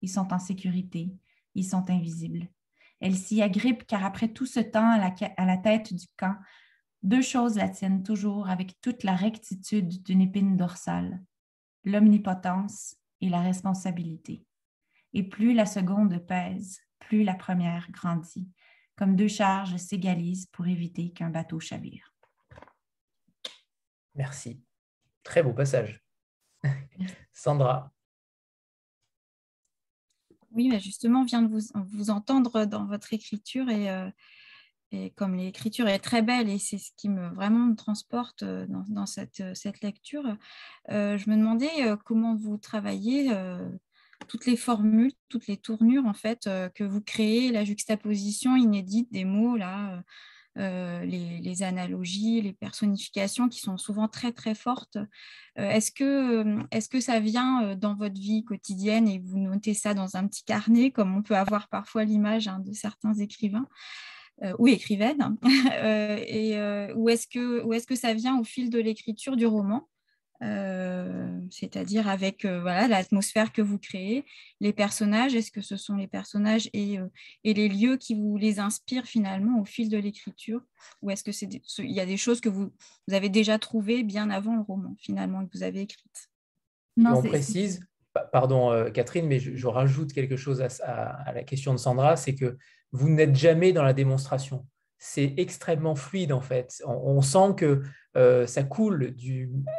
[0.00, 1.12] Ils sont en sécurité,
[1.54, 2.48] ils sont invisibles.
[3.00, 6.36] Elle s'y agrippe car après tout ce temps à la, tête du camp,
[7.02, 11.22] deux choses la tiennent toujours avec toute la rectitude d'une épine dorsale,
[11.84, 14.44] l'omnipotence et la responsabilité.
[15.12, 18.48] Et plus la seconde pèse, plus la première grandit,
[18.96, 22.14] comme deux charges s'égalisent pour éviter qu'un bateau chavire.
[24.14, 24.60] Merci.
[25.22, 26.02] Très beau passage.
[27.32, 27.92] Sandra.
[30.52, 34.10] Oui, mais justement, on vient de vous, entendre dans votre écriture euh,
[34.90, 38.66] et, comme l'écriture est très belle et c'est ce qui me vraiment me transporte euh,
[38.88, 39.42] dans, cette,
[39.82, 40.24] lecture,
[40.90, 43.30] euh, je me demandais comment vous travaillez
[44.28, 49.24] toutes les formules, toutes les tournures en fait que vous créez, la juxtaposition inédite des
[49.24, 50.02] mots là
[50.58, 54.96] euh, les, analogies, les personnifications qui sont souvent très très fortes.
[55.58, 60.16] Euh, est-ce que, ça vient euh, dans votre vie quotidienne et vous notez ça dans
[60.16, 63.66] un petit carnet, comme on peut avoir parfois l'image hein, de certains écrivains
[64.58, 65.38] ou écrivaine,
[66.26, 66.58] et
[66.94, 69.88] où est-ce que ça vient au fil de l'écriture du roman?
[70.40, 74.24] C'est-à-dire avec voilà l'atmosphère que vous créez,
[74.60, 76.98] les personnages, est-ce que ce sont les personnages et,
[77.44, 80.60] et, les lieux qui vous les inspirent finalement au fil de l'écriture,
[81.02, 81.48] ou est-ce que c'est
[81.78, 82.72] il y a des choses que vous,
[83.08, 86.28] vous, avez déjà trouvées bien avant le roman finalement que vous avez écrites?
[86.96, 87.80] Non, on précise,
[88.32, 92.56] pardon Catherine, mais je, rajoute quelque chose à, à, la question de Sandra, c'est que
[92.92, 94.66] vous n'êtes jamais dans la démonstration.
[94.98, 96.82] C'est extrêmement fluide en fait.
[96.86, 97.82] On, sent que
[98.16, 99.14] euh, ça coule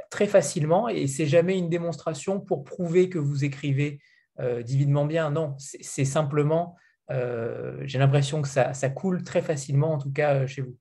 [0.10, 4.00] très facilement et c'est jamais une démonstration pour prouver que vous écrivez
[4.40, 5.32] euh, divinement bien.
[5.32, 6.76] Non, c'est simplement,
[7.10, 10.78] euh, j'ai l'impression que ça, ça, coule très facilement, en tout cas chez vous.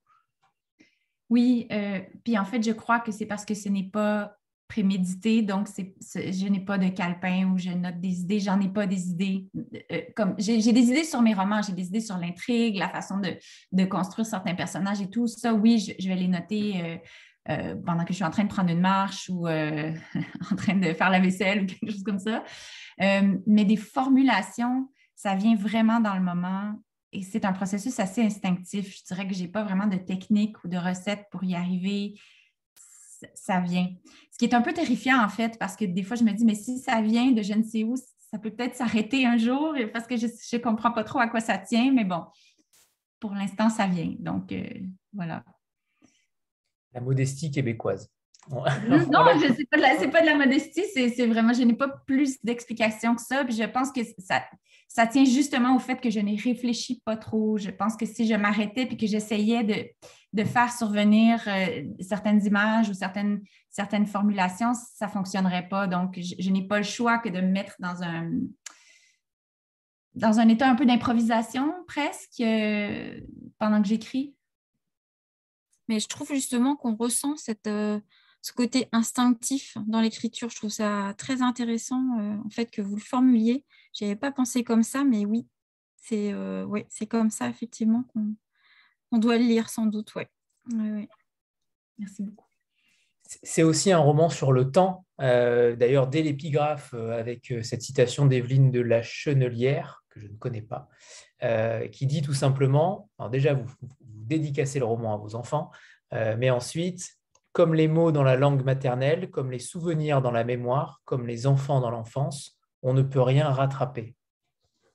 [1.30, 1.66] Oui,
[2.22, 4.36] puis en fait, je crois que c'est parce que ce n'est pas
[4.68, 5.42] prémédité.
[5.42, 8.40] Donc, je n'ai pas de calepin où je note des idées.
[8.40, 9.46] J'en ai pas des idées.
[9.92, 13.20] Euh, comme J'ai des idées sur mes romans, j'ai des idées sur l'intrigue, la façon
[13.20, 15.26] de, construire certains personnages et tout.
[15.26, 16.96] Ça, oui, je, vais les noter euh,
[17.50, 20.92] euh, pendant que je suis en train de prendre une marche ou en train de
[20.92, 22.42] faire la vaisselle ou quelque chose comme ça.
[22.98, 26.74] mais des formulations, ça vient vraiment dans le moment.
[27.12, 28.98] Et c'est un processus assez instinctif.
[28.98, 32.18] Je dirais que je n'ai pas vraiment de technique ou de recette pour y arriver
[33.34, 33.88] ça vient.
[34.30, 36.44] Ce qui est un peu terrifiant, en fait, parce que des fois, je me dis,
[36.44, 37.96] mais si ça vient de je ne sais où,
[38.30, 41.40] ça peut peut-être s'arrêter un jour parce que je ne comprends pas trop à quoi
[41.40, 42.24] ça tient, mais bon,
[43.20, 44.14] pour l'instant, ça vient.
[44.18, 44.68] Donc, euh,
[45.12, 45.44] voilà.
[46.92, 48.10] La modestie québécoise.
[48.50, 49.78] non, ce n'est pas,
[50.10, 53.44] pas, de la modestie, c'est vraiment, je n'ai pas plus d'explications que ça.
[53.44, 54.44] Puis je pense que ça,
[54.88, 57.58] ça tient justement au fait que je n'ai réfléchi pas trop.
[57.58, 62.88] Je pense que si je m'arrêtais et que j'essayais de, faire survenir euh, certaines images
[62.88, 65.86] ou certaines, certaines formulations, ça ne fonctionnerait pas.
[65.86, 68.30] Donc, je, n'ai pas le choix que de me mettre dans un,
[70.14, 73.20] dans un état un peu d'improvisation presque euh,
[73.58, 74.34] pendant que j'écris.
[75.88, 77.34] Mais je trouve justement qu'on ressent
[77.66, 78.00] euh,
[78.42, 80.50] ce côté instinctif dans l'écriture.
[80.50, 82.02] Je trouve ça très intéressant
[82.44, 83.64] en fait que vous le formuliez
[83.96, 85.46] je avais pas pensé comme ça, mais oui,
[85.96, 90.14] c'est euh, c'est comme ça, effectivement, qu'on doit le lire, sans doute.
[90.14, 90.28] Ouais.
[91.98, 92.44] Merci beaucoup.
[93.42, 95.04] C'est aussi un roman sur le temps.
[95.20, 100.36] Euh, d'ailleurs, dès l'épigraphe, euh, avec cette citation d'Evelyne de la Chenelière, que je ne
[100.36, 100.88] connais pas,
[101.90, 105.70] qui dit tout simplement, alors déjà, vous, vous, dédicacez le roman à vos enfants,
[106.10, 107.16] mais ensuite,
[107.52, 111.46] comme les mots dans la langue maternelle, comme les souvenirs dans la mémoire, comme les
[111.46, 112.55] enfants dans l'enfance,
[112.86, 114.14] on ne peut rien rattraper.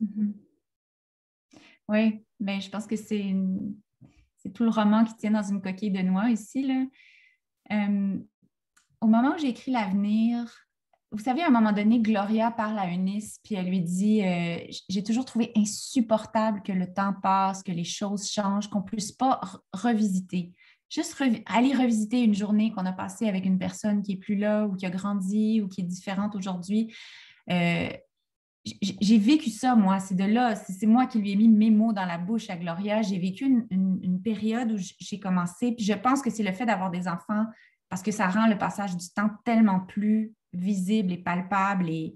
[0.01, 0.33] Mm-hmm.
[1.89, 3.35] Oui, mais je pense que c'est
[4.53, 6.71] tout le roman qui tient dans une coquille de noix ici.
[7.71, 8.17] Euh,
[9.01, 10.45] au moment où j'ai écrit L'avenir,
[11.11, 14.57] vous savez, à un moment donné, Gloria parle à Eunice, puis elle lui dit euh,
[14.87, 19.11] J'ai toujours trouvé insupportable que le temps passe, que les choses changent, qu'on ne puisse
[19.11, 19.41] pas
[19.73, 20.53] revisiter.
[20.89, 24.65] Juste aller revisiter une journée qu'on a passée avec une personne qui est plus là
[24.65, 26.93] ou qui a grandi ou qui est différente aujourd'hui.
[27.51, 27.89] Euh,
[28.63, 29.99] j'ai vécu ça, moi.
[29.99, 32.55] C'est de là, c'est moi qui lui ai mis mes mots dans la bouche à
[32.55, 33.01] Gloria.
[33.01, 36.91] J'ai vécu une, période où j'ai commencé, puis je pense que c'est le fait d'avoir
[36.91, 37.45] des enfants
[37.89, 41.89] parce que ça rend le passage du temps tellement plus visible et palpable.
[41.89, 42.15] Et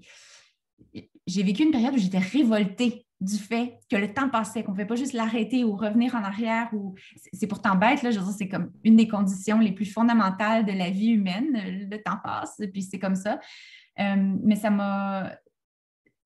[1.26, 4.76] j'ai vécu une période où j'étais révoltée du fait que le temps passait, qu'on ne
[4.76, 6.68] pouvait pas juste l'arrêter ou revenir en arrière.
[6.72, 6.94] Ou...
[7.32, 10.72] C'est pourtant bête, là, je veux c'est comme une des conditions les plus fondamentales de
[10.72, 11.46] la vie humaine.
[11.90, 13.40] Le temps passe, puis c'est comme ça.
[13.98, 15.32] Euh, mais ça m'a,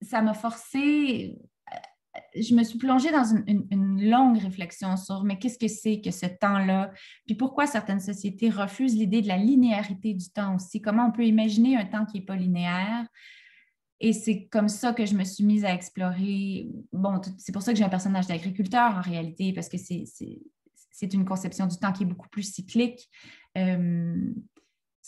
[0.03, 1.39] ça m'a forcé,
[1.73, 6.11] euh, je me suis plongée dans une, longue réflexion sur mais qu'est-ce que c'est que
[6.11, 6.91] ce temps-là,
[7.27, 11.27] puis pourquoi certaines sociétés refusent l'idée de la linéarité du temps aussi, comment on peut
[11.27, 13.07] imaginer un temps qui n'est pas linéaire?
[14.01, 16.69] Et c'est comme ça que je me suis mise à explorer.
[16.91, 21.27] Bon, c'est pour ça que j'ai un personnage d'agriculteur en réalité, parce que c'est une
[21.27, 23.11] conception du temps qui est beaucoup plus cyclique.
[23.59, 24.33] Euh,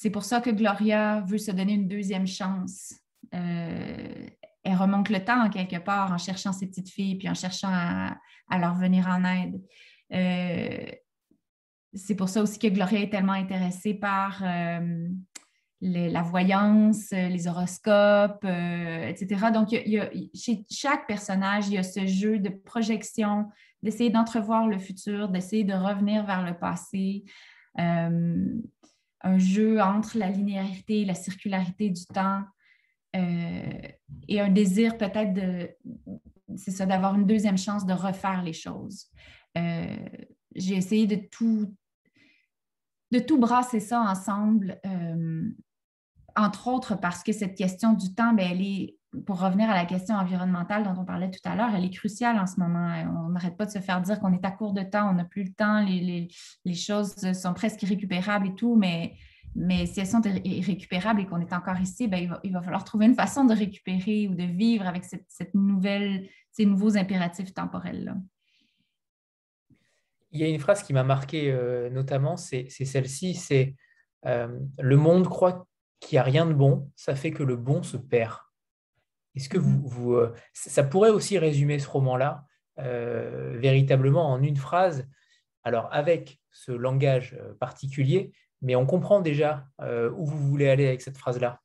[0.02, 2.92] c'est pour ça que Gloria veut se donner une deuxième chance.
[3.32, 4.26] Euh,
[4.64, 8.18] elle remonte le temps quelque part en cherchant ses petites filles puis en cherchant à,
[8.58, 9.62] leur venir en aide.
[10.12, 10.90] Euh,
[11.94, 15.08] c'est pour ça aussi que Gloria est tellement intéressée par euh,
[15.80, 19.52] la voyance, les horoscopes, etc.
[19.54, 23.48] Donc, chez chaque personnage, il y a ce jeu de projection,
[23.84, 27.24] d'essayer d'entrevoir le futur, d'essayer de revenir vers le passé
[29.22, 32.42] un jeu entre la linéarité la circularité du temps
[33.14, 33.88] euh,
[34.28, 35.70] et un désir peut-être de,
[36.56, 39.06] c'est ça, d'avoir une deuxième chance de refaire les choses.
[39.58, 39.96] Euh,
[40.54, 41.74] j'ai essayé de tout,
[43.10, 45.50] de tout brasser ça ensemble, euh,
[46.36, 48.96] entre autres parce que cette question du temps, ben, elle est
[49.26, 52.38] pour revenir à la question environnementale dont on parlait tout à l'heure, elle est cruciale
[52.38, 52.88] en ce moment.
[53.26, 55.24] On n'arrête pas de se faire dire qu'on est à court de temps, on n'a
[55.24, 56.28] plus le temps, les,
[56.74, 59.14] choses sont presque irrécupérables et tout, mais,
[59.54, 63.06] mais si elles sont irrécupérables et qu'on est encore ici, ben, il, va, falloir trouver
[63.06, 68.16] une façon de récupérer ou de vivre avec cette, nouvelle, ces nouveaux impératifs temporels-là.
[70.30, 73.76] Il y a une phrase qui m'a marqué euh, notamment, c'est celle-ci, c'est
[74.24, 75.66] euh, le monde croit
[76.00, 78.38] qu'il n'y a rien de bon, ça fait que le bon se perd.
[79.34, 82.44] Est-ce que vous, mmh euh, ça pourrait aussi résumer ce roman-là
[82.78, 85.08] euh, véritablement en une phrase,
[85.62, 91.02] alors avec ce langage euh, particulier, mais on comprend déjà où vous voulez aller avec
[91.02, 91.60] cette phrase-là.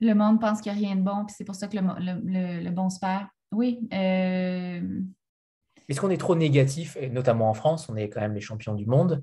[0.00, 2.70] Le monde pense qu'il n'y a rien de bon, puis c'est pour ça que le,
[2.70, 3.26] bon se perd.
[3.50, 3.80] Oui.
[5.88, 8.74] Est-ce qu'on est trop négatif, et notamment en France, on est quand même les champions
[8.74, 9.22] du monde,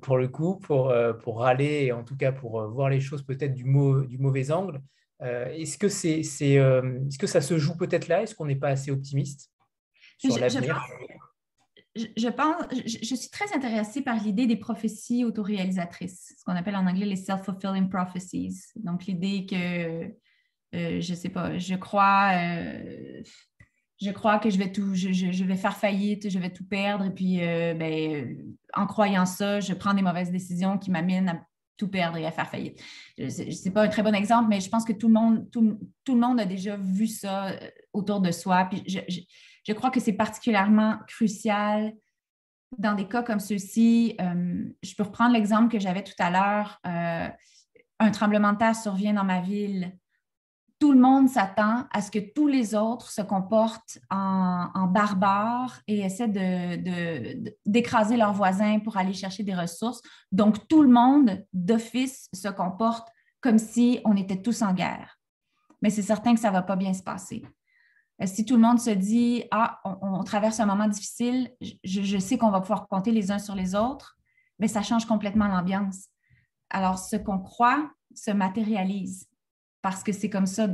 [0.00, 3.54] pour le coup, pour, pour râler, et en tout cas pour voir les choses peut-être
[3.54, 4.82] du, du mauvais angle
[5.20, 8.22] Est-ce que, c'est, c'est, est-ce que ça se joue peut-être là?
[8.22, 9.50] Est-ce qu'on n'est pas assez optimiste
[10.18, 10.80] sur l'avenir?
[11.94, 16.86] je, pense, je, suis très intéressée par l'idée des prophéties autoréalisatrices, ce qu'on appelle en
[16.86, 18.72] anglais les self-fulfilling prophecies.
[18.76, 20.10] Donc, l'idée que,
[20.72, 22.32] je ne sais pas, je crois,
[24.00, 27.04] je crois que je vais tout, je, vais faire faillite, je vais tout perdre.
[27.04, 28.36] Et puis, euh, ben,
[28.74, 31.46] en croyant ça, je prends des mauvaises décisions qui m'amènent à
[31.76, 32.80] tout perdre et à faire faillite.
[33.18, 36.14] Ce n'est pas un très bon exemple, mais je pense que tout le monde, tout,
[36.14, 38.66] le monde a déjà vu ça euh, autour de soi.
[38.66, 41.92] Puis je, crois que c'est particulièrement crucial
[42.78, 44.16] dans des cas comme ceux-ci.
[44.20, 46.80] Euh, je peux reprendre l'exemple que j'avais tout à l'heure.
[46.84, 49.96] un tremblement de terre survient dans ma ville
[50.84, 56.00] tout le monde s'attend à ce que tous les autres se comportent en, barbares et
[56.00, 56.28] essaient
[57.64, 60.02] d'écraser leurs voisins pour aller chercher des ressources.
[60.30, 63.08] Donc, tout le monde, d'office, se comporte
[63.40, 65.18] comme si on était tous en guerre.
[65.80, 67.46] Mais c'est certain que ça ne va pas bien se passer.
[68.20, 71.50] Euh, si tout le monde se dit Ah, on, traverse un moment difficile,
[71.82, 74.18] je sais qu'on va pouvoir compter les uns sur les autres,
[74.58, 76.08] mais ça change complètement l'ambiance.
[76.68, 79.30] Alors, ce qu'on croit se matérialise
[79.84, 80.66] parce que c'est comme ça,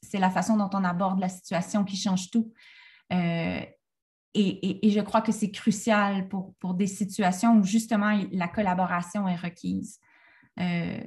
[0.00, 2.50] c'est la façon dont on aborde la situation qui change tout.
[3.12, 3.60] Euh,
[4.32, 10.00] et, je crois que c'est crucial pour, des situations où justement la collaboration est requise.
[10.60, 10.98] Euh,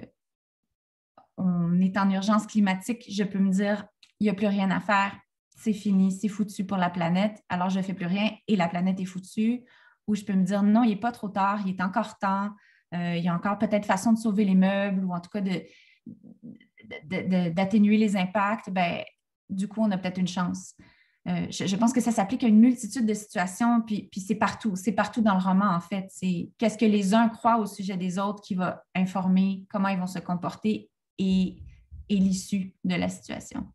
[1.38, 3.88] on est en urgence climatique, je peux me dire,
[4.20, 5.18] il n'y a plus rien à faire,
[5.56, 8.68] c'est fini, c'est foutu pour la planète, alors je ne fais plus rien et la
[8.68, 9.64] planète est foutue.
[10.06, 12.52] Ou je peux me dire, non, il n'est pas trop tard, il est encore temps,
[12.94, 15.42] euh, il y a encore peut-être façon de sauver les meubles ou en tout cas
[15.42, 15.64] de,
[17.54, 19.04] d'atténuer les impacts, ben,
[19.50, 20.76] du coup, on a peut-être une chance.
[21.28, 24.78] Euh, je, pense que ça s'applique à une multitude de situations, puis, puis c'est partout.
[24.78, 26.06] C'est partout dans le roman, en fait.
[26.10, 30.00] C'est qu'est-ce que les uns croient au sujet des autres qui va informer comment ils
[30.00, 31.62] vont se comporter et,
[32.08, 33.68] et l'issue de la situation.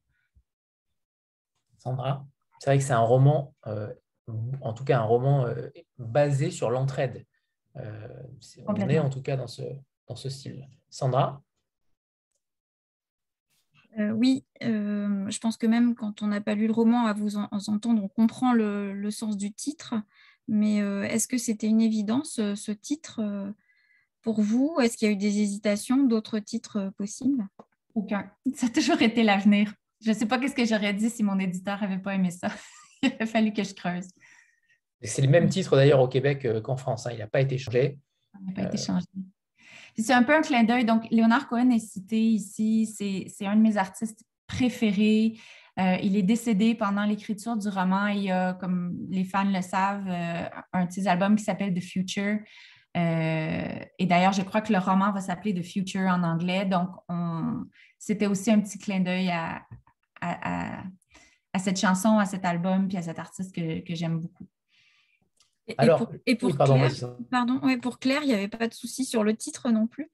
[1.76, 2.24] Sandra,
[2.59, 3.92] c'est vrai que c'est un roman, euh,
[4.62, 5.68] en tout cas un roman euh,
[5.98, 7.26] basé sur l'entraide.
[7.74, 9.62] on est en tout cas dans ce,
[10.06, 10.66] dans ce style.
[10.88, 11.42] Sandra?
[13.98, 17.12] Euh, oui, euh, je pense que même quand on n'a pas lu le roman, à
[17.12, 19.94] vous, entendre, on comprend le, sens du titre.
[20.48, 23.52] Mais euh, est-ce que c'était une évidence, ce titre,
[24.23, 24.77] pour vous?
[24.81, 27.47] Est-ce qu'il y a eu des hésitations, d'autres titres possibles?
[27.94, 28.31] Aucun.
[28.55, 29.73] Ça a toujours été l'avenir.
[30.01, 32.48] Je ne sais pas qu'est-ce que j'aurais dit si mon éditeur n'avait pas aimé ça.
[33.02, 34.09] Il a fallu que je creuse.
[35.02, 37.06] C'est le même titre d'ailleurs au Québec qu'en France.
[37.06, 37.10] Hein.
[37.12, 37.98] Il n'a pas été changé.
[38.40, 39.06] Il n'a pas été changé.
[39.98, 40.85] C'est un peu un clin d'œil.
[40.85, 42.86] Donc, Léonard Cohen est cité ici.
[43.28, 45.39] C'est un de mes artistes préférés.
[45.78, 48.09] Euh, il est décédé pendant l'écriture du roman.
[48.09, 51.82] Il y a, comme les fans le savent, euh, un petit album qui s'appelle The
[51.82, 52.39] Future.
[52.94, 56.66] Euh, et d'ailleurs, je crois que le roman va s'appeler The Future en anglais.
[56.66, 56.90] Donc,
[57.98, 59.62] c'était aussi un petit clin d'œil à,
[61.59, 64.47] cette chanson, à cet album, puis à cet artiste que j'aime beaucoup.
[65.73, 66.90] Et, Alors, et pour, Claire,
[67.31, 70.11] pardon, pour Claire, il n'y avait pas de souci sur le titre non plus.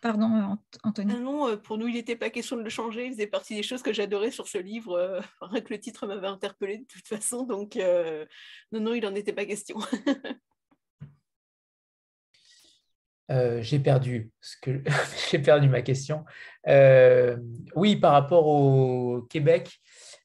[0.00, 1.12] Pardon, euh, Anthony.
[1.14, 3.06] Ah non, euh, pour nous, il n'était pas question de le changer.
[3.06, 4.94] Il faisait partie des choses que j'adorais sur ce livre.
[4.94, 7.44] Euh, rien que le titre m'avait interpellée de toute façon.
[7.44, 9.78] Donc, non, non, il n'en était pas question.
[13.60, 14.82] j'ai perdu ce que
[15.30, 16.24] j'ai perdu ma question.
[16.66, 19.80] oui, par rapport au Québec,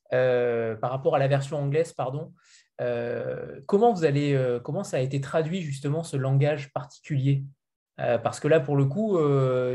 [0.10, 2.34] par rapport à la version anglaise, pardon.
[2.81, 7.43] Euh, comment vous allez, euh, comment ça a été traduit justement ce langage particulier?
[7.99, 9.18] Euh, Parce que là, pour le coup,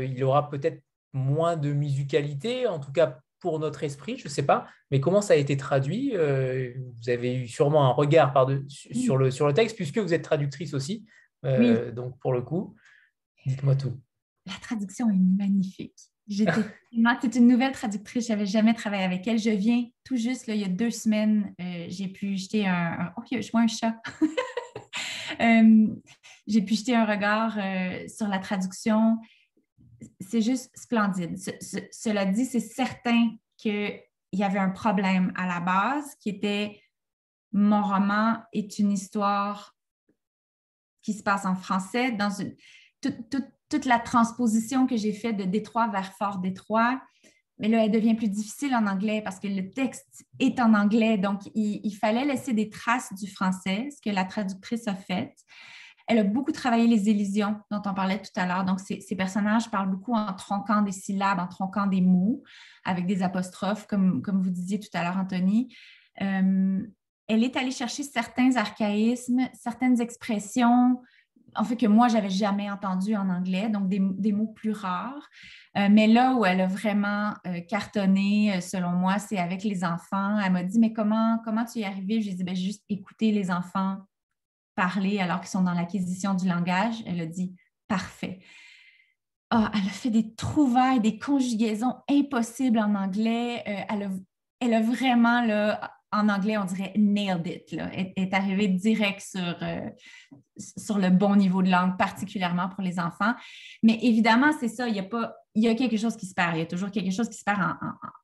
[0.01, 0.81] il y aura peut-être
[1.13, 5.21] moins de musicalité, en tout cas pour notre esprit, je ne sais pas, mais comment
[5.21, 6.11] ça a été traduit?
[6.11, 10.21] Vous avez eu sûrement un regard par sur, le, sur le texte, puisque vous êtes
[10.21, 11.05] traductrice aussi.
[11.43, 12.75] Donc, pour le coup,
[13.47, 13.99] dites-moi tout.
[14.45, 16.10] La traduction est magnifique.
[16.29, 19.37] C'est une nouvelle traductrice, je n'avais jamais travaillé avec elle.
[19.37, 23.21] Je viens tout juste, il y a deux semaines, euh, j'ai pu jeter un, Oh,
[23.29, 23.95] je vois un chat!
[25.39, 25.87] Euh,
[26.45, 29.17] j'ai pu jeter un regard euh, sur la traduction.
[30.19, 31.37] C'est juste splendide.
[31.91, 34.01] cela dit, c'est certain qu'il
[34.33, 36.81] y avait un problème à la base qui était
[37.53, 39.75] mon roman est une histoire
[41.01, 42.55] qui se passe en français dans une.
[43.71, 47.01] Toute la transposition que j'ai faite de Détroit vers Fort Détroit,
[47.61, 51.19] mais là, elle devient plus difficile en anglais parce que le texte est en anglais.
[51.19, 55.35] Donc, il, fallait laisser des traces du français, ce que la traductrice a fait.
[56.07, 58.65] Elle a beaucoup travaillé les élisions dont on parlait tout à l'heure.
[58.65, 62.41] Donc, ces, personnages parlent beaucoup en tronquant des syllabes, en tronquant des mots,
[62.83, 65.73] avec des apostrophes, comme, comme vous disiez tout à l'heure, Anthony.
[66.19, 66.81] Euh,
[67.27, 70.99] elle est allée chercher certains archaïsmes, certaines expressions,
[71.55, 75.29] en fait, que moi, j'avais jamais entendu en anglais, donc des, mots plus rares.
[75.77, 79.83] Euh, mais là où elle a vraiment euh, cartonné, euh, selon moi, c'est avec les
[79.83, 80.39] enfants.
[80.39, 82.21] Elle m'a dit, mais comment, comment tu y es arrivée?
[82.21, 83.97] J'ai dit, ben, juste écouter les enfants
[84.75, 86.95] parler alors qu'ils sont dans l'acquisition du langage.
[87.05, 87.55] Elle a dit,
[87.87, 88.39] parfait.
[89.49, 93.63] Ah, elle a fait des trouvailles, des conjugaisons impossibles en anglais.
[93.65, 94.09] elle, a,
[94.61, 99.89] elle vraiment là, en anglais, on dirait nailed it, là, est, arrivé direct sur, euh,
[100.77, 103.33] sur le bon niveau de langue, particulièrement pour les enfants.
[103.81, 106.33] Mais évidemment, c'est ça, il y a pas, il y a quelque chose qui se
[106.33, 107.61] perd, il y a toujours quelque chose qui se perd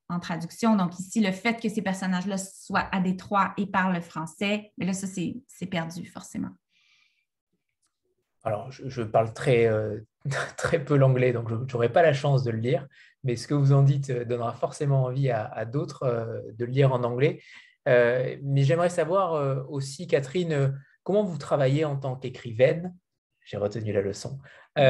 [0.10, 0.76] en, traduction.
[0.76, 4.94] Donc ici, le fait que ces personnages-là soient à Détroit et parlent français, mais là,
[4.94, 6.52] ça, c'est perdu forcément.
[8.44, 10.00] Alors, je, parle très, euh,
[10.58, 12.88] très peu l'anglais, donc je n'aurai pas la chance de le lire,
[13.24, 16.94] mais ce que vous en dites euh, donnera forcément envie à, d'autres de le lire
[16.94, 17.42] en anglais.
[17.88, 20.70] Euh, mais j'aimerais savoir euh, aussi, Catherine, euh,
[21.04, 22.96] comment vous travaillez en tant qu'écrivaine?
[23.46, 24.40] J'ai retenu la leçon.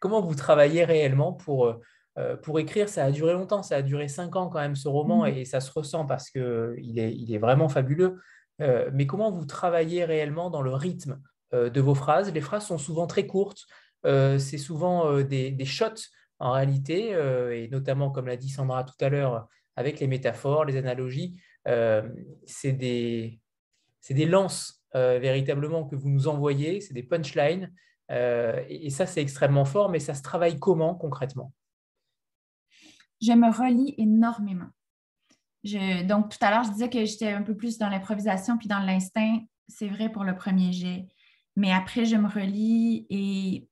[0.00, 1.74] comment vous travaillez réellement pour,
[2.42, 2.88] pour écrire?
[2.88, 5.28] Ça a duré longtemps, ça a duré cinq ans quand même ce roman mmh.
[5.28, 8.20] et ça se ressent parce qu'il est, il est vraiment fabuleux.
[8.60, 11.20] mais comment vous travaillez réellement dans le rythme
[11.52, 12.32] de vos phrases?
[12.32, 13.64] Les phrases sont souvent très courtes,
[14.04, 17.10] c'est souvent des, des, shots en réalité,
[17.52, 21.40] et notamment, comme l'a dit Sandra tout à l'heure, avec les métaphores, les analogies.
[21.68, 22.08] Euh,
[22.46, 23.38] c'est des,
[24.08, 27.72] des lances euh, véritablement que vous nous envoyez, c'est des punchlines.
[28.10, 31.52] Euh, et, ça, c'est extrêmement fort, mais ça se travaille comment concrètement?
[33.20, 34.68] Je me relis énormément.
[36.04, 38.78] donc, tout à l'heure, je disais que j'étais un peu plus dans l'improvisation puis dans
[38.78, 39.40] l'instinct.
[39.68, 41.06] C'est vrai pour le premier jet.
[41.56, 43.68] Mais après, je me relis et,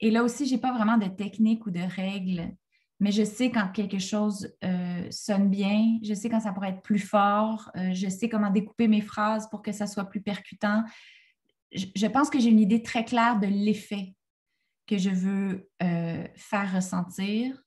[0.00, 2.56] et là aussi, je n'ai pas vraiment de technique ou de règles
[3.00, 6.82] mais je sais quand quelque chose euh, sonne bien, je sais quand ça pourrait être
[6.82, 10.84] plus fort, euh, je sais comment découper mes phrases pour que ça soit plus percutant.
[11.72, 14.14] Je, pense que j'ai une idée très claire de l'effet
[14.86, 17.60] que je veux euh, faire ressentir.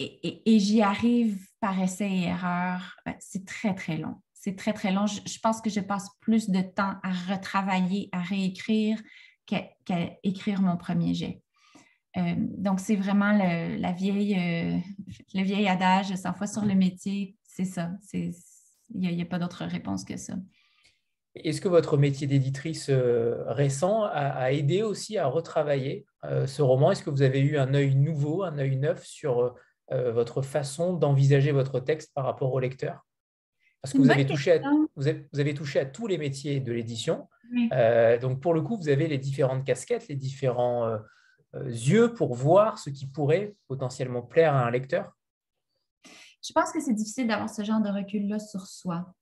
[0.00, 2.96] Et, j'y arrive par essai et erreur.
[3.04, 4.22] Ben, c'est très, très long.
[4.32, 5.06] C'est très, très long.
[5.06, 9.02] Je, pense que je passe plus de temps à retravailler, à réécrire
[9.44, 9.68] qu'à
[10.22, 11.42] écrire mon premier jet.
[12.18, 14.78] Euh, donc, c'est vraiment la vieille, euh,
[15.34, 17.36] le vieil adage 100 fois sur le métier.
[17.44, 17.90] C'est ça.
[18.12, 18.32] Il
[18.94, 20.34] n'y a, pas d'autre réponse que ça.
[21.34, 26.06] Est-ce que votre métier d'éditrice euh, récent a, aidé aussi à retravailler
[26.46, 26.90] ce roman?
[26.90, 29.54] Est-ce que vous avez eu un œil nouveau, un œil neuf sur
[29.90, 33.06] votre façon d'envisager votre texte par rapport au lecteur?
[33.82, 34.60] Parce que vous avez, touché à,
[34.96, 37.28] vous, avez, touché à tous les métiers de l'édition.
[38.20, 40.98] donc, pour le coup, vous avez les différentes casquettes, les différents
[41.54, 45.12] yeux pour voir ce qui pourrait potentiellement plaire à un lecteur?
[46.46, 49.12] Je pense que c'est difficile d'avoir ce genre de recul-là sur soi.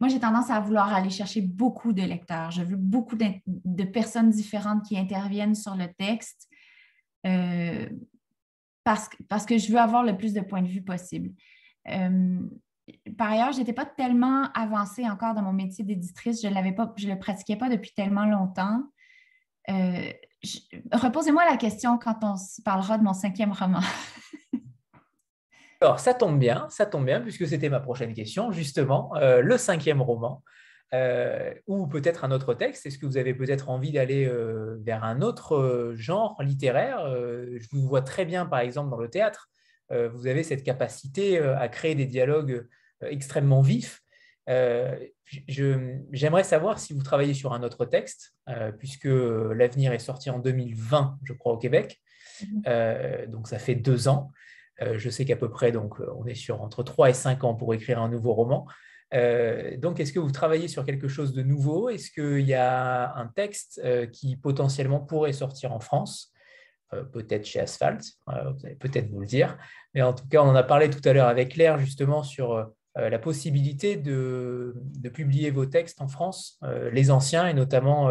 [0.00, 2.50] Moi, j'ai tendance à vouloir aller chercher beaucoup de lecteurs.
[2.50, 6.48] Je veux beaucoup de, personnes différentes qui interviennent sur le texte
[7.26, 7.88] euh,
[8.84, 9.08] parce,
[9.46, 11.30] que je veux avoir le plus de points de vue possible.
[11.88, 12.40] Euh,
[13.16, 16.42] par ailleurs, je n'étais pas tellement avancée encore dans mon métier d'éditrice.
[16.42, 18.82] Je ne le pratiquais pas depuis tellement longtemps.
[19.70, 20.12] Euh,
[20.92, 22.34] reposez-moi la question quand on
[22.64, 23.80] parlera de mon cinquième roman.
[25.80, 29.58] Alors, ça tombe bien, ça tombe bien, puisque c'était ma prochaine question, justement, euh, le
[29.58, 30.42] cinquième roman,
[30.94, 32.86] euh, ou peut-être un autre texte.
[32.86, 34.30] Est-ce que vous avez peut-être envie d'aller
[34.84, 39.50] vers un autre genre littéraire Je vous vois très bien, par exemple, dans le théâtre.
[39.90, 42.66] vous avez cette capacité à créer des dialogues
[43.02, 44.02] extrêmement vifs.
[45.58, 50.30] Euh, j'aimerais savoir si vous travaillez sur un autre texte, euh, puisque l'avenir est sorti
[50.30, 52.00] en 2020, je crois, au Québec.
[52.42, 52.62] Mhm.
[52.66, 54.32] Euh, donc ça fait deux ans.
[54.80, 57.74] je sais qu'à peu près, donc, on est sur entre trois et cinq ans pour
[57.74, 58.66] écrire un nouveau roman.
[59.12, 61.88] donc, est-ce que vous travaillez sur quelque chose de nouveau?
[61.88, 63.80] Est-ce qu'il y a un texte
[64.10, 66.32] qui potentiellement pourrait sortir en France?
[67.12, 69.56] Peut-être chez Asphalt, vous allez peut-être vous le dire.
[69.94, 72.74] Mais en tout cas, on en a parlé tout à l'heure avec Claire justement sur
[72.96, 74.74] la possibilité de,
[75.12, 76.60] publier vos textes en France,
[76.92, 78.10] les anciens et notamment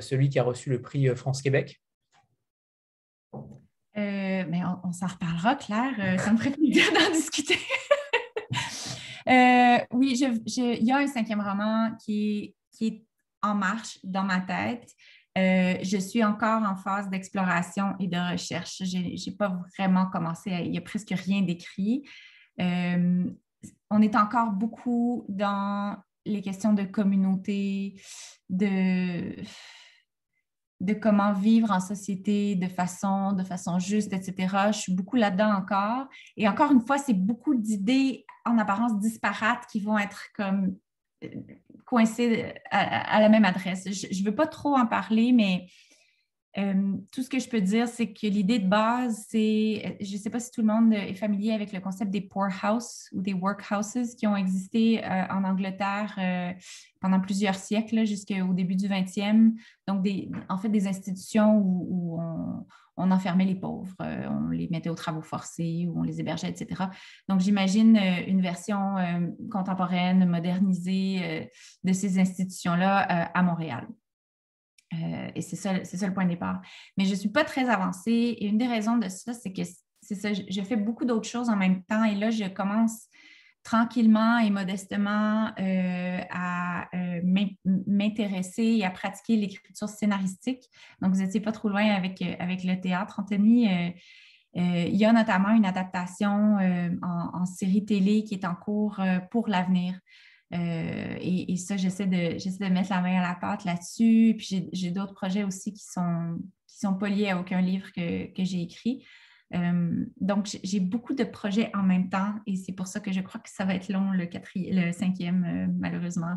[0.00, 1.80] celui qui a reçu le prix France-Québec.
[3.94, 6.20] mais on, s'en reparlera, Claire.
[6.20, 7.58] ça me ferait plaisir d'en discuter.
[9.92, 13.04] oui, il y a un cinquième roman qui, est
[13.42, 14.90] en marche dans ma tête.
[15.38, 18.82] Euh, je suis encore en phase d'exploration et de recherche.
[18.84, 22.04] Je n'ai pas vraiment commencé, il n'y a presque rien d'écrit.
[23.64, 28.00] Euh, on est encore beaucoup dans les questions de communauté,
[28.50, 29.34] de,
[31.00, 34.68] comment vivre en société de façon, de façon juste, etc.
[34.68, 36.06] Je suis beaucoup là-dedans encore.
[36.36, 40.76] Et encore une fois, c'est beaucoup d'idées en apparence disparates qui vont être comme
[41.84, 43.90] coincés à, la même adresse.
[43.90, 45.66] Je ne veux pas trop en parler, mais
[46.56, 50.18] euh, tout ce que je peux dire, c'est que l'idée de base, c'est, je ne
[50.18, 53.34] sais pas si tout le monde est familier avec le concept des poorhouse ou des
[53.34, 56.52] workhouses qui ont existé euh, en Angleterre euh,
[57.00, 59.52] pendant plusieurs siècles, jusqu'au début du 20e.
[59.86, 62.66] Donc, des, en fait, des institutions où, on,
[62.96, 66.86] on, enfermait les pauvres, on les mettait aux travaux forcés ou on les hébergeait, etc.
[67.28, 67.96] Donc, j'imagine
[68.26, 68.96] une version
[69.52, 71.48] contemporaine, modernisée
[71.84, 73.86] de ces institutions-là à Montréal.
[74.94, 76.60] Euh, et c'est ça, ça, le point de départ.
[76.96, 78.10] Mais je ne suis pas très avancée.
[78.10, 79.62] Et une des raisons de ça, c'est que
[80.00, 82.04] c'est ça, je, fais beaucoup d'autres choses en même temps.
[82.04, 83.06] Et là, je commence
[83.64, 87.20] tranquillement et modestement euh, à euh,
[87.86, 90.64] m'intéresser et à pratiquer l'écriture scénaristique.
[91.02, 93.68] Donc, vous n'étiez pas trop loin avec, avec le théâtre, Anthony.
[94.54, 96.56] il y a notamment une adaptation
[97.02, 99.00] en, série télé qui est en cours
[99.30, 100.00] pour l'avenir.
[100.54, 104.34] Euh, et, ça, j'essaie de, j'essaie de mettre la main à la pâte là-dessus.
[104.38, 108.32] Puis j'ai, d'autres projets aussi qui sont, qui sont pas liés à aucun livre que,
[108.34, 109.04] que j'ai écrit.
[109.54, 113.20] Euh, donc, j'ai beaucoup de projets en même temps et c'est pour ça que je
[113.20, 116.36] crois que ça va être long, le, quatrième, le cinquième, euh, malheureusement.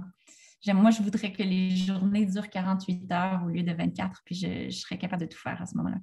[0.67, 4.69] moi, je voudrais que les journées durent 48 heures au lieu de 24, puis je,
[4.69, 5.97] je serais capable de tout faire à ce moment-là.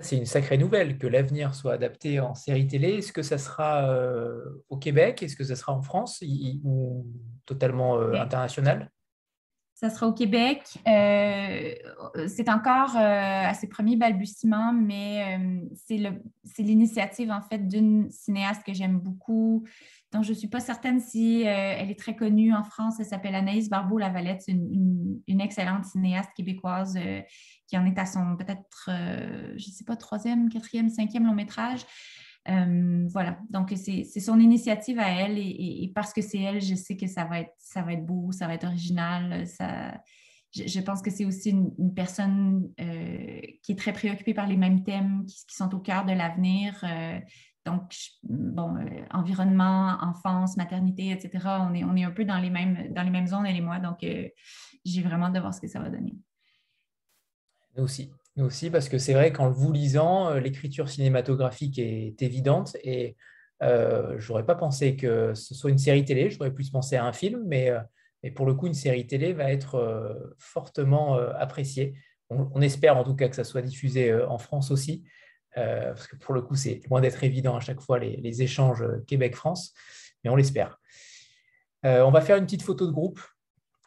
[0.00, 2.94] C'est une sacrée nouvelle que l'avenir soit adapté en série télé.
[2.94, 5.22] Est-ce que ça sera euh, au Québec?
[5.22, 6.22] Est-ce que ça sera en France
[6.64, 7.06] ou
[7.44, 8.90] totalement euh, international?
[9.74, 10.62] Ça sera au Québec.
[10.86, 11.74] Euh,
[12.28, 15.40] c'est encore à ses premiers balbutiements, mais
[15.74, 19.64] c'est l'initiative en fait d'une cinéaste que j'aime beaucoup,
[20.12, 22.96] dont je ne suis pas certaine si elle est très connue en France.
[23.00, 26.98] Elle s'appelle Anaïs Barbeau-Lavalette, une, excellente cinéaste québécoise
[27.72, 31.34] qui en est à son peut-être, euh, je ne sais pas, troisième, quatrième, cinquième long
[31.34, 31.80] métrage.
[32.50, 36.98] Euh, voilà, donc c'est son initiative à elle et, parce que c'est elle, je sais
[36.98, 39.46] que ça va, être, beau, ça va être original.
[40.54, 44.84] Je, pense que c'est aussi une, personne euh, qui est très préoccupée par les mêmes
[44.84, 46.84] thèmes qui, sont au cœur de l'avenir.
[47.64, 47.94] Donc,
[48.24, 48.74] bon,
[49.12, 51.30] environnement, enfance, maternité, etc.
[51.60, 53.60] On est, on est un peu dans les mêmes, dans les mêmes zones, elle et
[53.60, 53.78] moi.
[53.78, 56.14] Donc, j'ai vraiment hâte de voir ce que ça va donner.
[57.76, 58.10] Nous aussi.
[58.36, 63.16] Nous aussi, parce que c'est vrai qu'en vous lisant, euh, l'écriture cinématographique est évidente et
[63.62, 67.04] euh, je n'aurais pas pensé que ce soit une série télé, j'aurais plus pensé à
[67.04, 67.80] un film, mais, euh,
[68.22, 71.94] mais, pour le coup, une série télé va être fortement appréciée.
[72.30, 75.04] On, espère en tout cas que ça soit diffusé en France aussi,
[75.54, 78.84] parce que pour le coup, c'est loin d'être évident à chaque fois les, les échanges
[79.06, 79.72] Québec-France,
[80.24, 80.78] mais on l'espère.
[81.82, 83.20] on va faire une petite photo de groupe,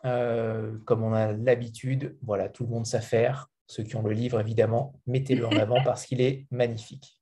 [0.02, 2.18] comme on a l'habitude.
[2.22, 6.06] Voilà, tout le monde s'affaire ceux qui ont le livre, évidemment, mettez-le en avant parce
[6.06, 7.20] qu'il est magnifique.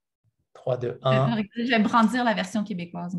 [0.54, 1.38] 3, 2, 1.
[1.56, 3.18] Je vais brandir la version québécoise.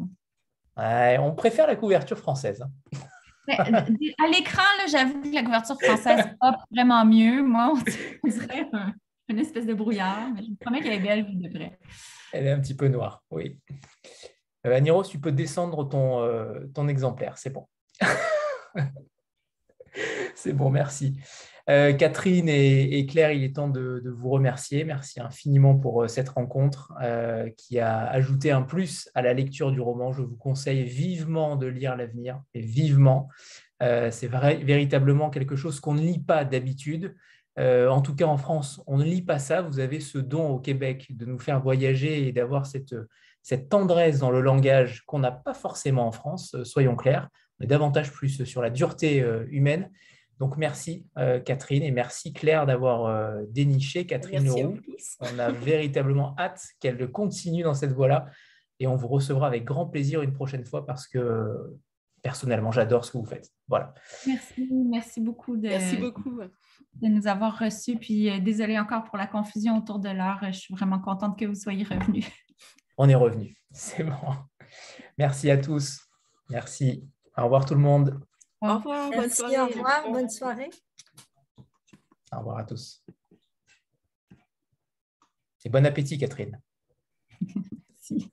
[0.76, 2.62] on préfère la couverture française.
[2.62, 2.98] Hein.
[3.51, 7.42] Euh, à l'écran, j'avoue que la couverture française pas vraiment mieux.
[7.42, 8.66] Moi, on dirait
[9.28, 11.78] une espèce de brouillard, mais je me promets qu'elle est belle de vrai.
[12.32, 13.59] Elle est un petit peu noire, oui.
[14.66, 17.66] Euh, tu peux descendre ton, euh, exemplaire, c'est bon.
[20.34, 21.18] c'est bon, merci.
[21.70, 24.84] Euh, Catherine et, Claire, il est temps de, vous remercier.
[24.84, 26.92] Merci infiniment pour euh, cette rencontre
[27.56, 30.12] qui a ajouté un plus à la lecture du roman.
[30.12, 33.28] Je vous conseille vivement de lire L'avenir, et vivement.
[33.80, 37.14] C'est véritablement quelque chose qu'on ne lit pas d'habitude.
[37.59, 39.62] En tout cas, en France, on ne lit pas ça.
[39.62, 42.94] Vous avez ce don au Québec de nous faire voyager et d'avoir cette,
[43.43, 47.28] cette tendresse dans le langage qu'on n'a pas forcément en France, soyons clairs.
[47.60, 49.90] On est davantage plus sur la dureté humaine.
[50.40, 54.78] Donc merci euh, Catherine et merci Claire d'avoir euh, déniché Catherine Leroux.
[55.20, 58.26] On a véritablement hâte qu'elle continue dans cette voie-là
[58.81, 61.76] et on vous recevra avec grand plaisir une prochaine fois parce que
[62.22, 63.51] personnellement, j'adore ce que vous faites.
[63.68, 63.94] Voilà.
[64.26, 66.40] Merci, merci beaucoup de, Merci beaucoup.
[66.94, 67.96] De nous avoir reçus.
[67.96, 70.40] Puis euh, désolée encore pour la confusion autour de l'heure.
[70.46, 72.26] Je suis vraiment contente que vous soyez revenus.
[72.96, 73.55] On est revenu.
[73.72, 74.36] C'est bon.
[75.18, 76.01] Merci à tous.
[76.51, 77.09] Merci.
[77.36, 78.20] Au revoir tout le monde.
[78.60, 79.60] Au revoir, bonne soirée.
[79.60, 80.70] au revoir, bonne soirée.
[82.32, 83.05] Au revoir à tous.
[85.64, 86.60] Et bon appétit, Catherine.
[88.10, 88.30] Merci.